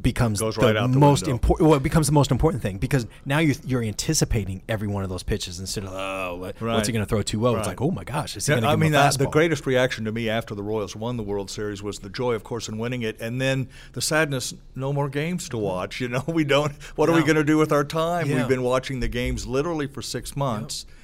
becomes 0.00 0.40
Goes 0.40 0.56
the 0.56 0.60
right 0.60 0.72
the 0.74 0.88
most 0.88 1.26
important. 1.26 1.68
Well, 1.68 1.76
it 1.78 1.82
becomes 1.82 2.06
the 2.06 2.12
most 2.12 2.30
important 2.30 2.62
thing 2.62 2.78
because 2.78 3.06
now 3.24 3.38
you're, 3.38 3.54
you're 3.64 3.82
anticipating 3.82 4.62
every 4.68 4.88
one 4.88 5.02
of 5.02 5.08
those 5.10 5.22
pitches 5.22 5.58
instead 5.58 5.84
of 5.84 5.90
oh, 5.92 6.36
what- 6.36 6.60
Right. 6.60 6.74
what's 6.74 6.86
he 6.86 6.92
going 6.92 7.04
to 7.04 7.08
throw 7.08 7.22
too 7.22 7.40
low? 7.40 7.56
It's 7.56 7.66
like 7.66 7.80
oh 7.80 7.90
my 7.90 8.04
gosh, 8.04 8.36
is 8.36 8.46
he 8.46 8.52
Yeah, 8.52 8.60
going 8.60 8.64
to 8.64 8.68
I 8.70 8.76
mean, 8.76 8.94
uh, 8.94 9.10
the 9.12 9.26
greatest 9.26 9.66
reaction 9.66 10.04
to 10.04 10.12
me 10.12 10.28
after 10.28 10.54
the 10.54 10.62
Royals 10.62 10.94
won 10.94 11.16
the 11.16 11.22
World 11.22 11.50
Series 11.50 11.82
was 11.82 12.00
the 12.00 12.08
joy, 12.10 12.34
of 12.34 12.44
course, 12.44 12.68
in 12.68 12.78
winning 12.78 13.02
it, 13.02 13.20
and 13.20 13.40
then 13.40 13.68
the 13.92 14.02
sadness: 14.02 14.54
no 14.74 14.92
more 14.92 15.08
games 15.08 15.48
to 15.48 15.58
watch. 15.58 16.00
You 16.00 16.08
know, 16.08 16.24
we 16.28 16.44
don't. 16.44 16.72
What 16.96 17.08
are 17.08 17.14
we 17.14 17.22
going 17.22 17.36
to 17.36 17.44
do 17.44 17.56
with 17.58 17.72
our 17.72 17.84
time? 17.84 18.26
Yeah. 18.28 18.36
We've 18.36 18.48
been 18.48 18.62
watching 18.62 19.00
the 19.00 19.08
games 19.08 19.46
literally 19.46 19.86
for 19.86 20.02
six 20.02 20.36
months. 20.36 20.84
Yep. 20.86 20.96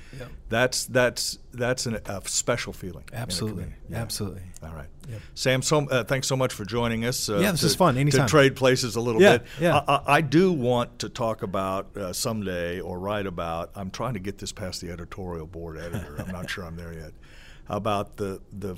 That's 0.48 0.84
that's 0.86 1.38
that's 1.52 1.86
an, 1.86 1.98
a 2.06 2.20
special 2.26 2.72
feeling. 2.72 3.04
Absolutely. 3.12 3.66
Yeah. 3.88 3.98
absolutely. 4.02 4.42
All 4.62 4.72
right, 4.72 4.88
Yep. 5.08 5.20
Sam. 5.34 5.62
So 5.62 5.88
uh, 5.88 6.04
thanks 6.04 6.26
so 6.26 6.36
much 6.36 6.52
for 6.52 6.64
joining 6.64 7.04
us. 7.04 7.28
Uh, 7.28 7.38
Yeah, 7.38 7.50
this 7.52 7.60
to, 7.60 7.66
is 7.66 7.74
fun. 7.74 7.94
To 7.94 8.26
trade 8.26 8.54
places 8.56 8.94
a 8.96 9.00
little 9.00 9.20
Yeah, 9.20 9.38
bit. 9.38 9.46
yeah. 9.60 9.78
I, 9.88 9.94
I, 9.94 10.02
I 10.16 10.20
do 10.20 10.52
want 10.52 10.98
to 11.00 11.08
talk 11.08 11.42
about 11.42 11.96
uh, 11.96 12.12
someday 12.12 12.80
or 12.80 12.98
write 12.98 13.26
about. 13.26 13.70
I'm 13.74 13.90
trying 13.90 14.14
to 14.14 14.20
get 14.20 14.38
this 14.38 14.52
past 14.52 14.80
the 14.80 14.90
editorial 14.90 15.46
board 15.46 15.78
editor. 15.78 16.16
I'm 16.18 16.30
not 16.32 16.48
sure 16.50 16.64
I'm 16.64 16.76
there 16.76 16.92
yet. 16.92 17.12
About 17.68 18.16
the 18.16 18.40
the 18.52 18.76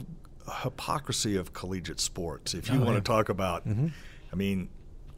hypocrisy 0.62 1.36
of 1.36 1.52
collegiate 1.52 2.00
sports. 2.00 2.54
If 2.54 2.68
you 2.68 2.76
Oh, 2.76 2.84
want 2.84 2.90
yeah. 2.90 2.94
to 2.96 3.00
talk 3.02 3.28
about, 3.28 3.66
I 3.66 4.36
mean. 4.36 4.68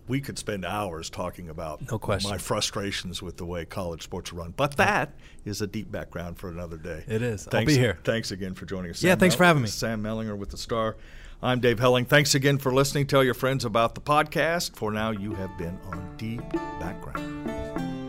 We 0.09 0.21
could 0.21 0.38
spend 0.38 0.64
hours 0.64 1.11
talking 1.11 1.49
about 1.49 1.90
No 1.90 1.99
question. 1.99 2.31
my 2.31 2.38
frustrations 2.38 3.23
with 3.23 3.37
the 3.37 3.45
way 3.45 3.64
college 3.64 4.03
sports 4.03 4.33
are 4.33 4.37
run, 4.37 4.55
but 4.57 4.77
that 4.77 5.12
is 5.45 5.61
a 5.61 5.66
deep 5.66 5.90
background 5.90 6.38
for 6.38 6.49
another 6.49 6.77
day. 6.77 7.05
It 7.09 7.23
is. 7.23 7.49
I'll 7.53 7.64
be 7.64 7.77
here. 7.77 7.99
Thanks 8.05 8.31
again 8.31 8.55
for 8.55 8.66
joining 8.66 8.90
us. 8.90 9.03
Yeah, 9.03 9.12
Sam 9.12 9.19
thanks 9.19 9.35
for 9.35 9.45
having 9.45 9.62
me. 9.62 9.69
Sam 9.69 10.03
Mellinger 10.03 10.37
with 10.37 10.51
the 10.51 10.59
Star. 10.59 10.97
I'm 11.42 11.61
Dave 11.61 11.79
Helling. 11.79 12.07
Thanks 12.07 12.35
again 12.35 12.57
for 12.59 12.73
listening. 12.73 13.07
Tell 13.07 13.23
your 13.23 13.35
friends 13.35 13.64
about 13.64 13.95
the 13.95 14.01
podcast. 14.01 14.75
For 14.77 14.90
now, 14.90 15.11
you 15.11 15.35
have 15.35 15.57
been 15.59 15.79
on 15.92 16.14
Deep 16.16 16.49
Background. 16.81 18.06